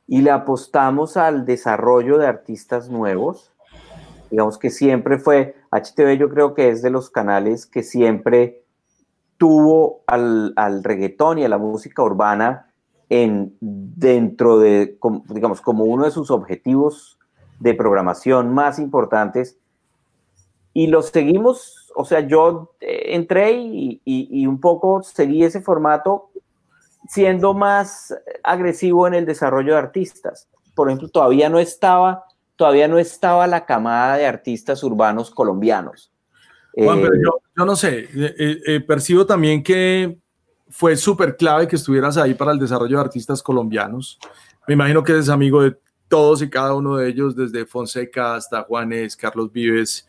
y 0.06 0.22
le 0.22 0.30
apostamos 0.30 1.18
al 1.18 1.44
desarrollo 1.44 2.16
de 2.16 2.26
artistas 2.26 2.88
nuevos. 2.88 3.52
Digamos 4.30 4.56
que 4.56 4.70
siempre 4.70 5.18
fue, 5.18 5.56
HTV 5.70 6.16
yo 6.16 6.30
creo 6.30 6.54
que 6.54 6.70
es 6.70 6.80
de 6.80 6.88
los 6.88 7.10
canales 7.10 7.66
que 7.66 7.82
siempre 7.82 8.62
tuvo 9.36 10.04
al, 10.06 10.54
al 10.56 10.82
reggaetón 10.82 11.38
y 11.38 11.44
a 11.44 11.50
la 11.50 11.58
música 11.58 12.02
urbana 12.02 12.72
en, 13.10 13.54
dentro 13.60 14.58
de, 14.58 14.98
digamos, 15.28 15.60
como 15.60 15.84
uno 15.84 16.06
de 16.06 16.12
sus 16.12 16.30
objetivos 16.30 17.18
de 17.60 17.74
programación 17.74 18.54
más 18.54 18.78
importantes. 18.78 19.58
Y 20.72 20.86
los 20.86 21.08
seguimos, 21.08 21.81
o 21.95 22.05
sea, 22.05 22.20
yo 22.20 22.74
eh, 22.80 23.14
entré 23.14 23.53
y, 23.53 24.01
y, 24.05 24.47
un 24.47 24.61
poco 24.61 25.03
seguí 25.03 25.45
ese 25.45 25.61
formato 25.61 26.30
siendo 27.09 27.55
más 27.55 28.14
agresivo 28.43 29.07
en 29.07 29.14
el 29.14 29.26
desarrollo 29.26 29.72
de 29.72 29.78
artistas. 29.78 30.49
Por 30.74 30.88
ejemplo, 30.88 31.09
todavía 31.09 31.49
no 31.49 31.59
estaba, 31.59 32.24
todavía 32.57 32.88
no 32.88 32.99
estaba 32.99 33.47
la 33.47 33.66
camada 33.66 34.16
de 34.16 34.26
artistas 34.26 34.82
urbanos 34.82 35.30
colombianos. 35.30 36.12
Juan, 36.74 37.01
pero 37.03 37.14
eh, 37.14 37.20
yo, 37.57 37.64
no 37.64 37.76
sé, 37.76 38.09
eh, 38.14 38.80
percibo 38.80 39.26
también 39.26 39.62
que 39.62 40.18
fue 40.72 40.97
súper 40.97 41.36
clave 41.36 41.68
que 41.68 41.76
estuvieras 41.76 42.16
ahí 42.16 42.32
para 42.32 42.53
el 42.53 42.59
desarrollo 42.59 42.97
de 42.97 43.05
artistas 43.05 43.43
colombianos. 43.43 44.18
Me 44.66 44.74
imagino 44.74 45.05
que 45.05 45.12
eres 45.12 45.28
amigo 45.28 45.62
de 45.62 45.76
todos 46.09 46.40
y 46.43 46.49
cada 46.49 46.74
uno 46.74 46.97
de 46.97 47.09
ellos, 47.09 47.36
desde 47.36 47.66
Fonseca 47.66 48.36
hasta 48.36 48.62
Juanes, 48.62 49.16
Carlos 49.16 49.53
Vives, 49.53 50.09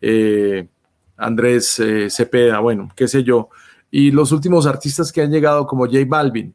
eh, 0.00 0.68
Andrés 1.16 1.78
eh, 1.78 2.10
Cepeda, 2.10 2.60
bueno, 2.60 2.90
qué 2.96 3.08
sé 3.08 3.22
yo, 3.22 3.48
y 3.90 4.10
los 4.10 4.32
últimos 4.32 4.66
artistas 4.66 5.12
que 5.12 5.22
han 5.22 5.30
llegado 5.30 5.66
como 5.66 5.86
J 5.86 5.98
Balvin. 6.06 6.54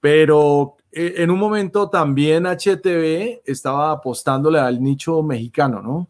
Pero 0.00 0.76
eh, 0.90 1.14
en 1.18 1.30
un 1.30 1.38
momento 1.38 1.88
también 1.88 2.44
HTV 2.44 3.42
estaba 3.44 3.92
apostándole 3.92 4.58
al 4.58 4.82
nicho 4.82 5.22
mexicano, 5.22 5.80
¿no? 5.80 6.08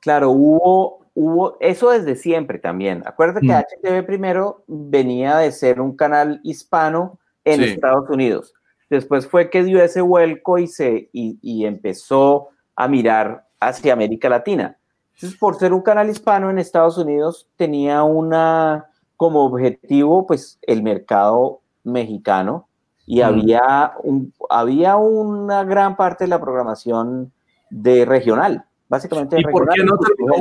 Claro, 0.00 0.30
hubo 0.30 1.06
hubo 1.16 1.56
eso 1.60 1.90
desde 1.90 2.14
siempre 2.14 2.58
también. 2.58 3.02
Acuérdate 3.06 3.40
que 3.40 3.52
HTV 3.52 4.02
mm. 4.02 4.06
primero 4.06 4.62
venía 4.66 5.38
de 5.38 5.50
ser 5.50 5.80
un 5.80 5.96
canal 5.96 6.40
hispano 6.44 7.18
en 7.44 7.62
Estados 7.62 8.08
Unidos. 8.10 8.52
Después 8.90 9.26
fue 9.26 9.50
que 9.50 9.64
dio 9.64 9.82
ese 9.82 10.02
vuelco 10.02 10.58
y, 10.58 10.68
se, 10.68 11.08
y, 11.12 11.64
empezó 11.64 12.50
a 12.76 12.86
mirar 12.86 13.46
hacia 13.58 13.94
América 13.94 14.28
Latina. 14.28 14.78
Entonces, 15.16 15.38
por 15.38 15.56
ser 15.56 15.72
un 15.72 15.80
canal 15.80 16.10
hispano 16.10 16.50
en 16.50 16.58
Estados 16.58 16.98
Unidos, 16.98 17.48
tenía 17.56 18.02
una 18.02 18.90
como 19.16 19.46
objetivo, 19.46 20.26
pues, 20.26 20.58
el 20.60 20.82
mercado 20.82 21.62
mexicano 21.84 22.68
y 23.06 23.20
mm. 23.20 23.24
había, 23.24 23.92
un, 24.02 24.34
había 24.50 24.96
una 24.96 25.64
gran 25.64 25.96
parte 25.96 26.24
de 26.24 26.28
la 26.28 26.40
programación 26.40 27.32
de 27.70 28.04
regional. 28.04 28.66
Básicamente. 28.88 29.40
¿Y 29.40 29.44
por 29.44 29.68
qué 29.70 29.82
no 29.82 29.96
terminó 29.98 30.34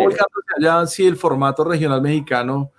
allá 0.57 0.85
si 0.85 1.07
el 1.07 1.15
formato 1.15 1.63
regional 1.63 2.01
mexicano, 2.01 2.69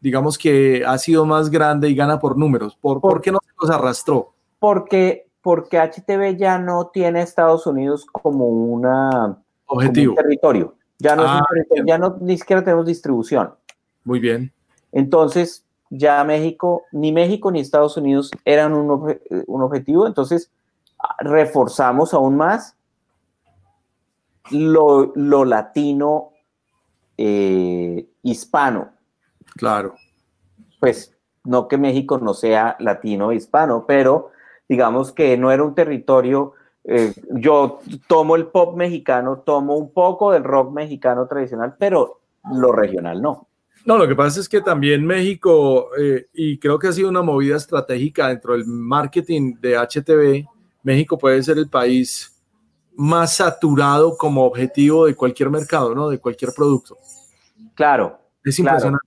digamos 0.00 0.38
que 0.38 0.84
ha 0.86 0.98
sido 0.98 1.24
más 1.24 1.50
grande 1.50 1.88
y 1.88 1.94
gana 1.94 2.18
por 2.20 2.36
números? 2.36 2.76
¿Por, 2.80 3.00
por, 3.00 3.22
qué 3.22 3.32
no 3.32 3.38
se 3.42 3.50
los 3.60 3.70
arrastró? 3.70 4.34
Porque, 4.58 5.26
porque 5.40 5.78
HTV 5.78 6.36
ya 6.36 6.58
no 6.58 6.88
tiene 6.88 7.22
Estados 7.22 7.66
Unidos 7.66 8.06
como 8.12 8.46
una 8.46 9.42
objetivo 9.66 10.14
territorio. 10.14 10.74
Ya 10.98 11.14
no, 11.14 11.24
ah, 11.26 11.44
ya 11.84 11.98
no 11.98 12.16
ni 12.20 12.38
siquiera 12.38 12.64
tenemos 12.64 12.86
distribución. 12.86 13.54
Muy 14.04 14.18
bien. 14.18 14.52
Entonces, 14.92 15.64
ya 15.90 16.24
México, 16.24 16.84
ni 16.92 17.12
México 17.12 17.50
ni 17.50 17.60
Estados 17.60 17.96
Unidos 17.96 18.30
eran 18.44 18.72
un, 18.72 19.18
un 19.46 19.62
objetivo, 19.62 20.06
entonces 20.06 20.50
reforzamos 21.20 22.14
aún 22.14 22.36
más 22.36 22.76
lo, 24.50 25.44
latino 25.44 26.32
eh, 27.16 28.06
hispano. 28.22 28.92
Claro. 29.56 29.94
Pues 30.80 31.16
no 31.44 31.68
que 31.68 31.78
México 31.78 32.18
no 32.18 32.34
sea 32.34 32.76
latino 32.80 33.32
hispano, 33.32 33.84
pero 33.86 34.30
digamos 34.68 35.12
que 35.12 35.36
no 35.36 35.50
era 35.50 35.62
un 35.62 35.74
territorio. 35.74 36.52
Eh, 36.88 37.12
yo 37.32 37.80
tomo 38.06 38.36
el 38.36 38.46
pop 38.46 38.76
mexicano, 38.76 39.38
tomo 39.38 39.76
un 39.76 39.92
poco 39.92 40.32
del 40.32 40.44
rock 40.44 40.72
mexicano 40.72 41.26
tradicional, 41.26 41.74
pero 41.78 42.20
lo 42.52 42.72
regional 42.72 43.20
no. 43.20 43.48
No, 43.84 43.98
lo 43.98 44.08
que 44.08 44.16
pasa 44.16 44.40
es 44.40 44.48
que 44.48 44.60
también 44.60 45.04
México, 45.06 45.90
eh, 45.96 46.26
y 46.32 46.58
creo 46.58 46.78
que 46.78 46.88
ha 46.88 46.92
sido 46.92 47.08
una 47.08 47.22
movida 47.22 47.56
estratégica 47.56 48.28
dentro 48.28 48.52
del 48.52 48.66
marketing 48.66 49.54
de 49.60 49.76
HTV, 49.76 50.44
México 50.82 51.18
puede 51.18 51.42
ser 51.42 51.58
el 51.58 51.68
país 51.68 52.32
más 52.96 53.36
saturado 53.36 54.16
como 54.16 54.44
objetivo 54.44 55.06
de 55.06 55.14
cualquier 55.14 55.50
mercado, 55.50 55.94
¿no? 55.94 56.08
De 56.08 56.18
cualquier 56.18 56.52
producto. 56.56 56.96
Claro. 57.74 58.18
Es 58.44 58.58
impresionante. 58.58 59.06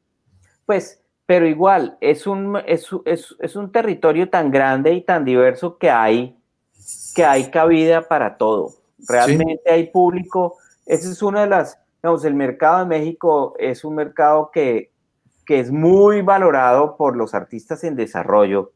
Pues, 0.65 1.01
pero 1.25 1.47
igual, 1.47 1.97
es 2.01 2.25
un, 2.25 2.57
es, 2.65 3.55
un 3.55 3.71
territorio 3.71 4.29
tan 4.29 4.49
grande 4.51 4.93
y 4.93 5.01
tan 5.01 5.25
diverso 5.25 5.77
que 5.77 5.89
hay, 5.89 6.38
que 7.15 7.25
hay 7.25 7.49
cabida 7.51 8.07
para 8.07 8.37
todo. 8.37 8.73
Realmente 9.07 9.71
hay 9.71 9.87
público. 9.87 10.57
Esa 10.85 11.09
es 11.09 11.21
una 11.21 11.41
de 11.41 11.47
las, 11.47 11.79
digamos, 12.01 12.25
el 12.25 12.35
mercado 12.35 12.79
de 12.79 12.85
México 12.85 13.55
es 13.59 13.83
un 13.83 13.95
mercado 13.95 14.51
que, 14.53 14.91
que 15.45 15.59
es 15.59 15.71
muy 15.71 16.21
valorado 16.21 16.97
por 16.97 17.15
los 17.15 17.33
artistas 17.33 17.83
en 17.83 17.95
desarrollo, 17.95 18.71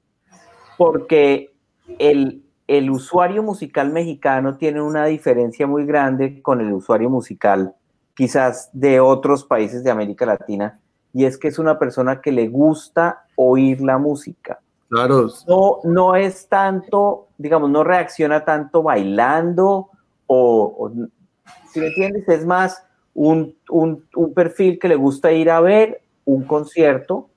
porque 0.78 1.54
el, 2.00 2.44
el 2.68 2.90
usuario 2.90 3.44
musical 3.44 3.92
mexicano 3.92 4.58
tiene 4.58 4.82
una 4.82 5.06
diferencia 5.06 5.68
muy 5.68 5.86
grande 5.86 6.42
con 6.42 6.62
el 6.62 6.72
usuario 6.72 7.10
musical 7.10 7.76
quizás 8.16 8.70
de 8.74 9.00
otros 9.00 9.44
países 9.44 9.84
de 9.84 9.92
América 9.92 10.26
Latina, 10.26 10.80
y 11.14 11.26
es 11.26 11.38
que 11.38 11.48
es 11.48 11.60
una 11.60 11.78
persona 11.80 12.22
que 12.22 12.32
le 12.32 12.48
gusta 12.48 13.26
oír 13.36 13.82
la 13.82 13.98
música. 13.98 14.60
Claro. 14.94 15.28
No, 15.48 15.80
no 15.86 16.16
es 16.16 16.48
tanto, 16.48 17.30
digamos, 17.40 17.72
no 17.72 17.84
reacciona 17.84 18.46
tanto 18.46 18.84
bailando 18.84 19.90
o, 20.28 20.92
si 21.72 21.80
me 21.80 21.88
entiendes, 21.88 22.30
es 22.30 22.46
más 22.46 22.86
un, 23.16 23.56
perfil 24.36 24.78
que 24.78 24.88
le 24.88 24.96
gusta 24.96 25.32
ir 25.32 25.50
a 25.50 25.62
ver 25.62 26.04
un 26.26 26.44
concierto 26.44 27.28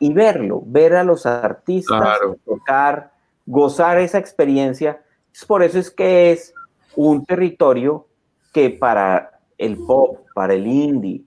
y 0.00 0.12
verlo, 0.12 0.64
ver 0.66 0.96
a 0.96 1.04
los 1.04 1.26
artistas 1.26 2.18
tocar, 2.44 3.12
gozar 3.46 3.98
esa 3.98 4.18
experiencia. 4.18 5.00
Por 5.46 5.62
eso 5.62 5.78
es 5.78 5.92
que 5.92 6.32
es 6.32 6.52
un 6.96 7.24
territorio 7.24 8.08
que 8.52 8.70
para 8.70 9.38
el 9.58 9.78
pop, 9.86 10.26
para 10.34 10.54
el 10.54 10.66
indie 10.66 11.22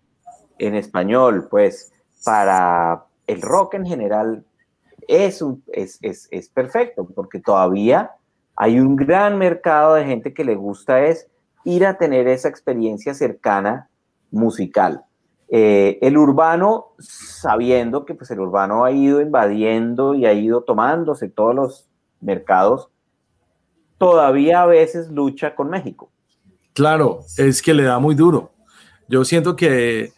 en 0.59 0.75
español, 0.75 1.47
pues 1.49 1.93
para 2.25 3.05
el 3.27 3.41
rock 3.41 3.75
en 3.75 3.85
general, 3.85 4.43
es, 5.07 5.43
es, 5.71 6.27
es, 6.31 6.49
perfecto, 6.49 7.07
porque 7.15 7.39
todavía 7.39 8.11
hay 8.55 8.79
un 8.79 8.95
gran 8.95 9.37
mercado 9.37 9.95
de 9.95 10.05
gente 10.05 10.33
que 10.33 10.43
le 10.43 10.55
gusta 10.55 11.03
es 11.05 11.27
ir 11.65 11.85
a 11.85 11.97
tener 11.97 12.27
esa 12.27 12.49
experiencia 12.49 13.13
cercana 13.13 13.89
musical. 14.31 15.03
Eh, 15.49 15.99
el 16.01 16.17
urbano, 16.17 16.93
sabiendo 16.99 18.05
que 18.05 18.15
pues, 18.15 18.31
el 18.31 18.39
urbano 18.39 18.85
ha 18.85 18.91
ido 18.91 19.21
invadiendo 19.21 20.15
y 20.15 20.25
ha 20.25 20.33
ido 20.33 20.63
tomándose 20.63 21.29
todos 21.29 21.53
los 21.55 21.89
mercados, 22.21 22.89
todavía 23.97 24.63
a 24.63 24.65
veces 24.65 25.09
lucha 25.09 25.55
con 25.55 25.69
México. 25.69 26.09
Claro, 26.73 27.19
es 27.37 27.61
que 27.61 27.73
le 27.73 27.83
da 27.83 27.99
muy 27.99 28.15
duro. 28.15 28.51
Yo 29.07 29.23
siento 29.25 29.55
que 29.55 30.11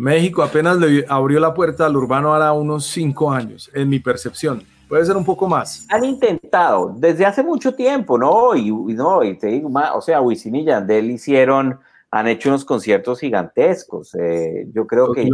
México 0.00 0.42
apenas 0.42 0.78
le 0.78 1.04
abrió 1.06 1.38
la 1.40 1.52
puerta 1.52 1.84
al 1.84 1.94
urbano 1.94 2.32
ahora 2.32 2.54
unos 2.54 2.86
cinco 2.86 3.30
años, 3.30 3.70
en 3.74 3.90
mi 3.90 3.98
percepción. 3.98 4.62
Puede 4.88 5.04
ser 5.04 5.14
un 5.14 5.26
poco 5.26 5.46
más. 5.46 5.86
Han 5.90 6.04
intentado 6.04 6.94
desde 6.96 7.26
hace 7.26 7.42
mucho 7.42 7.74
tiempo, 7.74 8.16
¿no? 8.16 8.56
Y, 8.56 8.72
no, 8.72 9.22
y 9.22 9.36
te 9.36 9.48
digo, 9.48 9.70
o 9.94 10.00
sea, 10.00 10.22
Wisin 10.22 10.56
y 10.56 10.64
Yandel 10.64 11.10
hicieron, 11.10 11.78
han 12.10 12.28
hecho 12.28 12.48
unos 12.48 12.64
conciertos 12.64 13.20
gigantescos. 13.20 14.14
Eh, 14.14 14.68
yo 14.72 14.86
creo 14.86 15.12
que, 15.12 15.28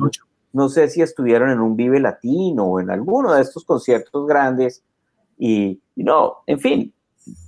no 0.52 0.68
sé 0.68 0.88
si 0.88 1.00
estuvieron 1.00 1.50
en 1.50 1.60
un 1.60 1.76
Vive 1.76 2.00
Latino 2.00 2.64
o 2.64 2.80
en 2.80 2.90
alguno 2.90 3.34
de 3.34 3.42
estos 3.42 3.64
conciertos 3.64 4.26
grandes 4.26 4.82
y, 5.38 5.80
no, 5.94 6.38
en 6.44 6.58
fin, 6.58 6.94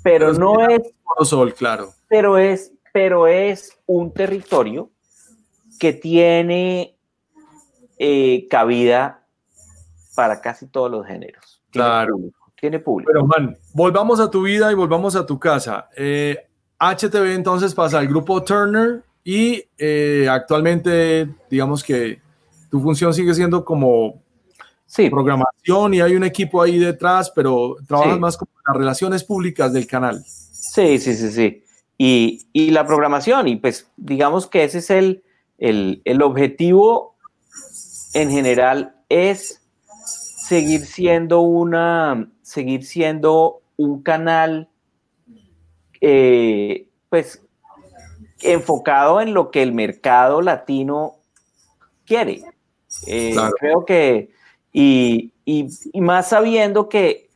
pero, 0.05 0.33
no 0.35 0.69
es... 0.69 0.83
Sol, 1.23 1.53
claro. 1.53 1.89
Pero 2.07 2.39
es, 2.39 2.71
pero 2.93 3.27
es 3.27 3.77
un 3.87 4.13
territorio 4.13 4.89
que 5.81 5.93
tiene 5.93 6.98
eh, 7.99 8.47
cabida 8.49 9.25
para 10.15 10.41
casi 10.41 10.67
todos 10.67 10.91
los 10.91 11.07
géneros. 11.07 11.63
claro. 11.71 12.17
tiene 12.61 12.81
público. 12.81 13.13
Pero 13.13 13.27
man, 13.27 13.57
volvamos 13.73 14.19
a 14.19 14.31
tu 14.31 14.43
vida 14.43 14.71
y 14.73 14.75
volvamos 14.75 15.15
a 15.15 15.25
tu 15.25 15.39
casa. 15.39 15.89
HTV 15.95 17.27
eh, 17.27 17.35
entonces 17.35 17.75
pasa 17.75 17.99
al 17.99 18.09
grupo 18.09 18.43
Turner 18.43 19.03
y 19.23 19.63
eh, 19.77 20.27
actualmente, 20.31 21.29
digamos 21.51 21.85
que 21.85 22.21
tu 22.71 22.81
función 22.81 23.13
sigue 23.13 23.35
siendo 23.35 23.65
como 23.65 24.23
sí. 24.87 25.11
programación 25.11 25.95
y 25.95 26.01
hay 26.01 26.17
un 26.17 26.25
equipo 26.25 26.63
ahí 26.63 26.79
detrás, 26.79 27.31
pero 27.31 27.77
trabajas 27.87 28.19
más 28.19 28.37
con 28.37 28.49
las 28.67 28.77
relaciones 28.77 29.25
públicas 29.25 29.73
del 29.73 29.87
canal. 29.87 30.23
Sí, 30.25 30.99
sí, 30.99 31.15
sí, 31.15 31.31
sí. 31.31 31.63
Y, 31.97 32.47
y 32.53 32.71
la 32.71 32.87
programación, 32.87 33.49
y 33.49 33.57
pues 33.57 33.91
digamos 33.97 34.47
que 34.47 34.65
ese 34.65 34.79
es 34.79 34.91
el, 34.91 35.23
el, 35.59 36.01
el 36.05 36.23
objetivo 36.23 37.18
en 38.15 38.31
general, 38.31 38.97
es 39.09 39.63
seguir 40.49 40.87
siendo 40.87 41.41
una, 41.41 42.31
seguir 42.43 42.85
siendo 42.85 43.61
un 43.77 44.03
canal, 44.03 44.69
eh, 46.01 46.89
pues, 47.09 47.43
enfocado 48.41 49.21
en 49.21 49.35
lo 49.35 49.51
que 49.51 49.63
el 49.63 49.73
mercado 49.73 50.43
latino 50.43 51.17
quiere. 52.07 52.43
Eh, 53.07 53.37
creo 53.59 53.85
que, 53.85 54.31
y, 54.73 55.33
más 55.95 56.29
sabiendo 56.29 56.89
que, 56.89 57.31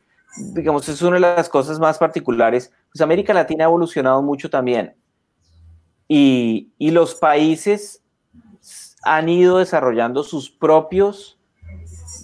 digamos, 0.53 0.87
es 0.89 1.01
una 1.01 1.15
de 1.15 1.21
las 1.21 1.49
cosas 1.49 1.79
más 1.79 1.97
particulares, 1.97 2.71
pues 2.91 3.01
América 3.01 3.33
Latina 3.33 3.65
ha 3.65 3.67
evolucionado 3.67 4.21
mucho 4.21 4.49
también. 4.49 4.95
Y, 6.07 6.69
los 6.79 7.15
países 7.15 8.02
han 9.03 9.29
ido 9.29 9.57
desarrollando 9.57 10.23
sus 10.23 10.49
propios, 10.49 11.37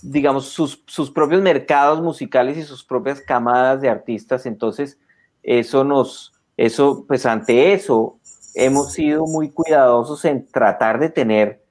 digamos, 0.01 0.45
sus, 0.45 0.83
sus, 0.87 1.11
propios 1.11 1.41
mercados 1.41 2.01
musicales 2.01 2.57
y 2.57 2.63
sus 2.63 2.83
propias 2.83 3.21
camadas 3.21 3.81
de 3.81 3.89
artistas. 3.89 4.45
Entonces, 4.45 4.97
eso 5.43 5.83
nos, 5.83 6.33
eso, 6.57 7.05
pues 7.07 7.25
ante 7.25 7.73
eso, 7.73 8.17
hemos 8.55 8.93
sido 8.93 9.25
muy 9.25 9.49
cuidadosos 9.49 10.25
en 10.25 10.45
tratar 10.45 10.99
de 10.99 11.09
tener 11.09 11.61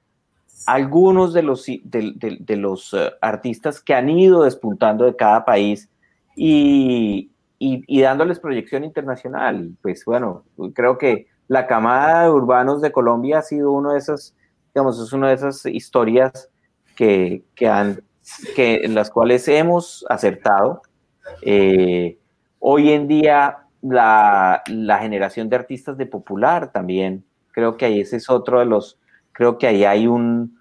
algunos 0.65 1.33
de 1.33 1.43
los, 1.43 1.65
de, 1.65 2.55
los 2.55 2.93
eh, 2.93 3.11
artistas 3.21 3.81
que 3.81 3.93
han 3.93 4.09
ido 4.09 4.43
despuntando 4.43 5.05
de 5.05 5.15
cada 5.15 5.45
país 5.45 5.89
y, 6.35 7.31
y, 7.57 8.01
dándoles 8.01 8.39
proyección 8.39 8.83
internacional. 8.83 9.71
Pues 9.81 10.05
bueno, 10.05 10.43
creo 10.73 10.97
que 10.97 11.27
la 11.47 11.65
camada 11.67 12.23
de 12.23 12.29
urbanos 12.29 12.81
de 12.81 12.91
Colombia 12.91 13.39
ha 13.39 13.41
sido 13.41 13.71
uno 13.71 13.93
de 13.93 13.99
esas, 13.99 14.35
digamos, 14.73 14.99
es 14.99 15.13
una 15.13 15.29
de 15.29 15.35
esas 15.35 15.65
historias 15.65 16.49
que, 16.95 17.43
que 17.55 17.67
han, 17.67 18.03
que, 18.55 18.81
en 18.83 18.95
las 18.95 19.09
cuales 19.09 19.47
hemos 19.47 20.05
acertado. 20.09 20.81
Eh, 21.41 22.17
hoy 22.59 22.91
en 22.91 23.07
día, 23.07 23.59
la, 23.81 24.61
la 24.67 24.99
generación 24.99 25.49
de 25.49 25.55
artistas 25.55 25.97
de 25.97 26.05
popular 26.05 26.71
también, 26.71 27.23
creo 27.51 27.77
que 27.77 27.85
ahí 27.85 28.01
ese 28.01 28.17
es 28.17 28.29
otro 28.29 28.59
de 28.59 28.65
los 28.65 28.99
creo 29.39 29.57
que 29.57 29.67
ahí 29.67 29.85
hay 29.85 30.05
un, 30.05 30.59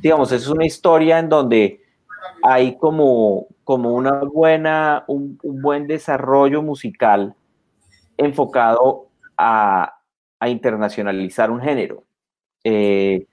digamos, 0.00 0.32
es 0.32 0.48
una 0.48 0.64
historia 0.64 1.18
en 1.18 1.28
donde 1.28 1.82
hay 2.42 2.78
como, 2.78 3.48
como 3.64 3.92
una 3.92 4.20
buena, 4.24 5.04
un, 5.08 5.38
buen 5.42 5.86
desarrollo 5.86 6.62
musical 6.62 7.34
enfocado 8.16 9.08
a, 9.36 9.98
a 10.40 10.48
internacionalizar 10.48 11.50
un 11.50 11.60
género. 11.60 12.04
Eh, 12.64 13.26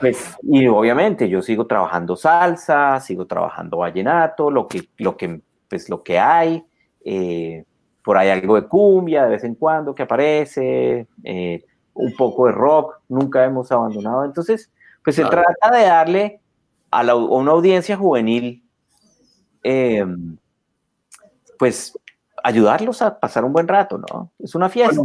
pues, 0.00 0.36
y 0.42 0.66
obviamente 0.66 1.28
yo 1.28 1.42
sigo 1.42 1.66
trabajando 1.66 2.16
salsa, 2.16 3.00
sigo 3.00 3.26
trabajando 3.26 3.78
vallenato, 3.78 4.50
lo 4.50 4.66
que, 4.66 4.88
lo 4.98 5.16
que, 5.16 5.40
pues, 5.68 5.88
lo 5.88 6.02
que 6.02 6.18
hay. 6.18 6.64
Eh, 7.04 7.64
por 8.02 8.18
ahí 8.18 8.28
algo 8.28 8.56
de 8.56 8.68
cumbia 8.68 9.24
de 9.24 9.30
vez 9.30 9.44
en 9.44 9.54
cuando 9.54 9.94
que 9.94 10.02
aparece. 10.02 11.06
Eh, 11.22 11.64
un 11.94 12.14
poco 12.14 12.46
de 12.46 12.52
rock, 12.52 13.00
nunca 13.08 13.44
hemos 13.44 13.70
abandonado. 13.72 14.24
Entonces, 14.24 14.70
pues 15.02 15.16
se 15.16 15.24
trata 15.24 15.70
de 15.70 15.84
darle 15.84 16.40
a, 16.90 17.14
una 17.14 17.52
audiencia 17.52 17.96
juvenil, 17.96 18.64
em, 19.62 20.36
pues 21.58 21.98
ayudarlos 22.42 23.00
a 23.00 23.18
pasar 23.18 23.44
un 23.44 23.52
buen 23.52 23.68
rato, 23.68 23.98
¿no? 23.98 24.30
Es 24.38 24.54
una 24.54 24.68
fiesta. 24.68 25.00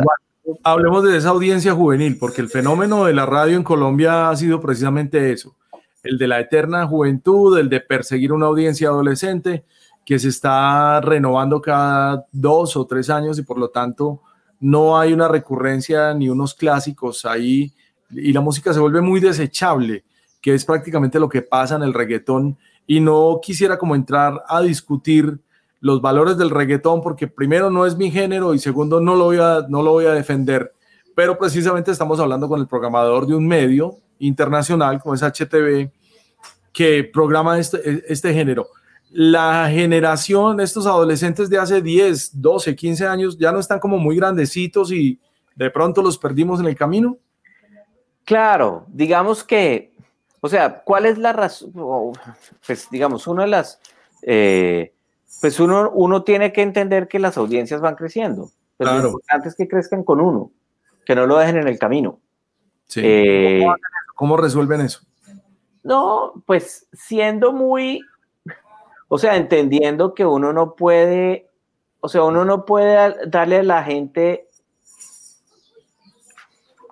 Hablemos 0.64 1.04
de 1.04 1.18
esa 1.18 1.30
audiencia 1.30 1.74
juvenil, 1.74 2.18
porque 2.18 2.42
el 2.42 2.50
fenómeno 2.50 3.06
de 3.06 3.14
la 3.14 3.26
radio 3.26 3.58
en 3.58 3.64
Colombia 3.64 4.30
ha 4.30 4.36
sido 4.36 4.60
precisamente 4.60 5.32
eso, 5.32 5.56
el 6.04 6.18
de 6.18 6.28
la 6.28 6.40
eterna 6.40 6.88
juventud, 6.88 7.58
el 7.58 7.70
de 7.70 7.82
perseguir 7.82 8.32
una 8.32 8.48
audiencia 8.48 8.90
adolescente 8.90 9.66
que 10.06 10.18
se 10.18 10.30
está 10.30 11.02
renovando 11.02 11.62
cada 11.62 12.26
dos 12.32 12.76
o 12.76 12.86
tres 12.88 13.10
años 13.10 13.38
y 13.38 13.44
por 13.44 13.60
lo 13.60 13.70
tanto 13.70 14.22
no 14.60 15.00
hay 15.00 15.14
una 15.14 15.28
recurrencia 15.28 16.14
ni 16.14 16.30
unos 16.30 16.54
clásicos 16.54 17.26
ahí. 17.26 17.74
Y 18.10 18.34
la 18.34 18.42
música 18.42 18.74
se 18.74 18.80
vuelve 18.80 19.02
muy 19.02 19.20
desechable, 19.20 20.04
que 20.42 20.54
es 20.54 20.66
prácticamente 20.66 21.20
lo 21.20 21.30
que 21.30 21.42
pasa 21.42 21.76
en 21.76 21.84
el 21.84 21.94
reggaetón. 21.94 22.58
Y 22.88 23.00
no 23.00 23.40
quisiera 23.42 23.78
como 23.78 23.96
entrar 23.96 24.44
a 24.48 24.62
discutir 24.62 25.40
los 25.82 26.02
valores 26.02 26.38
del 26.38 26.50
reggaetón 26.50 27.02
porque 27.02 27.28
primero 27.28 27.70
no 27.70 27.86
es 27.86 27.96
mi 27.96 28.12
género 28.12 28.54
y 28.54 28.60
segundo 28.60 29.00
no 29.00 29.16
lo 29.16 29.26
voy 29.26 29.38
a, 29.38 29.66
no 29.70 29.82
lo 29.82 29.92
voy 29.92 30.06
a 30.06 30.14
defender, 30.14 30.74
pero 31.16 31.38
precisamente 31.38 31.92
estamos 31.92 32.20
hablando 32.20 32.48
con 32.48 32.60
el 32.60 32.68
programador 32.68 33.28
de 33.28 33.36
un 33.36 33.48
medio 33.48 33.96
internacional 34.20 35.02
como 35.02 35.16
es 35.16 35.24
HTV 35.24 35.92
que 36.74 37.04
programa 37.04 37.58
este, 37.58 38.04
este 38.12 38.34
género 38.34 38.68
la 39.12 39.70
generación, 39.72 40.60
estos 40.60 40.86
adolescentes 40.86 41.50
de 41.50 41.58
hace 41.58 41.82
10, 41.82 42.40
12, 42.40 42.76
15 42.76 43.08
años, 43.08 43.38
ya 43.38 43.52
no 43.52 43.60
están 43.60 43.80
como 43.80 43.98
muy 43.98 44.16
grandecitos 44.16 44.92
y 44.92 45.20
de 45.56 45.70
pronto 45.72 46.02
los 46.02 46.18
perdimos 46.18 46.60
en 46.60 46.68
el 46.68 46.76
camino? 46.76 47.18
Claro, 48.24 48.86
digamos 48.88 49.44
que, 49.44 49.92
o 50.40 50.48
sea, 50.48 50.82
¿cuál 50.84 51.06
es 51.08 51.18
la 51.18 51.34
razón? 51.34 51.74
Pues 52.66 52.88
digamos, 52.92 53.26
una 53.26 53.44
de 53.44 53.50
las, 53.50 53.80
eh, 54.22 54.94
pues 55.42 55.60
uno, 55.60 55.92
uno 55.92 56.24
tiene 56.24 56.52
que 56.52 56.62
entender 56.62 57.08
que 57.08 57.20
las 57.20 57.38
audiencias 57.38 57.82
van 57.82 57.96
creciendo. 57.96 58.50
Pero 58.78 58.98
lo 58.98 59.08
importante 59.08 59.50
es 59.50 59.56
que 59.56 59.68
crezcan 59.68 60.04
con 60.04 60.22
uno, 60.22 60.52
que 61.06 61.16
no 61.16 61.26
lo 61.26 61.38
dejen 61.38 61.58
en 61.58 61.68
el 61.68 61.78
camino. 61.78 62.20
Sí. 62.86 63.02
Eh, 63.04 63.66
¿Cómo 64.16 64.38
resuelven 64.38 64.82
eso? 64.82 65.02
No, 65.84 66.44
pues 66.46 66.88
siendo 66.94 67.52
muy 67.52 68.02
o 69.12 69.18
sea, 69.18 69.36
entendiendo 69.36 70.14
que 70.14 70.24
uno 70.24 70.54
no 70.54 70.76
puede, 70.76 71.50
o 72.00 72.08
sea, 72.08 72.24
uno 72.24 72.46
no 72.46 72.64
puede 72.64 73.16
darle 73.28 73.58
a 73.58 73.64
la 73.64 73.84
gente, 73.84 74.48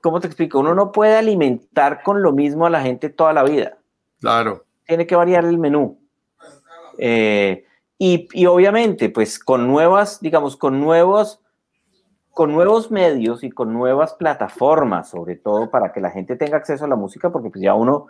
¿cómo 0.01 0.19
te 0.19 0.25
explico? 0.25 0.59
Uno 0.59 0.73
no 0.73 0.91
puede 0.91 1.15
alimentar 1.15 2.01
con 2.01 2.23
lo 2.23 2.31
mismo 2.31 2.65
a 2.65 2.71
la 2.71 2.81
gente 2.81 3.09
toda 3.09 3.33
la 3.33 3.43
vida. 3.43 3.77
Claro. 4.19 4.65
Tiene 4.87 5.05
que 5.05 5.15
variar 5.15 5.45
el 5.45 5.59
menú. 5.59 5.99
Eh, 6.97 7.66
y, 7.97 8.27
y, 8.33 8.45
obviamente, 8.45 9.09
pues 9.09 9.39
con 9.39 9.67
nuevas, 9.67 10.21
digamos, 10.21 10.55
con 10.55 10.79
nuevos, 10.79 11.41
con 12.31 12.51
nuevos 12.51 12.91
medios 12.91 13.43
y 13.43 13.49
con 13.49 13.73
nuevas 13.73 14.13
plataformas, 14.13 15.09
sobre 15.09 15.35
todo 15.35 15.71
para 15.71 15.91
que 15.91 16.01
la 16.01 16.11
gente 16.11 16.35
tenga 16.35 16.57
acceso 16.57 16.85
a 16.85 16.87
la 16.87 16.95
música, 16.95 17.31
porque 17.31 17.49
pues 17.49 17.63
ya 17.63 17.73
uno, 17.73 18.07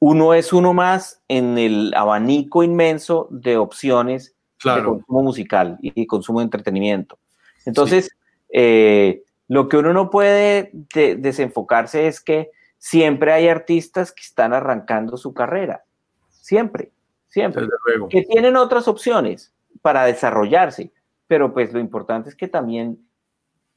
uno 0.00 0.34
es 0.34 0.52
uno 0.52 0.74
más 0.74 1.22
en 1.28 1.58
el 1.58 1.94
abanico 1.94 2.64
inmenso 2.64 3.28
de 3.30 3.56
opciones 3.56 4.34
de 4.64 4.82
consumo 4.82 5.22
musical 5.22 5.78
y 5.80 6.06
consumo 6.06 6.40
de 6.40 6.44
entretenimiento. 6.44 7.18
Entonces, 7.64 8.10
eh, 8.48 9.22
lo 9.48 9.68
que 9.68 9.76
uno 9.76 9.92
no 9.92 10.10
puede 10.10 10.70
desenfocarse 10.72 12.06
es 12.06 12.20
que 12.20 12.50
siempre 12.78 13.32
hay 13.32 13.48
artistas 13.48 14.12
que 14.12 14.22
están 14.22 14.52
arrancando 14.52 15.16
su 15.16 15.34
carrera. 15.34 15.84
Siempre, 16.30 16.90
siempre. 17.32 17.66
Que 18.10 18.22
tienen 18.22 18.56
otras 18.56 18.86
opciones 18.86 19.52
para 19.80 20.04
desarrollarse, 20.04 20.92
pero 21.26 21.52
pues 21.52 21.72
lo 21.72 21.80
importante 21.80 22.28
es 22.28 22.36
que 22.36 22.46
también 22.46 22.98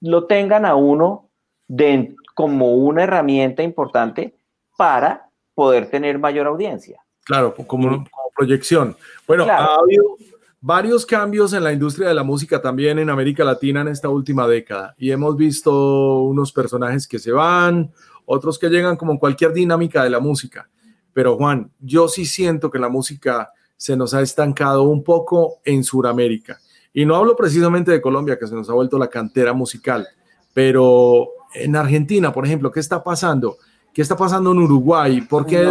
lo 0.02 0.26
tengan 0.26 0.66
a 0.66 0.76
uno 0.76 1.30
de, 1.68 2.16
como 2.36 2.76
una 2.76 3.04
herramienta 3.04 3.64
importante 3.64 4.36
para 4.78 5.30
poder 5.54 5.90
tener 5.90 6.20
mayor 6.20 6.48
audiencia. 6.48 7.02
Claro, 7.24 7.56
como, 7.56 8.06
proyección. 8.36 8.96
Bueno, 9.26 9.46
ha 9.46 9.76
habido 9.76 10.18
varios 10.60 11.06
cambios 11.06 11.54
en 11.54 11.64
la 11.64 11.72
industria 11.72 12.10
de 12.10 12.14
la 12.14 12.24
música 12.24 12.62
también 12.62 13.00
en 13.00 13.10
América 13.10 13.46
Latina 13.46 13.82
en 13.82 13.88
esta 13.88 14.10
última 14.10 14.48
década 14.48 14.94
y 14.98 15.12
hemos 15.12 15.38
visto 15.38 16.22
unos 16.24 16.52
personajes 16.52 17.08
que 17.08 17.20
se 17.20 17.32
van, 17.32 17.92
otros 18.26 18.60
que 18.60 18.70
llegan 18.70 18.98
como 18.98 19.18
cualquier 19.18 19.54
dinámica 19.54 20.04
de 20.04 20.10
la 20.10 20.20
música. 20.20 20.70
Pero 21.16 21.38
Juan, 21.38 21.72
yo 21.80 22.10
sí 22.10 22.26
siento 22.26 22.70
que 22.70 22.78
la 22.78 22.90
música 22.90 23.50
se 23.78 23.96
nos 23.96 24.14
ha 24.14 24.22
estancado 24.22 24.84
un 24.84 25.02
poco 25.02 25.60
en 25.64 25.82
Sudamérica. 25.82 26.60
Y 26.92 27.06
no 27.06 27.16
hablo 27.16 27.38
precisamente 27.38 27.90
de 27.90 28.02
Colombia, 28.02 28.38
que 28.38 28.46
se 28.46 28.54
nos 28.54 28.70
ha 28.70 28.74
vuelto 28.74 29.00
la 29.00 29.08
cantera 29.08 29.54
musical, 29.54 30.06
pero 30.54 31.30
en 31.54 31.74
Argentina, 31.78 32.34
por 32.34 32.46
ejemplo, 32.46 32.70
¿qué 32.70 32.82
está 32.82 33.02
pasando? 33.02 33.56
¿Qué 33.94 34.02
está 34.02 34.18
pasando 34.18 34.52
en 34.52 34.58
Uruguay? 34.58 35.22
¿Por 35.22 35.46
qué 35.46 35.64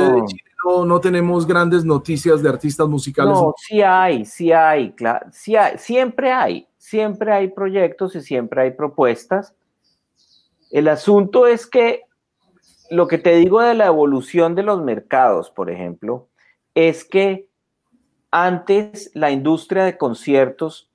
no. 0.65 0.87
no, 0.87 0.99
tenemos 0.99 1.47
grandes 1.47 1.85
noticias 1.85 2.43
de 2.43 2.49
artistas 2.49 2.89
musicales? 2.89 3.35
No, 3.35 3.53
sí 3.59 3.83
hay, 3.83 4.25
sí 4.25 4.51
hay, 4.51 4.93
claro, 4.93 5.27
sí 5.31 5.57
hay, 5.57 5.77
siempre 5.77 6.33
hay, 6.33 6.67
siempre 6.79 7.35
hay 7.35 7.49
proyectos 7.49 8.17
y 8.17 8.23
siempre 8.23 8.63
hay 8.63 8.71
propuestas. 8.71 9.55
El 10.71 10.89
asunto 10.89 11.47
es 11.47 11.67
que 11.67 12.04
lo 12.95 13.09
que 13.09 13.19
te 13.19 13.35
digo 13.37 13.61
de 13.61 13.75
la 13.75 13.87
evolución 13.87 14.55
de 14.55 14.63
los 14.63 14.83
mercados, 14.83 15.51
por 15.51 15.71
ejemplo, 15.71 16.29
es 16.75 17.05
que 17.05 17.49
antes 18.31 19.11
la 19.15 19.31
industria 19.31 19.85
de 19.85 19.99
conciertos 19.99 20.91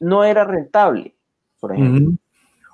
no 0.00 0.24
era 0.24 0.44
rentable, 0.44 1.14
por 1.60 1.74
ejemplo. 1.74 2.14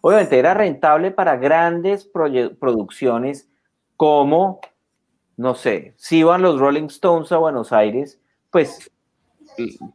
Obviamente 0.03 0.39
era 0.39 0.55
rentable 0.55 1.11
para 1.11 1.37
grandes 1.37 2.05
producciones 2.05 3.49
como, 3.97 4.61
no 5.37 5.55
sé, 5.55 5.95
si 5.97 6.19
iban 6.19 6.43
los 6.43 6.61
Rolling 6.61 6.87
Stones 6.87 7.33
a 7.33 7.39
Buenos 7.39 7.73
Aires, 7.73 8.21
pues 8.51 8.91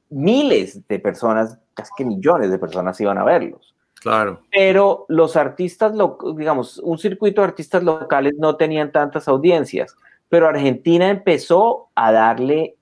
miles 0.09 0.87
de 0.87 0.99
personas, 0.99 1.59
casi 1.73 1.91
que 1.97 2.05
millones 2.05 2.51
de 2.51 2.57
personas 2.57 2.99
iban 2.99 3.17
a 3.17 3.23
verlos. 3.23 3.75
Claro. 4.01 4.41
Pero 4.51 5.05
los 5.09 5.35
artistas, 5.35 5.93
digamos, 6.35 6.77
un 6.79 6.97
circuito 6.97 7.41
de 7.41 7.47
artistas 7.47 7.83
locales 7.83 8.33
no 8.37 8.55
tenían 8.55 8.91
tantas 8.91 9.27
audiencias, 9.27 9.95
pero 10.29 10.47
Argentina 10.47 11.09
empezó 11.09 11.89
a 11.95 12.11
darle 12.11 12.75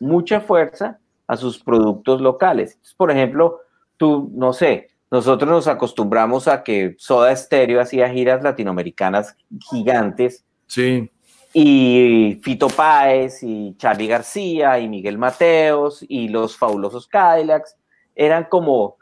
mucha 0.00 0.40
fuerza 0.40 0.98
a 1.26 1.36
sus 1.36 1.58
productos 1.58 2.20
locales. 2.20 2.78
Por 2.96 3.10
ejemplo, 3.10 3.60
tú, 3.96 4.30
no 4.34 4.52
sé, 4.52 4.88
nosotros 5.10 5.50
nos 5.50 5.68
acostumbramos 5.68 6.48
a 6.48 6.62
que 6.62 6.94
Soda 6.98 7.34
Stereo 7.36 7.80
hacía 7.80 8.08
giras 8.08 8.42
latinoamericanas 8.42 9.36
gigantes. 9.70 10.44
Sí. 10.66 11.10
Y 11.52 12.40
Fito 12.42 12.68
Páez 12.68 13.42
y 13.42 13.76
Charlie 13.76 14.08
García 14.08 14.78
y 14.80 14.88
Miguel 14.88 15.18
Mateos 15.18 16.04
y 16.08 16.28
los 16.28 16.56
fabulosos 16.56 17.06
Cadillacs 17.06 17.76
eran 18.16 18.44
como 18.44 18.96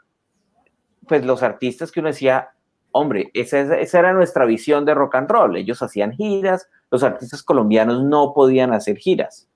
pues 1.07 1.25
los 1.25 1.43
artistas 1.43 1.91
que 1.91 1.99
uno 1.99 2.09
decía, 2.09 2.51
hombre, 2.91 3.31
esa, 3.33 3.59
era 3.59 4.13
nuestra 4.13 4.45
visión 4.45 4.85
de 4.85 4.93
rock 4.93 5.15
and 5.15 5.29
roll. 5.29 5.55
Ellos 5.57 5.81
hacían 5.81 6.13
giras, 6.13 6.69
los 6.91 7.03
artistas 7.03 7.43
colombianos 7.43 8.03
no 8.03 8.33
podían 8.33 8.73
hacer 8.73 8.97
giras, 8.97 9.47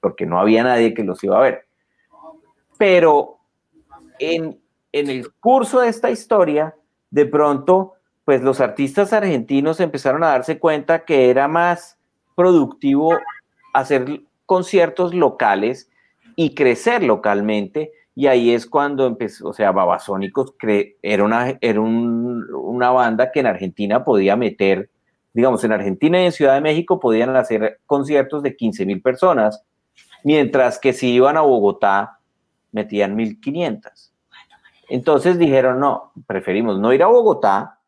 porque 0.00 0.26
no 0.26 0.38
había 0.38 0.62
nadie 0.62 0.94
que 0.94 1.04
los 1.04 1.22
iba 1.24 1.38
a 1.38 1.42
ver. 1.42 1.66
Pero 2.78 3.38
en 4.18 4.60
el 4.92 5.32
curso 5.34 5.80
de 5.80 5.88
esta 5.88 6.10
historia, 6.10 6.74
de 7.10 7.26
pronto, 7.26 7.94
pues 8.24 8.42
los 8.42 8.60
artistas 8.60 9.12
argentinos 9.12 9.80
empezaron 9.80 10.24
a 10.24 10.28
darse 10.28 10.58
cuenta 10.58 11.04
que 11.04 11.30
era 11.30 11.48
más 11.48 11.96
productivo 12.34 13.16
hacer 13.72 14.22
conciertos 14.46 15.14
locales 15.14 15.90
y 16.34 16.54
crecer 16.54 17.02
localmente 17.02 17.92
y 18.18 18.28
ahí 18.28 18.54
es 18.54 18.66
cuando 18.66 19.06
empezó, 19.06 19.50
o 19.50 19.52
sea, 19.52 19.72
Babasónicos 19.72 20.54
era, 21.02 21.22
una, 21.22 21.58
era 21.60 21.80
una 21.82 22.90
banda 22.90 23.30
que 23.30 23.40
en 23.40 23.46
Argentina 23.46 24.04
podía 24.04 24.36
meter, 24.36 24.88
digamos, 25.34 25.62
en 25.64 25.72
Argentina 25.72 26.22
y 26.22 26.24
en 26.24 26.32
Ciudad 26.32 26.54
de 26.54 26.62
México 26.62 26.98
podían 26.98 27.36
hacer 27.36 27.80
conciertos 27.84 28.42
de 28.42 28.56
15 28.56 28.86
mil 28.86 29.02
personas, 29.02 29.62
mientras 30.24 30.78
que 30.78 30.94
si 30.94 31.12
iban 31.12 31.36
a 31.36 31.42
Bogotá 31.42 32.18
metían 32.72 33.14
1500. 33.16 34.14
Entonces 34.88 35.38
dijeron, 35.38 35.78
no, 35.78 36.12
preferimos 36.26 36.80
no 36.80 36.94
ir 36.94 37.02
a 37.02 37.08
Bogotá, 37.08 37.80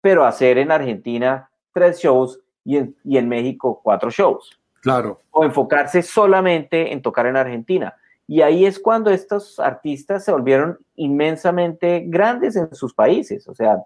pero 0.00 0.24
hacer 0.24 0.56
en 0.56 0.70
Argentina 0.70 1.50
tres 1.74 2.00
shows 2.00 2.40
y 2.64 2.78
en, 2.78 2.96
y 3.04 3.18
en 3.18 3.28
México 3.28 3.82
cuatro 3.84 4.10
shows. 4.10 4.58
Claro. 4.80 5.20
O 5.30 5.44
enfocarse 5.44 6.00
solamente 6.00 6.90
en 6.90 7.02
tocar 7.02 7.26
en 7.26 7.36
Argentina 7.36 7.94
y 8.26 8.40
ahí 8.40 8.64
es 8.64 8.78
cuando 8.78 9.10
estos 9.10 9.58
artistas 9.58 10.24
se 10.24 10.32
volvieron 10.32 10.78
inmensamente 10.96 12.04
grandes 12.06 12.56
en 12.56 12.74
sus 12.74 12.94
países. 12.94 13.46
O 13.48 13.54
sea, 13.54 13.78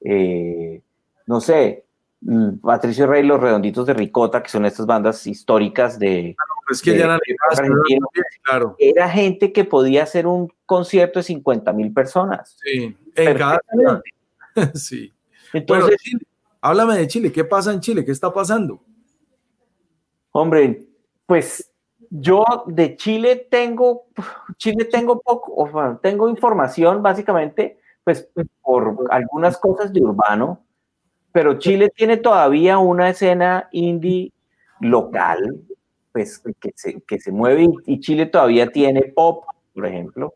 eh, 0.00 0.82
no 1.26 1.40
sé, 1.40 1.84
mm, 2.22 2.56
Patricio 2.56 3.06
Rey, 3.06 3.22
Los 3.22 3.40
Redonditos 3.40 3.86
de 3.86 3.94
Ricota, 3.94 4.42
que 4.42 4.48
son 4.48 4.64
estas 4.64 4.86
bandas 4.86 5.24
históricas 5.26 5.98
de... 5.98 6.34
que 6.82 6.98
ya 6.98 7.18
claro. 8.42 8.74
Era 8.78 9.08
gente 9.08 9.52
que 9.52 9.64
podía 9.64 10.02
hacer 10.02 10.26
un 10.26 10.52
concierto 10.66 11.20
de 11.20 11.24
50 11.24 11.72
mil 11.72 11.92
personas. 11.92 12.56
Sí, 12.62 12.96
en 13.14 13.38
cada... 13.38 13.60
sí. 14.74 15.12
Entonces, 15.52 15.96
háblame 16.60 16.96
de 16.96 17.06
Chile. 17.06 17.30
¿Qué 17.30 17.44
pasa 17.44 17.72
en 17.72 17.80
Chile? 17.80 18.04
¿Qué 18.04 18.10
está 18.10 18.32
pasando? 18.32 18.82
Hombre, 20.32 20.84
pues 21.26 21.70
yo 22.16 22.44
de 22.66 22.94
Chile 22.94 23.48
tengo, 23.50 24.04
Chile 24.56 24.84
tengo 24.84 25.20
poco, 25.20 25.98
tengo 26.00 26.28
información 26.28 27.02
básicamente, 27.02 27.78
pues 28.04 28.28
por 28.62 29.08
algunas 29.10 29.58
cosas 29.58 29.92
de 29.92 30.00
urbano, 30.00 30.60
pero 31.32 31.58
Chile 31.58 31.90
tiene 31.92 32.18
todavía 32.18 32.78
una 32.78 33.08
escena 33.10 33.68
indie 33.72 34.32
local, 34.78 35.60
pues 36.12 36.40
que 36.60 36.72
se, 36.76 37.00
que 37.00 37.18
se 37.18 37.32
mueve 37.32 37.66
y 37.86 37.98
Chile 37.98 38.26
todavía 38.26 38.70
tiene 38.70 39.02
pop, 39.02 39.46
por 39.74 39.84
ejemplo, 39.84 40.34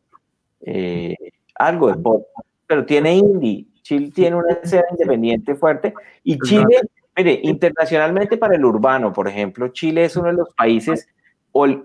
eh, 0.62 1.14
algo 1.54 1.92
de 1.92 1.94
pop, 1.94 2.26
pero 2.66 2.84
tiene 2.84 3.14
indie. 3.14 3.68
Chile 3.82 4.10
tiene 4.12 4.34
una 4.34 4.54
escena 4.54 4.84
independiente 4.90 5.54
fuerte 5.54 5.94
y 6.24 6.36
Chile, 6.40 6.80
mire, 7.16 7.38
internacionalmente 7.44 8.36
para 8.36 8.56
el 8.56 8.64
urbano, 8.64 9.12
por 9.12 9.28
ejemplo, 9.28 9.68
Chile 9.68 10.06
es 10.06 10.16
uno 10.16 10.26
de 10.26 10.34
los 10.34 10.52
países 10.54 11.06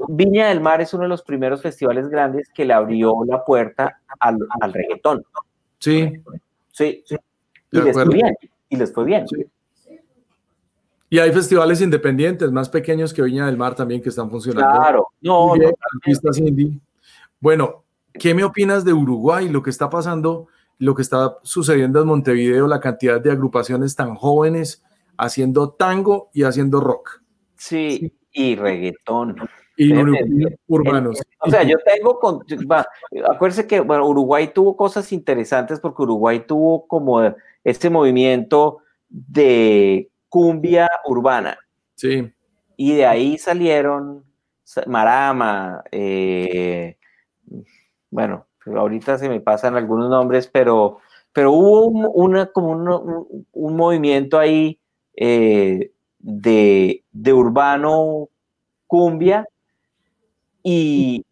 Viña 0.09 0.49
del 0.49 0.61
Mar 0.61 0.81
es 0.81 0.93
uno 0.93 1.03
de 1.03 1.09
los 1.09 1.23
primeros 1.23 1.61
festivales 1.61 2.09
grandes 2.09 2.49
que 2.53 2.65
le 2.65 2.73
abrió 2.73 3.23
la 3.25 3.43
puerta 3.43 4.01
al, 4.19 4.39
reggaetón. 4.71 5.23
Sí. 5.79 6.11
Sí. 6.71 7.03
Y 7.71 7.81
les, 7.81 7.93
fue 7.93 8.07
bien, 8.07 8.35
y 8.69 8.75
les 8.75 8.93
fue 8.93 9.05
bien. 9.05 9.25
Y 11.09 11.19
hay 11.19 11.31
festivales 11.31 11.81
independientes 11.81 12.51
más 12.51 12.69
pequeños 12.69 13.13
que 13.13 13.21
Viña 13.21 13.45
del 13.45 13.57
Mar 13.57 13.75
también 13.75 14.01
que 14.01 14.09
están 14.09 14.29
funcionando. 14.29 14.79
Claro, 14.79 15.07
no, 15.21 15.53
Bueno, 17.39 17.83
¿qué 18.13 18.33
me 18.33 18.43
opinas 18.43 18.83
de 18.83 18.93
Uruguay? 18.93 19.49
Lo 19.49 19.61
que 19.61 19.69
está 19.69 19.89
pasando, 19.89 20.47
lo 20.79 20.95
que 20.95 21.03
está 21.03 21.37
sucediendo 21.43 22.01
en 22.01 22.07
Montevideo, 22.07 22.67
la 22.67 22.79
cantidad 22.79 23.21
de 23.21 23.31
agrupaciones 23.31 23.95
tan 23.95 24.15
jóvenes 24.15 24.83
haciendo 25.17 25.71
tango 25.71 26.29
y 26.33 26.43
haciendo 26.43 26.79
rock. 26.79 27.21
Sí, 27.55 28.11
y 28.33 28.55
reggaetón. 28.55 29.35
Y 29.77 29.91
urbanos. 30.67 31.21
O 31.39 31.49
sea, 31.49 31.63
yo 31.63 31.77
tengo, 31.85 32.19
con, 32.19 32.41
acuérdense 33.27 33.65
que 33.65 33.79
bueno, 33.79 34.07
Uruguay 34.07 34.51
tuvo 34.53 34.77
cosas 34.77 35.11
interesantes 35.11 35.79
porque 35.79 36.03
Uruguay 36.03 36.43
tuvo 36.45 36.87
como 36.87 37.21
este 37.63 37.89
movimiento 37.89 38.79
de 39.09 40.09
cumbia 40.29 40.89
urbana. 41.05 41.57
Sí. 41.95 42.31
Y 42.75 42.95
de 42.95 43.05
ahí 43.05 43.37
salieron 43.37 44.23
Marama, 44.87 45.83
eh, 45.91 46.97
bueno, 48.09 48.47
ahorita 48.65 49.17
se 49.17 49.29
me 49.29 49.39
pasan 49.39 49.75
algunos 49.75 50.09
nombres, 50.09 50.47
pero, 50.47 50.99
pero 51.31 51.51
hubo 51.51 51.87
una, 51.87 52.47
como 52.47 52.71
un, 53.51 53.75
movimiento 53.75 54.39
ahí 54.39 54.79
eh, 55.15 55.91
de, 56.23 57.03
de 57.11 57.33
urbano 57.33 58.29
cumbia 58.87 59.45
y, 60.63 61.25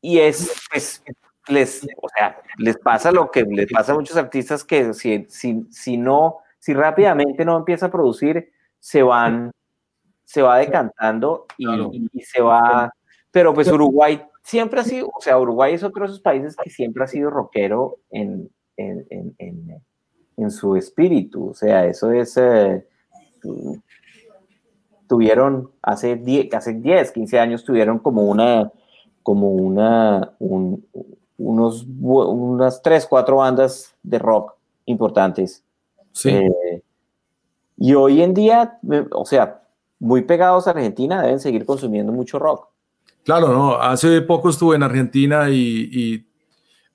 y 0.00 0.18
es, 0.18 0.62
pues, 0.70 1.02
les, 1.48 1.86
o 2.00 2.08
sea, 2.14 2.36
les 2.58 2.76
pasa 2.76 3.10
lo 3.10 3.30
que 3.30 3.42
les 3.44 3.70
pasa 3.72 3.92
a 3.92 3.94
muchos 3.94 4.16
artistas 4.16 4.62
que 4.62 4.92
si, 4.94 5.26
si, 5.28 5.64
si 5.70 5.96
no, 5.96 6.38
si 6.58 6.74
rápidamente 6.74 7.44
no 7.44 7.56
empieza 7.56 7.86
a 7.86 7.90
producir, 7.90 8.52
se 8.78 9.02
van, 9.02 9.50
se 10.24 10.42
va 10.42 10.58
decantando 10.58 11.46
y, 11.56 12.10
y, 12.12 12.20
se 12.20 12.42
va, 12.42 12.92
pero 13.30 13.54
pues 13.54 13.68
Uruguay 13.68 14.22
siempre 14.42 14.80
ha 14.80 14.84
sido, 14.84 15.08
o 15.08 15.20
sea, 15.20 15.38
Uruguay 15.38 15.74
es 15.74 15.82
otro 15.82 16.02
de 16.02 16.10
esos 16.10 16.20
países 16.20 16.54
que 16.62 16.68
siempre 16.68 17.04
ha 17.04 17.06
sido 17.08 17.30
rockero 17.30 17.96
en, 18.10 18.50
en, 18.76 19.06
en, 19.38 19.82
en 20.36 20.50
su 20.50 20.76
espíritu, 20.76 21.48
o 21.50 21.54
sea, 21.54 21.86
eso 21.86 22.12
es... 22.12 22.36
Eh, 22.36 22.86
tuvieron 25.08 25.70
hace 25.82 26.16
10, 26.16 26.54
hace 26.54 26.74
10, 26.74 27.12
15 27.12 27.38
años 27.38 27.64
tuvieron 27.64 27.98
como 27.98 28.22
una, 28.22 28.70
como 29.22 29.50
una, 29.50 30.32
unos, 30.38 31.86
unas 32.00 32.82
3, 32.82 33.06
4 33.06 33.36
bandas 33.36 33.94
de 34.02 34.18
rock 34.18 34.54
importantes. 34.86 35.64
Sí. 36.12 36.30
Eh, 36.30 36.82
y 37.76 37.94
hoy 37.94 38.22
en 38.22 38.34
día, 38.34 38.78
o 39.12 39.24
sea, 39.24 39.62
muy 39.98 40.22
pegados 40.22 40.66
a 40.66 40.70
Argentina, 40.70 41.22
deben 41.22 41.40
seguir 41.40 41.66
consumiendo 41.66 42.12
mucho 42.12 42.38
rock. 42.38 42.68
Claro, 43.24 43.48
no, 43.48 43.76
hace 43.76 44.20
poco 44.20 44.50
estuve 44.50 44.76
en 44.76 44.82
Argentina 44.82 45.48
y, 45.48 45.88
y 45.92 46.26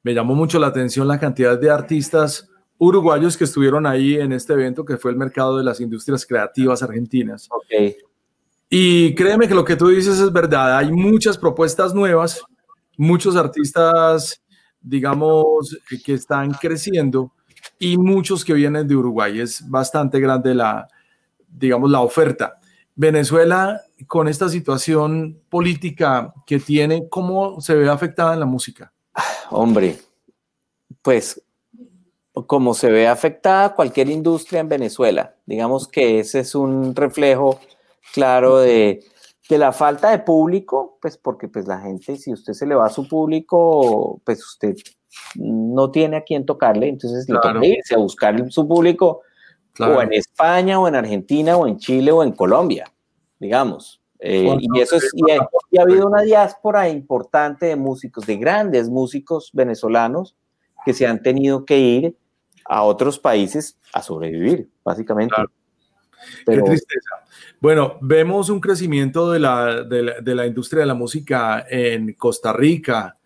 me 0.04 0.14
llamó 0.14 0.36
mucho 0.36 0.60
la 0.60 0.68
atención 0.68 1.08
la 1.08 1.20
cantidad 1.20 1.60
de 1.60 1.70
artistas 1.70 2.49
uruguayos 2.80 3.38
que 3.38 3.44
estuvieron 3.44 3.86
ahí 3.86 4.16
en 4.16 4.32
este 4.32 4.54
evento 4.54 4.84
que 4.84 4.98
fue 4.98 5.12
el 5.12 5.18
mercado 5.18 5.58
de 5.58 5.64
las 5.64 5.80
industrias 5.80 6.26
creativas 6.26 6.82
argentinas. 6.82 7.48
Okay. 7.52 7.98
Y 8.70 9.14
créeme 9.16 9.48
que 9.48 9.54
lo 9.54 9.66
que 9.66 9.76
tú 9.76 9.90
dices 9.90 10.20
es 10.20 10.32
verdad, 10.32 10.78
hay 10.78 10.92
muchas 10.92 11.38
propuestas 11.38 11.94
nuevas, 11.94 12.42
muchos 12.98 13.36
artistas, 13.36 14.42
digamos, 14.82 15.78
que 16.06 16.14
están 16.14 16.52
creciendo 16.52 17.34
y 17.78 17.98
muchos 17.98 18.46
que 18.46 18.54
vienen 18.54 18.88
de 18.88 18.96
Uruguay. 18.96 19.42
Es 19.42 19.68
bastante 19.70 20.20
grande 20.20 20.56
la, 20.56 20.88
digamos, 21.50 21.92
la 21.92 22.00
oferta. 22.00 22.60
Venezuela, 22.96 23.82
con 24.08 24.28
esta 24.28 24.48
situación 24.48 25.42
política 25.50 26.34
que 26.46 26.60
tiene, 26.60 27.10
¿cómo 27.10 27.60
se 27.60 27.76
ve 27.76 27.90
afectada 27.90 28.34
en 28.34 28.40
la 28.40 28.46
música? 28.46 28.94
Hombre, 29.50 29.98
pues 31.02 31.42
como 32.48 32.74
se 32.74 32.92
ve 32.92 33.08
afectada 33.08 33.76
cualquier 33.76 34.10
industria 34.10 34.60
en 34.60 34.70
Venezuela. 34.70 35.36
Digamos 35.46 35.88
que 35.88 36.20
ese 36.20 36.40
es 36.40 36.56
un 36.56 36.96
reflejo 36.96 37.60
claro 38.14 38.60
de, 38.60 39.04
la 39.50 39.72
falta 39.72 40.12
de 40.12 40.20
público, 40.20 40.98
pues 41.02 41.18
porque 41.18 41.48
pues 41.48 41.68
la 41.68 41.80
gente, 41.80 42.18
si 42.18 42.32
usted 42.32 42.54
se 42.54 42.68
le 42.68 42.76
va 42.76 42.86
a 42.86 42.90
su 42.90 43.08
público, 43.08 44.22
pues 44.24 44.46
usted 44.46 44.76
no 45.36 45.90
tiene 45.90 46.18
a 46.18 46.24
quién 46.24 46.46
tocarle, 46.46 46.88
entonces 46.88 47.28
le 47.28 47.36
toca 47.36 47.66
irse 47.66 47.96
a 47.96 47.98
buscar 47.98 48.52
su 48.52 48.68
público 48.68 49.22
o 49.80 50.02
en 50.02 50.14
España, 50.14 50.80
o 50.80 50.88
en 50.88 50.96
Argentina, 50.96 51.58
o 51.58 51.68
en 51.68 51.78
Chile, 51.78 52.12
o 52.12 52.24
en 52.24 52.32
Colombia, 52.32 52.92
digamos. 53.40 54.02
Eh, 54.20 54.58
y 54.60 54.82
eso 54.82 54.98
es, 54.98 55.10
y 55.14 55.32
ha, 55.32 55.82
habido 55.82 56.06
una 56.06 56.22
diáspora 56.22 56.90
importante 56.90 57.68
de 57.68 57.78
músicos, 57.78 58.26
de 58.26 58.36
grandes 58.36 58.90
músicos 58.90 59.50
venezolanos 59.54 60.36
que 60.86 60.94
se 60.94 61.08
han 61.08 61.24
tenido 61.24 61.66
que 61.66 61.80
ir 61.80 62.18
a 62.70 62.84
otros 62.84 63.18
países 63.18 63.78
a 63.92 64.02
sobrevivir, 64.02 64.70
básicamente. 64.86 65.36
Qué 66.46 66.62
tristeza. 66.62 67.10
Bueno, 67.60 67.98
vemos 68.02 68.50
un 68.50 68.62
crecimiento 68.62 69.32
de 69.32 69.40
la, 69.40 69.84
de 69.84 70.36
la, 70.36 70.46
industria 70.46 70.82
de 70.82 70.86
la 70.86 70.94
música 70.94 71.66
en 71.68 72.14
Costa 72.14 72.54
Rica. 72.54 73.18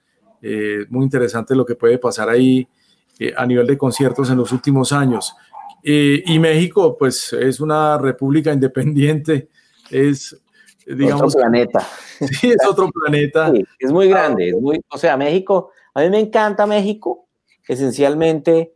Eh, 0.41 0.85
muy 0.89 1.03
interesante 1.03 1.55
lo 1.55 1.65
que 1.65 1.75
puede 1.75 1.97
pasar 1.97 2.29
ahí 2.29 2.65
eh, 3.19 3.33
a 3.35 3.45
nivel 3.45 3.67
de 3.67 3.77
conciertos 3.77 4.29
en 4.29 4.37
los 4.37 4.51
últimos 4.53 4.93
años. 4.93 5.35
Eh, 5.83 6.23
y 6.25 6.39
México, 6.39 6.97
pues 6.97 7.33
es 7.33 7.59
una 7.59 7.97
república 7.97 8.53
independiente, 8.53 9.49
es, 9.89 10.41
digamos... 10.87 11.35
Otro 11.35 11.41
planeta. 11.41 11.87
Sí, 12.39 12.51
es 12.51 12.65
otro 12.65 12.89
planeta. 12.89 13.51
es 13.77 13.91
muy 13.91 14.07
grande, 14.07 14.49
es 14.49 14.55
muy, 14.55 14.79
o 14.87 14.97
sea, 14.97 15.17
México, 15.17 15.71
a 15.93 16.01
mí 16.01 16.09
me 16.09 16.19
encanta 16.19 16.65
México, 16.65 17.27
esencialmente 17.67 18.72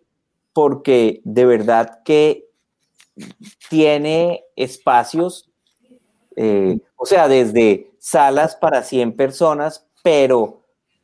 porque 0.58 1.22
de 1.24 1.46
verdad 1.46 2.02
que 2.04 2.50
tiene 3.70 4.44
espacios, 4.56 5.52
eh, 6.36 6.80
o 6.96 7.06
sea, 7.06 7.28
desde 7.28 7.92
salas 8.00 8.56
para 8.56 8.82
100 8.82 9.16
personas, 9.16 9.86
pero 10.02 10.64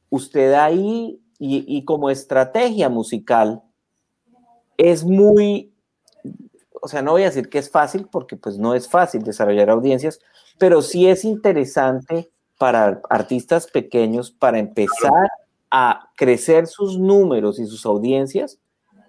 usted 0.09 0.53
ahí 0.53 1.21
y, 1.37 1.65
y 1.67 1.85
como 1.85 2.09
estrategia 2.09 2.89
musical 2.89 3.61
es 4.75 5.03
muy 5.03 5.71
o 6.81 6.87
sea, 6.87 7.03
no 7.03 7.11
voy 7.11 7.21
a 7.21 7.25
decir 7.25 7.47
que 7.47 7.59
es 7.59 7.69
fácil 7.69 8.07
porque 8.11 8.35
pues 8.35 8.57
no 8.57 8.73
es 8.73 8.89
fácil 8.89 9.21
desarrollar 9.21 9.69
audiencias, 9.69 10.19
pero 10.57 10.81
sí 10.81 11.07
es 11.07 11.25
interesante 11.25 12.31
para 12.57 13.01
artistas 13.07 13.67
pequeños 13.67 14.31
para 14.31 14.57
empezar 14.57 15.29
a 15.69 16.09
crecer 16.17 16.65
sus 16.65 16.97
números 16.97 17.59
y 17.59 17.67
sus 17.67 17.85
audiencias, 17.85 18.59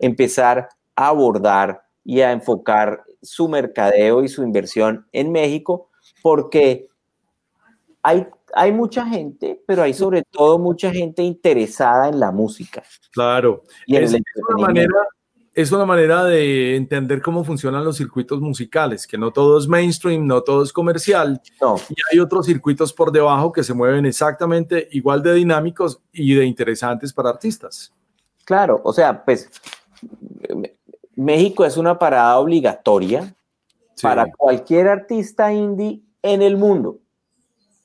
empezar 0.01 0.69
a 0.97 1.09
abordar 1.09 1.83
y 2.05 2.21
a 2.21 2.33
enfocar 2.33 3.05
su 3.23 3.49
mercadeo 3.49 4.23
y 4.23 4.29
su 4.29 4.43
inversión 4.43 5.07
en 5.13 5.33
México, 5.33 5.91
porque 6.23 6.89
hay, 8.03 8.27
hay 8.55 8.73
mucha 8.73 9.07
gente, 9.07 9.63
pero 9.67 9.83
hay 9.83 9.95
sobre 9.95 10.23
todo 10.23 10.59
mucha 10.59 10.91
gente 10.93 11.23
interesada 11.23 12.09
en 12.09 12.21
la 12.21 12.31
música. 12.31 12.83
Claro. 13.13 13.65
Y 13.87 13.97
en 13.97 14.05
es, 14.05 14.15
una 14.49 14.67
manera, 14.67 15.09
es 15.55 15.73
una 15.73 15.87
manera 15.87 16.25
de 16.25 16.77
entender 16.77 17.23
cómo 17.23 17.45
funcionan 17.45 17.85
los 17.85 17.97
circuitos 17.97 18.41
musicales, 18.41 19.07
que 19.07 19.17
no 19.17 19.31
todo 19.31 19.59
es 19.59 19.69
mainstream, 19.69 20.27
no 20.27 20.43
todo 20.43 20.63
es 20.63 20.73
comercial. 20.73 21.41
Y 21.89 21.95
hay 22.13 22.19
otros 22.19 22.47
circuitos 22.47 22.93
por 22.93 23.13
debajo 23.13 23.53
que 23.53 23.63
se 23.63 23.73
mueven 23.73 24.05
exactamente 24.05 24.89
igual 24.93 25.23
de 25.23 25.35
dinámicos 25.35 26.01
y 26.13 26.35
de 26.35 26.45
interesantes 26.45 27.13
para 27.13 27.31
artistas. 27.31 27.93
Claro, 28.45 28.81
o 28.85 28.93
sea, 28.93 29.25
pues 29.25 29.49
México 31.17 31.65
es 31.65 31.77
una 31.77 31.99
parada 31.99 32.39
obligatoria 32.39 33.35
para 34.03 34.27
cualquier 34.33 34.89
artista 34.89 35.53
indie 35.53 36.03
en 36.23 36.43
el 36.43 36.57
mundo. 36.57 36.99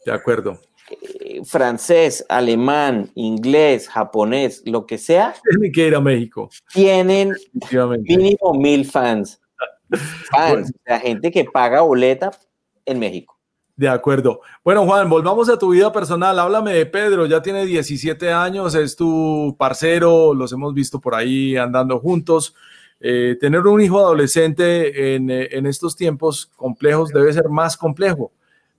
De 0.06 0.12
acuerdo. 0.12 0.60
Eh, 0.92 1.42
francés, 1.46 2.26
alemán, 2.30 3.12
inglés, 3.14 3.88
japonés, 3.88 4.64
lo 4.66 4.86
que 4.86 4.98
sea. 4.98 5.36
Tienen 5.50 5.72
que 5.72 5.88
ir 5.88 5.96
a 5.96 6.02
México. 6.02 6.50
Tienen 6.74 7.36
mínimo 8.02 8.54
mil 8.56 8.86
fans. 8.86 9.40
Fans, 10.32 10.72
sea, 10.86 11.00
gente 11.00 11.32
que 11.32 11.46
paga 11.46 11.82
boleta 11.82 12.30
en 12.86 13.00
México. 13.00 13.39
De 13.80 13.88
acuerdo. 13.88 14.42
Bueno, 14.62 14.86
Juan, 14.86 15.10
volvamos 15.10 15.48
a 15.48 15.58
tu 15.58 15.70
vida 15.70 15.90
personal. 15.90 16.38
Háblame 16.38 16.74
de 16.74 16.86
Pedro, 16.86 17.26
ya 17.28 17.42
tiene 17.42 17.66
17 17.66 18.30
años, 18.30 18.76
es 18.76 18.94
tu 18.94 19.56
parcero, 19.58 20.34
los 20.34 20.52
hemos 20.52 20.74
visto 20.74 21.00
por 21.00 21.16
ahí 21.16 21.56
andando 21.56 21.98
juntos. 21.98 22.54
Eh, 23.00 23.38
tener 23.40 23.62
un 23.62 23.80
hijo 23.80 24.00
adolescente 24.00 25.16
en, 25.16 25.30
eh, 25.30 25.48
en 25.54 25.66
estos 25.66 25.96
tiempos 25.96 26.48
complejos 26.58 27.08
debe 27.08 27.32
ser 27.32 27.48
más 27.48 27.78
complejo, 27.78 28.34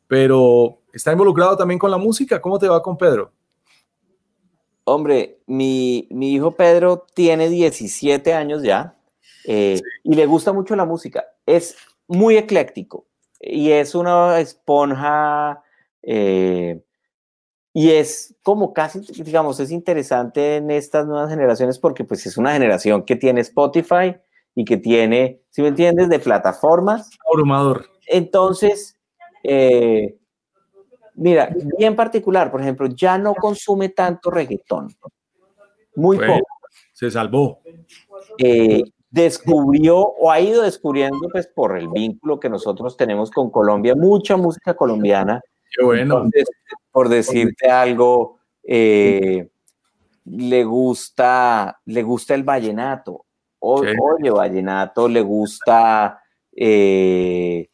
pero 0.06 0.80
está 0.92 1.12
involucrado 1.12 1.56
también 1.56 1.78
con 1.78 1.90
la 1.90 1.96
música. 1.96 2.38
¿Cómo 2.38 2.58
te 2.58 2.68
va 2.68 2.82
con 2.82 2.98
Pedro? 2.98 3.32
Hombre, 4.84 5.38
mi, 5.46 6.08
hijo 6.10 6.50
Pedro 6.50 7.06
tiene 7.14 7.48
17 7.48 8.34
años 8.34 8.62
ya 8.62 8.94
eh, 9.46 9.80
y 10.04 10.12
le 10.12 10.26
gusta 10.26 10.52
mucho 10.52 10.76
la 10.76 10.84
música. 10.84 11.24
Es 11.46 11.74
muy 12.06 12.36
ecléctico 12.36 13.06
y 13.40 13.72
es 13.72 13.94
una 13.94 14.38
esponja 14.38 15.62
eh, 16.02 16.82
y 17.72 17.90
es 17.90 18.36
como 18.42 18.72
casi, 18.72 19.00
digamos, 19.22 19.60
es 19.60 19.70
interesante 19.70 20.56
en 20.56 20.70
estas 20.70 21.06
nuevas 21.06 21.30
generaciones 21.30 21.78
porque 21.78 22.04
pues 22.04 22.26
es 22.26 22.36
una 22.36 22.52
generación 22.52 23.04
que 23.04 23.16
tiene 23.16 23.40
Spotify 23.40 24.16
y 24.54 24.64
que 24.64 24.76
tiene, 24.76 25.42
si 25.50 25.62
me 25.62 25.68
entiendes, 25.68 26.08
de 26.08 26.18
plataformas. 26.18 27.10
Abrumador. 27.30 27.86
Entonces, 28.06 28.98
eh, 29.44 30.20
Mira, 31.20 31.54
bien 31.76 31.94
particular, 31.94 32.50
por 32.50 32.62
ejemplo, 32.62 32.86
ya 32.86 33.18
no 33.18 33.34
consume 33.34 33.90
tanto 33.90 34.30
reggaetón. 34.30 34.88
Muy 35.94 36.16
poco. 36.16 36.46
Se 36.94 37.10
salvó. 37.10 37.60
Eh, 38.38 38.82
descubrió 39.10 39.98
o 39.98 40.30
ha 40.30 40.40
ido 40.40 40.62
descubriendo, 40.62 41.28
pues 41.32 41.46
por 41.48 41.76
el 41.76 41.88
vínculo 41.88 42.38
que 42.38 42.48
nosotros 42.48 42.96
tenemos 42.96 43.30
con 43.30 43.50
Colombia, 43.50 43.94
mucha 43.94 44.36
música 44.36 44.74
colombiana. 44.74 45.40
Qué 45.76 45.84
bueno. 45.84 46.26
por 46.90 47.08
decirte 47.08 47.70
algo, 47.70 48.38
eh, 48.62 49.48
le 50.24 50.64
gusta, 50.64 51.80
le 51.86 52.02
gusta 52.02 52.34
el 52.34 52.44
vallenato. 52.44 53.26
oye, 53.60 54.30
vallenato, 54.30 55.08
le 55.08 55.20
gusta 55.22 56.20
eh, 56.52 57.68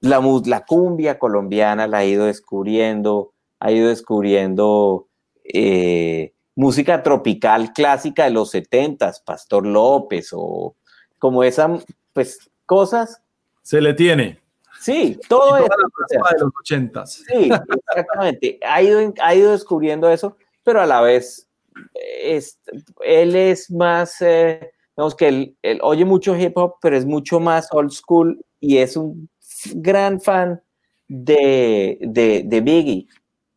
la, 0.00 0.20
la 0.44 0.64
cumbia 0.64 1.18
colombiana 1.18 1.86
la 1.86 1.98
ha 1.98 2.04
ido 2.04 2.26
descubriendo, 2.26 3.32
ha 3.60 3.72
ido 3.72 3.88
descubriendo 3.88 5.08
eh, 5.44 6.34
música 6.58 7.04
tropical 7.04 7.72
clásica 7.72 8.24
de 8.24 8.30
los 8.30 8.50
setentas, 8.50 9.20
Pastor 9.20 9.64
López 9.64 10.30
o 10.32 10.74
como 11.16 11.44
esa, 11.44 11.78
pues 12.12 12.50
cosas. 12.66 13.22
Se 13.62 13.80
le 13.80 13.94
tiene. 13.94 14.40
Sí, 14.80 15.20
todo 15.28 15.56
eso. 15.56 15.68
de 16.08 16.40
los 16.40 16.50
ochentas. 16.60 17.24
Sí, 17.28 17.48
exactamente. 17.86 18.58
Ha 18.66 18.82
ido, 18.82 19.14
ha 19.22 19.34
ido 19.36 19.52
descubriendo 19.52 20.10
eso, 20.10 20.36
pero 20.64 20.80
a 20.80 20.86
la 20.86 21.00
vez 21.00 21.48
es, 21.94 22.58
él 23.04 23.36
es 23.36 23.70
más, 23.70 24.20
eh, 24.20 24.72
digamos 24.96 25.14
que 25.14 25.28
él, 25.28 25.56
él, 25.62 25.78
oye 25.80 26.04
mucho 26.04 26.36
hip 26.36 26.56
hop, 26.56 26.74
pero 26.82 26.96
es 26.96 27.06
mucho 27.06 27.38
más 27.38 27.68
old 27.70 27.92
school 27.92 28.44
y 28.58 28.78
es 28.78 28.96
un 28.96 29.28
gran 29.74 30.20
fan 30.20 30.60
de, 31.06 31.98
de, 32.00 32.60
Biggie 32.60 33.06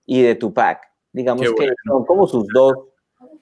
y 0.05 0.21
de 0.21 0.35
Tupac. 0.35 0.83
Digamos 1.11 1.41
que 1.41 1.73
son 1.83 2.05
como 2.05 2.27
sus 2.27 2.45
dos. 2.53 2.90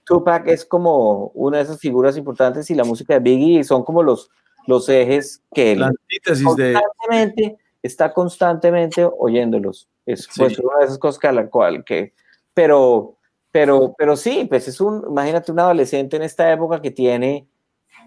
Tupac 0.09 0.47
es 0.47 0.65
como 0.65 1.27
una 1.35 1.57
de 1.57 1.63
esas 1.63 1.79
figuras 1.79 2.17
importantes 2.17 2.67
y 2.71 2.73
la 2.73 2.83
música 2.83 3.13
de 3.13 3.19
Biggie 3.19 3.63
son 3.63 3.83
como 3.83 4.01
los, 4.01 4.31
los 4.65 4.89
ejes 4.89 5.43
que 5.53 5.73
él 5.73 5.85
constantemente, 6.25 7.59
está 7.83 8.11
constantemente 8.11 9.07
oyéndolos. 9.07 9.87
Es 10.07 10.27
pues, 10.35 10.57
una 10.57 10.79
de 10.79 10.85
esas 10.85 10.97
cosas 10.97 11.19
que 11.19 11.27
a 11.27 11.31
la 11.31 11.47
cual 11.47 11.83
que, 11.85 12.13
pero, 12.55 13.17
pero, 13.51 13.93
pero 13.95 14.17
sí, 14.17 14.47
pues 14.49 14.67
es 14.67 14.81
un, 14.81 15.05
imagínate 15.07 15.51
un 15.51 15.59
adolescente 15.59 16.17
en 16.17 16.23
esta 16.23 16.51
época 16.51 16.81
que 16.81 16.89
tiene, 16.89 17.47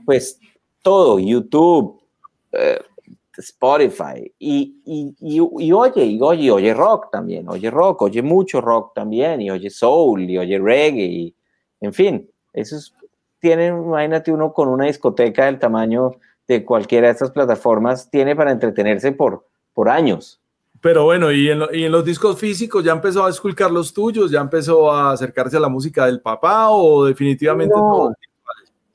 pues 0.04 0.40
todo, 0.82 1.20
YouTube, 1.20 2.02
eh, 2.50 2.80
Spotify 3.38 4.28
y, 4.40 4.82
y, 4.84 5.14
y, 5.20 5.70
oye, 5.70 6.04
y 6.04 6.20
oye, 6.20 6.50
oye 6.50 6.74
rock 6.74 7.12
también, 7.12 7.48
oye 7.48 7.70
rock, 7.70 8.02
oye 8.02 8.22
mucho 8.22 8.60
rock 8.60 8.92
también, 8.92 9.40
y 9.40 9.52
oye 9.52 9.70
soul, 9.70 10.28
y 10.28 10.36
oye 10.36 10.58
reggae, 10.58 11.04
y, 11.04 11.36
en 11.82 11.92
fin, 11.92 12.30
eso 12.52 12.76
es, 12.76 12.94
tienen, 13.40 13.76
imagínate 13.76 14.32
uno 14.32 14.52
con 14.52 14.68
una 14.68 14.86
discoteca 14.86 15.46
del 15.46 15.58
tamaño 15.58 16.12
de 16.46 16.64
cualquiera 16.64 17.08
de 17.08 17.12
estas 17.12 17.32
plataformas, 17.32 18.08
tiene 18.08 18.36
para 18.36 18.52
entretenerse 18.52 19.12
por, 19.12 19.46
por 19.74 19.88
años. 19.88 20.40
Pero 20.80 21.04
bueno, 21.04 21.30
y 21.30 21.50
en, 21.50 21.62
y 21.72 21.84
en, 21.84 21.92
los 21.92 22.04
discos 22.04 22.38
físicos 22.38 22.84
ya 22.84 22.92
empezó 22.92 23.24
a 23.24 23.30
esculcar 23.30 23.70
los 23.70 23.92
tuyos, 23.92 24.30
ya 24.30 24.40
empezó 24.40 24.90
a 24.90 25.12
acercarse 25.12 25.56
a 25.56 25.60
la 25.60 25.68
música 25.68 26.06
del 26.06 26.20
papá 26.20 26.70
o 26.70 27.04
definitivamente 27.04 27.74
no, 27.74 28.12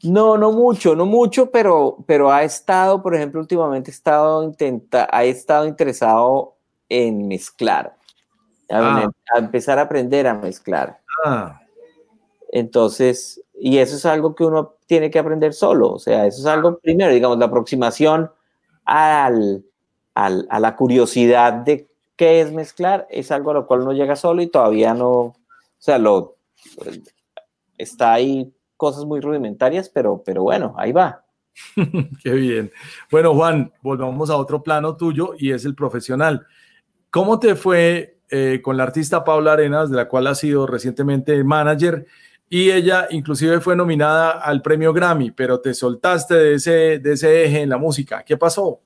no, 0.03 0.37
no 0.37 0.51
mucho, 0.51 0.95
no 0.95 1.05
mucho, 1.05 1.51
pero, 1.51 1.97
pero 2.05 2.31
ha 2.31 2.43
estado, 2.43 3.01
por 3.01 3.15
ejemplo, 3.15 3.41
últimamente 3.41 3.91
ha 3.91 3.93
estado, 3.93 4.43
intenta, 4.43 5.07
ha 5.11 5.23
estado 5.25 5.65
interesado 5.65 6.55
en 6.87 7.27
mezclar, 7.27 7.95
a, 8.69 9.03
ah. 9.03 9.09
a 9.35 9.39
empezar 9.39 9.79
a 9.79 9.83
aprender 9.83 10.27
a 10.27 10.33
mezclar. 10.33 10.99
Ah. 11.25 11.61
Entonces, 12.57 13.43
y 13.53 13.77
eso 13.77 13.95
es 13.95 14.05
algo 14.05 14.33
que 14.33 14.43
uno 14.43 14.75
tiene 14.87 15.11
que 15.11 15.19
aprender 15.19 15.53
solo, 15.53 15.91
o 15.91 15.99
sea, 15.99 16.25
eso 16.25 16.39
es 16.39 16.45
algo 16.47 16.79
primero, 16.79 17.11
digamos, 17.11 17.37
la 17.37 17.45
aproximación 17.45 18.31
al, 18.83 19.63
al, 20.15 20.47
a 20.49 20.59
la 20.59 20.75
curiosidad 20.75 21.53
de 21.53 21.87
qué 22.15 22.41
es 22.41 22.51
mezclar, 22.51 23.05
es 23.11 23.31
algo 23.31 23.51
a 23.51 23.53
lo 23.53 23.67
cual 23.67 23.81
uno 23.81 23.93
llega 23.93 24.15
solo 24.15 24.41
y 24.41 24.47
todavía 24.47 24.95
no, 24.95 25.09
o 25.09 25.35
sea, 25.77 25.99
lo, 25.99 26.37
está 27.77 28.13
ahí 28.13 28.51
cosas 28.75 29.05
muy 29.05 29.19
rudimentarias, 29.19 29.87
pero, 29.89 30.23
pero 30.25 30.41
bueno, 30.41 30.73
ahí 30.77 30.91
va. 30.91 31.23
Qué 32.23 32.31
bien. 32.31 32.71
Bueno, 33.11 33.35
Juan, 33.35 33.71
volvamos 33.83 34.31
a 34.31 34.37
otro 34.37 34.63
plano 34.63 34.97
tuyo 34.97 35.33
y 35.37 35.51
es 35.51 35.63
el 35.65 35.75
profesional. 35.75 36.47
¿Cómo 37.11 37.39
te 37.39 37.55
fue 37.55 38.19
eh, 38.29 38.61
con 38.63 38.77
la 38.77 38.83
artista 38.83 39.23
Paula 39.23 39.53
Arenas, 39.53 39.91
de 39.91 39.97
la 39.97 40.07
cual 40.07 40.25
has 40.25 40.39
sido 40.39 40.65
recientemente 40.65 41.43
manager? 41.43 42.07
Y 42.49 42.71
ella 42.71 43.07
inclusive 43.09 43.59
fue 43.59 43.75
nominada 43.75 44.31
al 44.31 44.61
premio 44.61 44.93
Grammy, 44.93 45.31
pero 45.31 45.59
te 45.59 45.73
soltaste 45.73 46.35
de 46.35 46.53
ese, 46.55 46.99
de 46.99 47.13
ese 47.13 47.45
eje 47.45 47.61
en 47.61 47.69
la 47.69 47.77
música. 47.77 48.23
¿Qué 48.23 48.37
pasó? 48.37 48.79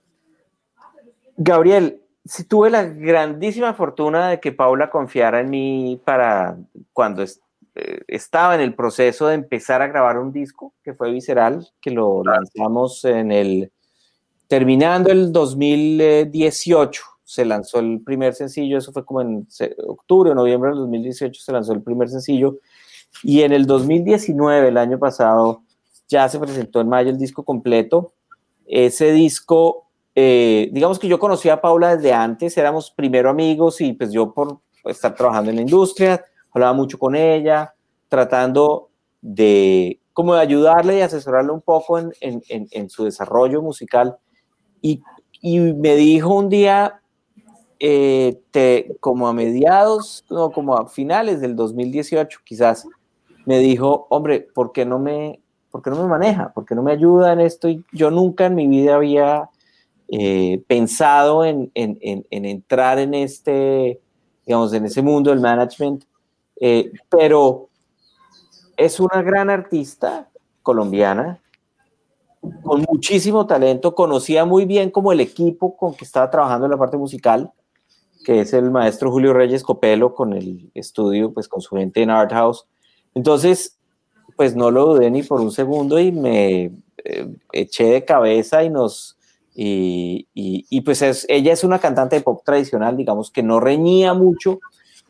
Gabriel, 1.38 2.01
si 2.26 2.43
tuve 2.43 2.70
la 2.70 2.84
grandísima 2.84 3.74
fortuna 3.74 4.30
de 4.30 4.39
que 4.39 4.51
Paula 4.51 4.89
confiara 4.89 5.39
en 5.39 5.49
mí 5.49 5.99
para 6.03 6.57
cuando 6.93 7.24
eh, 7.24 8.01
estaba 8.07 8.55
en 8.55 8.62
el 8.62 8.76
proceso 8.76 9.28
de 9.28 9.36
empezar 9.36 9.82
a 9.82 9.88
grabar 9.88 10.18
un 10.18 10.32
disco, 10.32 10.74
que 10.84 10.93
fue 10.93 11.12
Visceral, 11.12 11.68
que 11.80 11.91
lo 11.91 12.24
lanzamos 12.24 13.05
en 13.05 13.32
el, 13.32 13.72
terminando 14.47 15.09
el 15.09 15.32
2018, 15.32 17.01
se 17.24 17.45
lanzó 17.45 17.80
el 17.80 18.01
primer 18.01 18.34
sencillo, 18.34 18.78
eso 18.78 18.91
fue 18.91 19.05
como 19.05 19.22
en 19.22 19.47
octubre 19.88 20.32
o 20.32 20.36
noviembre 20.36 20.72
del 20.72 20.80
2018, 20.80 21.41
se 21.41 21.51
lanzó 21.51 21.74
el 21.74 21.82
primer 21.82 22.09
sencillo, 22.09 22.57
y 23.24 23.41
en 23.41 23.51
el 23.51 23.66
2019, 23.66 24.70
el 24.70 24.78
año 24.78 24.99
pasado, 24.99 25.64
ya 26.07 26.28
se 26.28 26.39
presentó 26.39 26.82
en 26.82 26.89
mayo 26.89 27.09
el 27.09 27.18
disco 27.18 27.43
completo. 27.43 28.14
Ese 28.66 29.12
disco, 29.12 29.88
eh, 30.16 30.70
digamos 30.72 30.99
que 30.99 31.07
yo 31.07 31.20
conocía 31.20 31.53
a 31.53 31.62
Paula 31.62 31.95
desde 31.95 32.14
antes, 32.14 32.57
éramos 32.57 32.91
primero 32.91 33.30
amigos 33.30 33.82
y 33.82 33.93
pues 33.93 34.12
yo 34.12 34.34
por 34.34 34.59
estar 34.86 35.16
trabajando 35.16 35.49
en 35.49 35.57
la 35.57 35.62
industria, 35.62 36.24
hablaba 36.51 36.74
mucho 36.74 36.97
con 36.97 37.16
ella, 37.16 37.74
tratando 38.09 38.89
de 39.22 39.99
como 40.14 40.36
de 40.36 40.41
ayudarle 40.41 40.97
y 40.97 41.01
asesorarle 41.01 41.51
un 41.51 41.62
poco 41.62 41.97
en, 41.97 42.12
en, 42.20 42.41
en, 42.49 42.89
su 42.89 43.05
desarrollo 43.05 43.62
musical. 43.62 44.18
Y, 44.82 45.01
y, 45.41 45.59
me 45.59 45.95
dijo 45.95 46.36
un 46.36 46.49
día, 46.49 47.01
eh, 47.80 48.41
te, 48.51 48.97
como 48.99 49.28
a 49.28 49.34
mediados, 49.34 50.26
no, 50.30 50.51
como 50.51 50.78
a 50.78 50.89
finales 50.89 51.39
del 51.39 51.55
2018 51.55 52.39
quizás, 52.43 52.86
me 53.45 53.59
dijo, 53.59 54.07
hombre, 54.09 54.47
¿por 54.53 54.71
qué 54.71 54.85
no 54.85 54.99
me, 54.99 55.39
por 55.71 55.81
qué 55.81 55.89
no 55.89 56.01
me 56.01 56.07
maneja? 56.07 56.51
¿Por 56.53 56.65
qué 56.65 56.75
no 56.75 56.83
me 56.83 56.91
ayuda 56.91 57.33
en 57.33 57.39
esto? 57.39 57.67
Yo 57.91 58.11
nunca 58.11 58.45
en 58.45 58.55
mi 58.55 58.67
vida 58.67 58.95
había 58.95 59.49
eh, 60.07 60.63
pensado 60.67 61.45
en, 61.45 61.71
en, 61.73 61.97
en, 62.01 62.45
entrar 62.45 62.99
en 62.99 63.13
este, 63.13 63.99
digamos, 64.45 64.73
en 64.73 64.85
ese 64.85 65.01
mundo 65.01 65.29
del 65.31 65.39
management 65.39 66.03
eh, 66.63 66.91
pero 67.09 67.69
es 68.77 68.99
una 68.99 69.23
gran 69.23 69.49
artista 69.49 70.29
colombiana, 70.61 71.41
con 72.63 72.85
muchísimo 72.87 73.47
talento, 73.47 73.95
conocía 73.95 74.45
muy 74.45 74.65
bien 74.65 74.91
como 74.91 75.11
el 75.11 75.19
equipo 75.21 75.75
con 75.75 75.95
que 75.95 76.05
estaba 76.05 76.29
trabajando 76.29 76.67
en 76.67 76.71
la 76.71 76.77
parte 76.77 76.97
musical, 76.97 77.51
que 78.23 78.41
es 78.41 78.53
el 78.53 78.69
maestro 78.69 79.11
Julio 79.11 79.33
Reyes 79.33 79.63
Copelo 79.63 80.13
con 80.13 80.33
el 80.33 80.69
estudio, 80.75 81.33
pues 81.33 81.47
con 81.47 81.61
su 81.61 81.75
gente 81.75 82.03
en 82.03 82.11
Art 82.11 82.31
House. 82.31 82.67
Entonces, 83.14 83.78
pues 84.36 84.55
no 84.55 84.72
lo 84.72 84.93
dudé 84.93 85.12
ni 85.12 85.24
por 85.24 85.41
un 85.41 85.51
segundo 85.51 85.99
y 85.99 86.12
me 86.12 86.72
eh, 87.03 87.28
eché 87.51 87.86
de 87.86 88.05
cabeza 88.05 88.64
y 88.64 88.70
nos... 88.70 89.18
Y, 89.53 90.28
y, 90.34 90.82
pues 90.82 91.01
es, 91.01 91.26
ella 91.28 91.51
es 91.51 91.66
una 91.66 91.78
cantante 91.78 92.16
de 92.16 92.22
pop 92.22 92.41
tradicional, 92.43 92.95
digamos, 92.95 93.30
que 93.30 93.43
no 93.43 93.59
reñía 93.59 94.14
mucho 94.14 94.59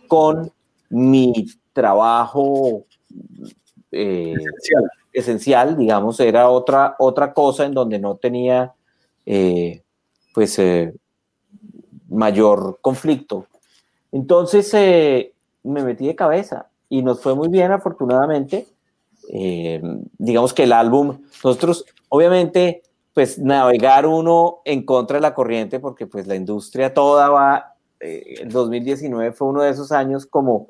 con 0.08 0.52
mi 0.90 1.48
trabajo 1.74 2.86
eh, 3.92 4.36
esencial. 5.14 5.78
digamos, 5.78 6.20
era 6.20 6.50
otra, 6.50 6.96
otra 7.00 7.34
cosa 7.34 7.66
en 7.66 7.74
donde 7.74 8.00
no 8.00 8.16
tenía 8.16 8.74
eh, 9.26 9.84
pues 10.34 10.58
eh, 10.60 10.94
mayor 12.10 12.80
conflicto. 12.82 13.48
Entonces 14.12 14.74
me 15.64 15.84
metí 15.84 16.08
de 16.08 16.16
cabeza 16.16 16.71
y 16.92 17.02
nos 17.02 17.22
fue 17.22 17.34
muy 17.34 17.48
bien 17.48 17.72
afortunadamente. 17.72 18.68
digamos 20.18 20.54
que 20.54 20.64
el 20.64 20.74
álbum, 20.74 21.20
nosotros 21.44 21.86
obviamente 22.10 22.84
pues 23.14 23.40
navegar 23.40 24.06
uno 24.06 24.60
en 24.66 24.86
contra 24.86 25.18
de 25.18 25.22
la 25.22 25.34
corriente 25.34 25.80
porque 25.80 26.06
pues 26.06 26.28
la 26.28 26.36
industria 26.36 26.94
toda 26.94 27.30
va, 27.30 27.76
el 28.00 28.50
2019 28.50 29.32
fue 29.32 29.48
uno 29.48 29.62
de 29.62 29.70
esos 29.72 29.92
años 29.94 30.26
como 30.26 30.68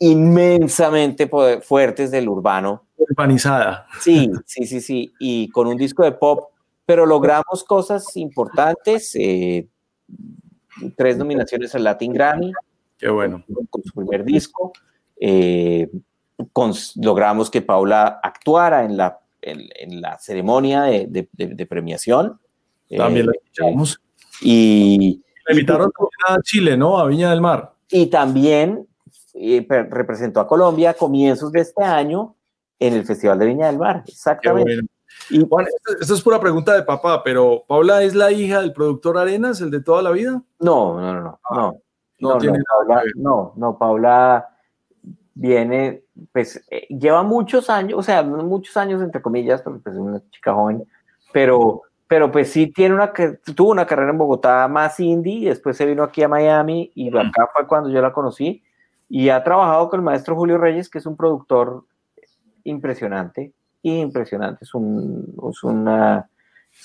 inmensamente 0.00 1.30
fuertes 1.62 2.10
del 2.10 2.28
urbano. 2.28 2.84
Urbanizada. 2.96 3.86
Sí, 4.00 4.30
sí, 4.46 4.66
sí, 4.66 4.80
sí, 4.80 5.12
y 5.20 5.48
con 5.50 5.68
un 5.68 5.76
disco 5.76 6.02
de 6.02 6.12
pop, 6.12 6.50
pero 6.84 7.06
logramos 7.06 7.62
cosas 7.64 8.16
importantes, 8.16 9.14
eh, 9.14 9.68
tres 10.96 11.16
nominaciones 11.16 11.72
al 11.76 11.84
Latin 11.84 12.12
Grammy. 12.12 12.52
Qué 12.98 13.08
bueno. 13.08 13.44
Con, 13.70 13.82
su 13.84 13.92
primer 13.92 14.24
disco. 14.24 14.72
Eh, 15.20 15.90
logramos 16.96 17.50
que 17.50 17.62
Paula 17.62 18.20
actuara 18.22 18.84
en 18.84 18.96
la, 18.96 19.20
en, 19.42 20.00
la 20.00 20.18
ceremonia 20.18 20.82
de, 20.82 21.28
de, 21.32 21.66
premiación. 21.66 22.38
También 22.88 23.26
la 23.26 23.32
eh, 23.32 23.40
escuchamos. 23.42 24.00
Y, 24.42 25.22
la 25.46 25.54
invitaron 25.54 25.90
a 26.28 26.40
Chile, 26.42 26.76
¿no? 26.76 26.98
A 26.98 27.06
Viña 27.06 27.30
del 27.30 27.40
Mar. 27.40 27.72
Y 27.90 28.06
también 28.06 28.86
representó 29.34 30.40
a 30.40 30.46
Colombia 30.46 30.90
a 30.90 30.94
comienzos 30.94 31.52
de 31.52 31.60
este 31.60 31.84
año 31.84 32.34
en 32.78 32.94
el 32.94 33.04
Festival 33.04 33.38
de 33.38 33.46
Viña 33.46 33.66
del 33.66 33.78
Mar. 33.78 34.02
Exactamente. 34.06 34.86
Y 35.30 35.44
bueno, 35.44 35.68
esto, 35.98 36.14
es 36.14 36.22
pura 36.22 36.40
pregunta 36.40 36.74
de 36.74 36.82
papá, 36.82 37.22
pero 37.22 37.64
¿Paula 37.66 38.02
es 38.02 38.14
la 38.14 38.30
hija 38.32 38.60
del 38.60 38.72
productor 38.72 39.18
Arenas, 39.18 39.60
el 39.60 39.70
de 39.70 39.80
toda 39.80 40.02
la 40.02 40.10
vida? 40.10 40.42
No, 40.58 41.00
no, 41.00 41.14
no, 41.14 41.20
no. 41.22 41.40
Ah, 41.50 41.72
no, 42.18 42.38
no, 42.38 42.38
no, 42.38 42.52
Paula, 42.68 43.02
no, 43.16 43.52
no, 43.56 43.78
Paula 43.78 44.48
viene, 45.36 46.02
pues 46.32 46.64
eh, 46.70 46.86
lleva 46.88 47.22
muchos 47.22 47.68
años, 47.68 47.98
o 47.98 48.02
sea, 48.02 48.22
muchos 48.22 48.76
años 48.76 49.02
entre 49.02 49.20
comillas, 49.20 49.60
porque 49.60 49.80
pues, 49.80 49.94
es 49.94 50.00
una 50.00 50.22
chica 50.30 50.54
joven, 50.54 50.82
pero, 51.32 51.82
pero 52.08 52.32
pues 52.32 52.50
sí 52.50 52.68
tiene 52.68 52.94
una, 52.94 53.12
tuvo 53.54 53.70
una 53.70 53.86
carrera 53.86 54.10
en 54.10 54.18
Bogotá 54.18 54.66
más 54.66 54.98
indie, 54.98 55.50
después 55.50 55.76
se 55.76 55.84
vino 55.84 56.02
aquí 56.02 56.22
a 56.22 56.28
Miami 56.28 56.90
y 56.94 57.08
acá 57.16 57.48
fue 57.52 57.66
cuando 57.66 57.90
yo 57.90 58.00
la 58.00 58.14
conocí 58.14 58.62
y 59.10 59.28
ha 59.28 59.44
trabajado 59.44 59.90
con 59.90 60.00
el 60.00 60.04
maestro 60.04 60.34
Julio 60.34 60.56
Reyes, 60.56 60.88
que 60.88 60.98
es 60.98 61.06
un 61.06 61.16
productor 61.16 61.84
impresionante, 62.64 63.52
impresionante. 63.82 64.64
Es, 64.64 64.74
un, 64.74 65.34
es 65.50 65.62
una, 65.62 66.28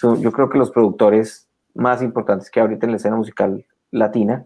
yo 0.02 0.32
creo 0.32 0.50
que 0.50 0.58
los 0.58 0.72
productores 0.72 1.48
más 1.74 2.02
importantes 2.02 2.52
que 2.52 2.60
ahorita 2.60 2.86
en 2.86 2.92
la 2.92 2.98
escena 2.98 3.16
musical 3.16 3.66
latina. 3.92 4.46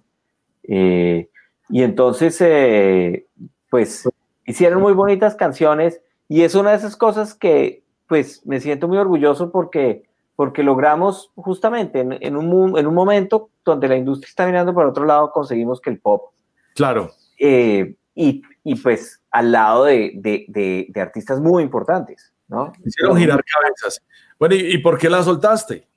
Eh, 0.63 1.27
y 1.69 1.81
entonces, 1.81 2.39
eh, 2.41 3.25
pues, 3.69 4.07
hicieron 4.45 4.81
muy 4.81 4.93
bonitas 4.93 5.35
canciones 5.35 6.01
y 6.27 6.41
es 6.41 6.55
una 6.55 6.71
de 6.71 6.77
esas 6.77 6.95
cosas 6.95 7.33
que, 7.33 7.83
pues, 8.07 8.45
me 8.45 8.59
siento 8.59 8.87
muy 8.87 8.97
orgulloso 8.97 9.51
porque, 9.51 10.03
porque 10.35 10.63
logramos 10.63 11.31
justamente 11.35 11.99
en, 12.01 12.17
en, 12.21 12.35
un, 12.35 12.77
en 12.77 12.87
un 12.87 12.93
momento 12.93 13.49
donde 13.63 13.87
la 13.87 13.95
industria 13.95 14.29
está 14.29 14.45
mirando 14.45 14.73
para 14.73 14.89
otro 14.89 15.05
lado, 15.05 15.31
conseguimos 15.31 15.81
que 15.81 15.89
el 15.89 15.99
pop 15.99 16.35
Claro. 16.75 17.11
Eh, 17.39 17.95
y, 18.13 18.43
y, 18.63 18.75
pues 18.75 19.21
al 19.31 19.51
lado 19.51 19.85
de, 19.85 20.11
de, 20.15 20.85
de, 20.89 21.01
artistas 21.01 21.39
muy 21.39 21.63
importantes, 21.63 22.33
¿no? 22.47 22.71
Hicieron 22.85 23.17
girar 23.17 23.43
cabezas. 23.43 24.01
Bueno, 24.37 24.55
¿y, 24.55 24.77
por 24.77 24.97
qué 24.97 25.09
la 25.09 25.23
soltaste? 25.23 25.87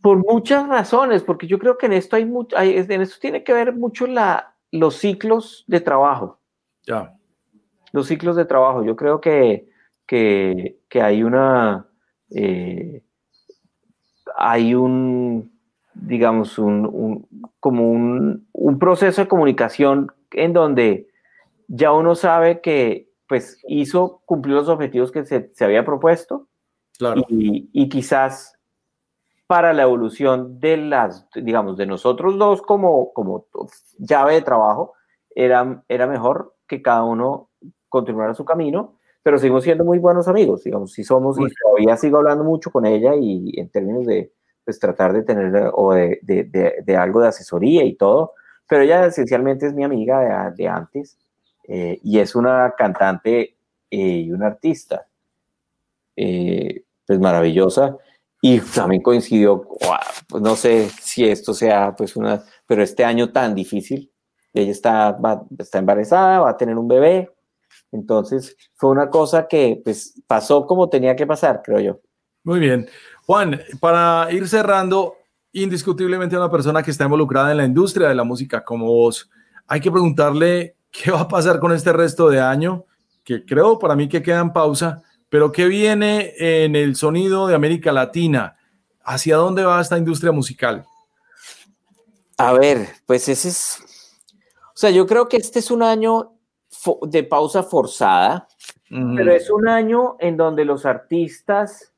Por 0.00 0.18
muchas 0.18 0.68
razones, 0.68 1.22
porque 1.22 1.46
yo 1.46 1.58
creo 1.58 1.76
que 1.76 1.86
en 1.86 1.94
esto 1.94 2.16
hay 2.16 2.26
mucho, 2.26 2.56
en 2.58 3.00
esto 3.02 3.16
tiene 3.20 3.42
que 3.42 3.52
ver 3.52 3.74
mucho 3.74 4.06
la, 4.06 4.53
los 4.78 4.96
ciclos 4.96 5.64
de 5.66 5.80
trabajo. 5.80 6.38
Ya. 6.86 7.16
Los 7.92 8.08
ciclos 8.08 8.36
de 8.36 8.44
trabajo. 8.44 8.84
Yo 8.84 8.96
creo 8.96 9.20
que 9.20 9.68
que, 10.06 10.76
hay 11.00 11.22
una, 11.22 11.86
eh, 12.30 13.02
hay 14.36 14.74
un, 14.74 15.52
digamos, 15.94 16.58
un, 16.58 17.26
como 17.60 17.90
un, 17.90 18.78
proceso 18.78 19.22
de 19.22 19.28
comunicación 19.28 20.12
en 20.32 20.52
donde 20.52 21.08
ya 21.68 21.92
uno 21.92 22.14
sabe 22.14 22.60
que 22.60 23.08
pues 23.28 23.58
hizo, 23.68 24.20
cumplió 24.26 24.56
los 24.56 24.68
objetivos 24.68 25.10
que 25.10 25.24
se, 25.24 25.50
había 25.60 25.84
propuesto 25.84 26.48
y, 27.28 27.70
y, 27.72 27.88
quizás 27.88 28.58
para 29.54 29.72
la 29.72 29.84
evolución 29.84 30.58
de 30.58 30.76
las, 30.76 31.28
digamos, 31.32 31.76
de 31.76 31.86
nosotros 31.86 32.36
dos 32.38 32.60
como, 32.60 33.12
como 33.12 33.46
llave 33.98 34.34
de 34.34 34.42
trabajo, 34.42 34.94
era, 35.32 35.80
era 35.88 36.08
mejor 36.08 36.56
que 36.66 36.82
cada 36.82 37.04
uno 37.04 37.50
continuara 37.88 38.34
su 38.34 38.44
camino, 38.44 38.98
pero 39.22 39.38
seguimos 39.38 39.62
siendo 39.62 39.84
muy 39.84 40.00
buenos 40.00 40.26
amigos, 40.26 40.64
digamos, 40.64 40.90
si 40.92 41.04
somos, 41.04 41.38
y 41.38 41.44
todavía 41.62 41.96
sigo 41.96 42.16
hablando 42.16 42.42
mucho 42.42 42.72
con 42.72 42.84
ella 42.84 43.14
y 43.14 43.52
en 43.56 43.68
términos 43.68 44.04
de, 44.06 44.32
pues, 44.64 44.80
tratar 44.80 45.12
de 45.12 45.22
tener, 45.22 45.70
o 45.72 45.92
de, 45.92 46.18
de, 46.22 46.82
de, 46.84 46.96
algo 46.96 47.20
de 47.20 47.28
asesoría 47.28 47.84
y 47.84 47.94
todo, 47.94 48.32
pero 48.68 48.82
ella 48.82 49.06
esencialmente 49.06 49.68
es 49.68 49.72
mi 49.72 49.84
amiga 49.84 50.50
de, 50.50 50.66
antes 50.66 51.16
eh, 51.68 52.00
y 52.02 52.18
es 52.18 52.34
una 52.34 52.74
cantante 52.76 53.54
eh, 53.88 53.96
y 53.98 54.32
una 54.32 54.48
artista, 54.48 55.06
eh, 56.16 56.82
pues 57.06 57.20
maravillosa, 57.20 57.96
y 58.46 58.60
también 58.60 59.00
coincidió, 59.00 59.66
pues 60.28 60.42
no 60.42 60.54
sé 60.54 60.90
si 61.00 61.24
esto 61.26 61.54
sea 61.54 61.96
pues 61.96 62.14
una, 62.14 62.44
pero 62.66 62.82
este 62.82 63.02
año 63.02 63.32
tan 63.32 63.54
difícil, 63.54 64.12
ella 64.52 64.70
está, 64.70 65.16
está 65.58 65.78
embarazada, 65.78 66.40
va 66.40 66.50
a 66.50 66.56
tener 66.58 66.76
un 66.76 66.86
bebé, 66.86 67.30
entonces 67.90 68.54
fue 68.74 68.90
una 68.90 69.08
cosa 69.08 69.48
que 69.48 69.80
pues 69.82 70.22
pasó 70.26 70.66
como 70.66 70.90
tenía 70.90 71.16
que 71.16 71.26
pasar, 71.26 71.62
creo 71.64 71.80
yo. 71.80 72.00
Muy 72.42 72.60
bien. 72.60 72.86
Juan, 73.24 73.62
para 73.80 74.30
ir 74.30 74.46
cerrando, 74.46 75.14
indiscutiblemente 75.50 76.36
una 76.36 76.50
persona 76.50 76.82
que 76.82 76.90
está 76.90 77.04
involucrada 77.04 77.50
en 77.50 77.56
la 77.56 77.64
industria 77.64 78.08
de 78.08 78.14
la 78.14 78.24
música 78.24 78.62
como 78.62 78.84
vos, 78.92 79.30
hay 79.66 79.80
que 79.80 79.90
preguntarle 79.90 80.76
qué 80.90 81.10
va 81.10 81.22
a 81.22 81.28
pasar 81.28 81.60
con 81.60 81.72
este 81.72 81.94
resto 81.94 82.28
de 82.28 82.42
año, 82.42 82.84
que 83.24 83.42
creo 83.46 83.78
para 83.78 83.96
mí 83.96 84.06
que 84.06 84.22
queda 84.22 84.40
en 84.40 84.52
pausa, 84.52 85.02
pero 85.34 85.50
qué 85.50 85.66
viene 85.66 86.32
en 86.38 86.76
el 86.76 86.94
sonido 86.94 87.48
de 87.48 87.56
América 87.56 87.90
Latina. 87.90 88.56
¿Hacia 89.02 89.34
dónde 89.34 89.64
va 89.64 89.80
esta 89.80 89.98
industria 89.98 90.30
musical? 90.30 90.84
A 92.38 92.52
ver, 92.52 92.86
pues 93.04 93.28
ese 93.28 93.48
es, 93.48 93.80
o 94.68 94.76
sea, 94.76 94.90
yo 94.90 95.08
creo 95.08 95.28
que 95.28 95.36
este 95.36 95.58
es 95.58 95.72
un 95.72 95.82
año 95.82 96.34
de 97.02 97.24
pausa 97.24 97.64
forzada, 97.64 98.46
pero 98.88 99.32
es 99.32 99.50
un 99.50 99.66
año 99.66 100.14
en 100.20 100.36
donde 100.36 100.64
los 100.64 100.86
artistas 100.86 101.92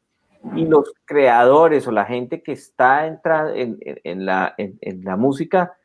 y 0.55 0.64
los 0.64 0.95
creadores 1.05 1.87
o 1.87 1.93
la 1.93 2.07
gente 2.07 2.43
que 2.43 2.53
está 2.53 3.07
entrando 3.07 3.53
en, 3.55 4.24
la, 4.24 4.55
en, 4.57 5.05
la, 5.05 5.16
música 5.16 5.76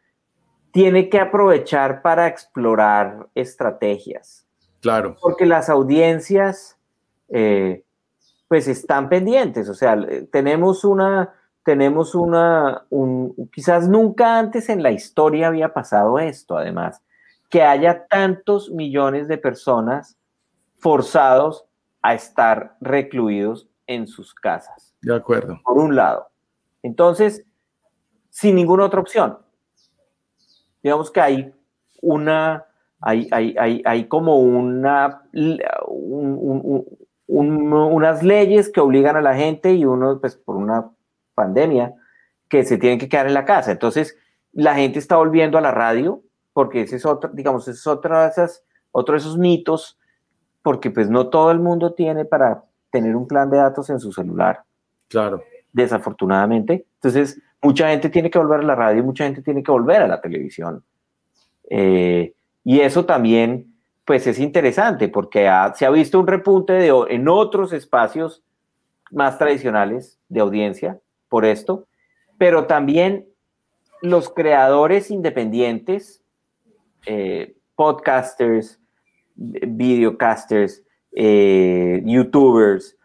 tiene 0.72 1.10
que 1.10 1.20
aprovechar 1.20 2.02
para 2.02 2.28
explorar 2.28 3.28
estrategias. 3.36 4.48
Claro. 4.80 5.18
Porque 5.20 5.46
las 5.46 5.68
audiencias, 5.68 6.78
eh, 7.32 7.84
pues 8.48 8.68
están 8.68 9.10
pendientes. 9.10 9.70
O 9.70 9.74
sea, 9.74 9.98
tenemos 10.32 10.84
una, 10.84 11.34
tenemos 11.64 12.16
una, 12.16 12.86
quizás 13.52 13.88
nunca 13.88 14.40
antes 14.40 14.70
en 14.70 14.84
la 14.84 14.92
historia 14.92 15.48
había 15.48 15.74
pasado 15.74 16.20
esto, 16.20 16.58
además, 16.58 17.02
que 17.50 17.64
haya 17.64 18.08
tantos 18.08 18.72
millones 18.72 19.28
de 19.28 19.38
personas 19.38 20.18
forzados 20.78 21.66
a 22.02 22.14
estar 22.14 22.76
recluidos 22.82 23.70
en 23.88 24.08
sus 24.08 24.34
casas. 24.34 24.96
De 25.02 25.16
acuerdo. 25.16 25.60
Por 25.64 25.78
un 25.78 25.96
lado. 25.96 26.30
Entonces, 26.82 27.46
sin 28.30 28.56
ninguna 28.56 28.86
otra 28.86 29.00
opción. 29.00 29.38
Digamos 30.82 31.12
que 31.12 31.22
hay 31.22 31.54
una, 32.02 32.66
hay, 33.00 33.28
hay, 33.32 33.56
hay, 33.60 33.84
hay 33.86 34.08
como 34.08 34.40
una, 34.40 35.22
unas 37.32 38.24
leyes 38.24 38.70
que 38.70 38.82
obligan 38.82 39.16
a 39.16 39.22
la 39.22 39.36
gente 39.36 39.74
y 39.74 39.86
uno, 39.86 40.20
pues 40.20 40.36
por 40.36 40.58
una 40.58 40.90
pandemia, 41.34 41.94
que 42.50 42.66
se 42.66 42.78
tienen 42.78 43.00
que 43.00 43.08
quedar 43.08 43.28
en 43.28 43.34
la 43.34 43.46
casa. 43.46 43.72
Entonces, 43.72 44.18
la 44.52 44.76
gente 44.76 45.00
está 45.00 45.16
volviendo 45.16 45.58
a 45.58 45.62
la 45.62 45.72
radio, 45.72 46.22
porque 46.54 46.82
ese 46.82 46.98
es 46.98 47.06
otro, 47.06 47.30
digamos, 47.34 47.68
ese 47.68 47.80
es 47.80 47.88
otro 47.88 48.20
de, 48.20 48.28
esas, 48.28 48.64
otro 48.92 49.14
de 49.14 49.20
esos 49.20 49.38
mitos, 49.38 49.98
porque 50.62 50.92
pues 50.92 51.10
no 51.10 51.30
todo 51.30 51.52
el 51.52 51.60
mundo 51.60 51.94
tiene 51.94 52.26
para 52.26 52.66
tener 52.92 53.16
un 53.16 53.28
plan 53.28 53.50
de 53.50 53.58
datos 53.58 53.90
en 53.90 54.00
su 54.00 54.12
celular. 54.12 54.64
Claro. 55.08 55.42
Desafortunadamente. 55.72 56.86
Entonces, 56.96 57.42
mucha 57.62 57.90
gente 57.90 58.10
tiene 58.10 58.30
que 58.30 58.40
volver 58.40 58.60
a 58.60 58.64
la 58.64 58.76
radio, 58.76 59.04
mucha 59.04 59.24
gente 59.24 59.42
tiene 59.42 59.64
que 59.64 59.72
volver 59.72 60.02
a 60.02 60.08
la 60.08 60.20
televisión. 60.20 60.84
Eh, 61.70 62.34
y 62.66 62.82
eso 62.82 63.06
también, 63.06 63.71
pues 64.12 64.28
es 64.28 64.40
interesante 64.40 65.08
porque 65.08 65.50
se 65.76 65.86
ha 65.86 65.90
visto 65.90 66.20
un 66.20 66.28
repunte 66.28 66.74
de, 66.74 66.94
en 67.08 67.30
otros 67.30 67.72
espacios 67.72 68.44
más 69.10 69.38
tradicionales 69.38 70.20
de 70.28 70.42
audiencia 70.42 71.00
por 71.30 71.46
esto, 71.46 71.88
pero 72.38 72.66
también 72.66 73.26
los 74.02 74.30
creadores 74.30 75.12
independientes, 75.12 76.22
eh, 77.06 77.56
podcasters, 77.74 78.82
videocasters, 79.38 80.84
eh, 81.16 82.02
youtubers, 82.04 82.98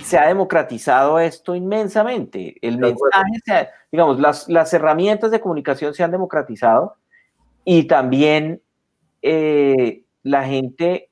se 0.00 0.18
ha 0.18 0.26
democratizado 0.26 1.20
esto 1.20 1.54
inmensamente. 1.54 2.56
El 2.60 2.78
mensaje, 2.78 3.68
digamos, 3.92 4.18
las, 4.18 4.48
las, 4.48 4.74
herramientas 4.74 5.30
de 5.30 5.38
comunicación 5.38 5.94
se 5.94 6.02
han 6.02 6.10
democratizado 6.10 6.96
y 7.64 7.84
también 7.84 8.60
eh, 9.22 10.03
la 10.24 10.42
gente 10.42 11.10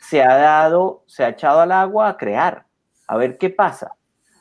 se 0.00 0.22
ha 0.22 0.36
dado, 0.36 1.02
se 1.06 1.24
ha 1.24 1.30
echado 1.30 1.60
al 1.60 1.72
agua 1.72 2.08
a 2.08 2.16
crear, 2.18 2.66
a 3.06 3.16
ver 3.16 3.38
qué 3.38 3.48
pasa. 3.48 3.94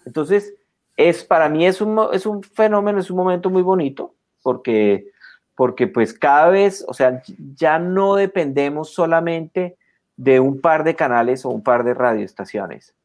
Entonces, 0.05 0.53
es, 0.97 1.24
para 1.24 1.47
mí 1.47 1.65
es 1.65 1.80
un, 1.80 1.97
es 2.11 2.26
un 2.26 2.43
fenómeno, 2.43 2.99
es 2.99 3.09
un 3.09 3.18
momento 3.18 3.49
muy 3.49 3.61
bonito, 3.61 4.15
porque, 4.41 5.11
porque 5.55 5.88
pues 5.88 6.13
cada 6.13 6.49
vez, 6.49 6.84
o 6.88 6.93
sea, 6.93 7.22
ya 7.55 7.80
no 7.80 8.15
dependemos 8.15 8.89
solamente 8.89 9.78
de 10.18 10.39
un 10.39 10.59
par 10.59 10.84
de 10.84 10.95
canales 10.95 11.45
o 11.45 11.49
un 11.49 11.61
par 11.61 11.84
de 11.84 11.93
radioestaciones. 11.93 12.95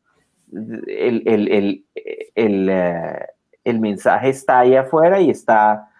El, 0.51 1.23
el, 1.27 1.49
el, 1.49 1.85
eh, 2.69 3.27
el, 3.65 3.81
mensaje 3.81 4.31
está 4.31 4.61
ahí 4.61 4.75
afuera 4.75 5.21
y 5.21 5.31
está 5.31 5.92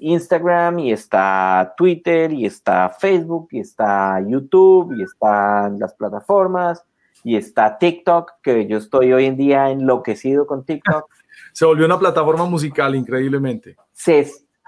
Instagram 0.00 0.78
y 0.78 0.92
está 0.92 1.74
Twitter 1.76 2.32
y 2.32 2.46
está 2.46 2.88
Facebook 2.88 3.48
y 3.52 3.60
está 3.60 4.20
YouTube 4.26 4.94
y 4.96 5.02
están 5.02 5.78
las 5.78 5.94
plataformas 5.94 6.84
y 7.24 7.36
está 7.36 7.78
TikTok, 7.78 8.32
que 8.42 8.66
yo 8.66 8.78
estoy 8.78 9.12
hoy 9.12 9.26
en 9.26 9.36
día 9.36 9.70
enloquecido 9.70 10.46
con 10.46 10.64
TikTok. 10.64 11.08
Se 11.52 11.64
volvió 11.64 11.86
una 11.86 11.98
plataforma 11.98 12.44
musical 12.46 12.94
increíblemente. 12.94 13.76
Se, 13.92 14.20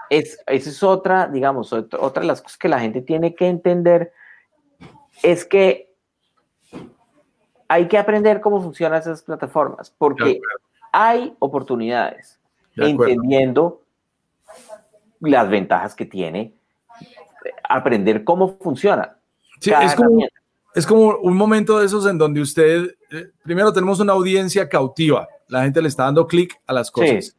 es, 0.09 0.39
esa 0.45 0.69
es 0.69 0.83
otra, 0.83 1.27
digamos, 1.27 1.73
otra 1.73 2.21
de 2.21 2.27
las 2.27 2.41
cosas 2.41 2.57
que 2.57 2.69
la 2.69 2.79
gente 2.79 3.01
tiene 3.01 3.35
que 3.35 3.47
entender 3.47 4.13
es 5.23 5.45
que 5.45 5.93
hay 7.67 7.87
que 7.87 7.97
aprender 7.97 8.41
cómo 8.41 8.61
funcionan 8.61 8.99
esas 8.99 9.23
plataformas, 9.23 9.93
porque 9.97 10.39
hay 10.91 11.35
oportunidades, 11.39 12.39
entendiendo 12.75 13.81
las 15.29 15.49
ventajas 15.49 15.95
que 15.95 16.05
tiene 16.05 16.53
aprender 17.69 18.23
cómo 18.23 18.57
funciona. 18.59 19.17
es, 20.73 20.85
como, 20.85 21.17
un 21.17 21.35
momento 21.35 21.79
de 21.79 21.85
esos 21.85 22.05
en 22.07 22.17
donde 22.17 22.41
usted, 22.41 22.95
eh, 23.11 23.29
primero 23.43 23.71
tenemos 23.71 23.99
una 23.99 24.13
audiencia 24.13 24.67
cautiva, 24.67 25.27
la 25.47 25.63
gente 25.63 25.81
le 25.81 25.87
está 25.87 26.03
dando 26.03 26.27
clic 26.27 26.59
a 26.65 26.73
las 26.73 26.91
cosas. 26.91 27.35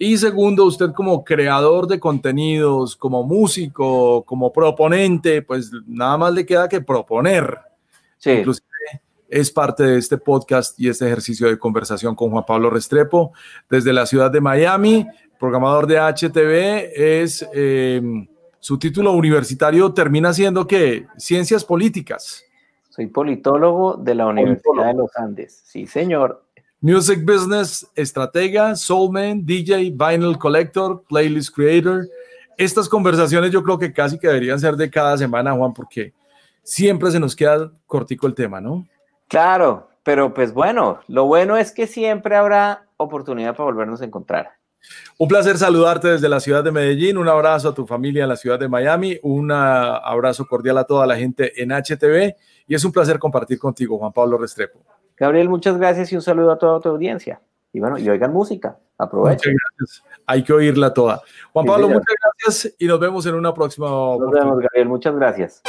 Y 0.00 0.16
segundo, 0.16 0.64
usted 0.64 0.92
como 0.92 1.24
creador 1.24 1.88
de 1.88 1.98
contenidos, 1.98 2.94
como 2.94 3.24
músico, 3.24 4.24
como 4.24 4.52
proponente, 4.52 5.42
pues 5.42 5.72
nada 5.86 6.16
más 6.16 6.32
le 6.32 6.46
queda 6.46 6.68
que 6.68 6.80
proponer. 6.80 7.58
Sí. 8.16 8.30
Inclusive 8.30 8.68
es 9.28 9.50
parte 9.50 9.82
de 9.82 9.98
este 9.98 10.16
podcast 10.16 10.78
y 10.80 10.88
este 10.88 11.06
ejercicio 11.06 11.48
de 11.48 11.58
conversación 11.58 12.14
con 12.14 12.30
Juan 12.30 12.44
Pablo 12.46 12.70
Restrepo 12.70 13.32
desde 13.68 13.92
la 13.92 14.06
ciudad 14.06 14.30
de 14.30 14.40
Miami, 14.40 15.06
programador 15.38 15.86
de 15.86 15.98
HTV, 15.98 16.90
es 16.94 17.46
eh, 17.54 18.02
su 18.60 18.78
título 18.78 19.12
universitario 19.12 19.92
termina 19.92 20.32
siendo 20.32 20.66
que 20.66 21.06
ciencias 21.16 21.64
políticas. 21.64 22.44
Soy 22.88 23.06
politólogo 23.06 23.96
de 23.96 24.14
la 24.14 24.26
Universidad 24.26 24.86
de 24.86 24.94
los 24.94 25.16
Andes. 25.16 25.62
Sí, 25.64 25.86
señor. 25.86 26.44
Music 26.80 27.24
Business, 27.24 27.88
estratega, 27.94 28.74
soulman, 28.76 29.44
DJ, 29.44 29.92
vinyl 29.94 30.36
collector, 30.38 31.02
playlist 31.08 31.54
creator. 31.54 32.06
Estas 32.56 32.88
conversaciones 32.88 33.52
yo 33.52 33.62
creo 33.62 33.78
que 33.78 33.92
casi 33.92 34.18
que 34.18 34.26
deberían 34.26 34.58
ser 34.58 34.74
de 34.74 34.90
cada 34.90 35.16
semana, 35.16 35.52
Juan, 35.52 35.72
porque 35.72 36.12
siempre 36.62 37.10
se 37.10 37.20
nos 37.20 37.34
queda 37.34 37.70
cortico 37.86 38.26
el 38.26 38.34
tema, 38.34 38.60
¿no? 38.60 38.86
Claro, 39.28 39.88
pero 40.02 40.34
pues 40.34 40.52
bueno, 40.52 41.00
lo 41.06 41.26
bueno 41.26 41.56
es 41.56 41.72
que 41.72 41.86
siempre 41.86 42.36
habrá 42.36 42.86
oportunidad 42.96 43.54
para 43.54 43.64
volvernos 43.64 44.02
a 44.02 44.04
encontrar. 44.04 44.57
Un 45.18 45.28
placer 45.28 45.58
saludarte 45.58 46.08
desde 46.08 46.28
la 46.28 46.40
ciudad 46.40 46.62
de 46.62 46.70
Medellín, 46.70 47.18
un 47.18 47.28
abrazo 47.28 47.70
a 47.70 47.74
tu 47.74 47.86
familia 47.86 48.22
en 48.22 48.28
la 48.28 48.36
ciudad 48.36 48.58
de 48.58 48.68
Miami, 48.68 49.18
un 49.22 49.50
abrazo 49.50 50.46
cordial 50.46 50.78
a 50.78 50.84
toda 50.84 51.06
la 51.06 51.16
gente 51.16 51.60
en 51.60 51.70
HTV 51.70 52.36
y 52.66 52.74
es 52.74 52.84
un 52.84 52.92
placer 52.92 53.18
compartir 53.18 53.58
contigo, 53.58 53.98
Juan 53.98 54.12
Pablo 54.12 54.38
Restrepo. 54.38 54.80
Gabriel, 55.16 55.48
muchas 55.48 55.76
gracias 55.76 56.12
y 56.12 56.16
un 56.16 56.22
saludo 56.22 56.52
a 56.52 56.58
toda 56.58 56.80
tu 56.80 56.88
audiencia. 56.90 57.40
Y 57.72 57.80
bueno, 57.80 57.98
y 57.98 58.08
oigan 58.08 58.32
música, 58.32 58.78
aprovechen. 58.96 59.52
Muchas 59.52 59.72
gracias, 59.78 60.04
hay 60.26 60.42
que 60.42 60.52
oírla 60.52 60.94
toda. 60.94 61.22
Juan 61.52 61.66
Pablo, 61.66 61.88
muchas 61.88 62.14
gracias 62.22 62.74
y 62.78 62.86
nos 62.86 63.00
vemos 63.00 63.26
en 63.26 63.34
una 63.34 63.52
próxima. 63.52 63.88
Nos 63.88 64.30
vemos, 64.30 64.58
Gabriel, 64.60 64.88
muchas 64.88 65.14
gracias. 65.14 65.62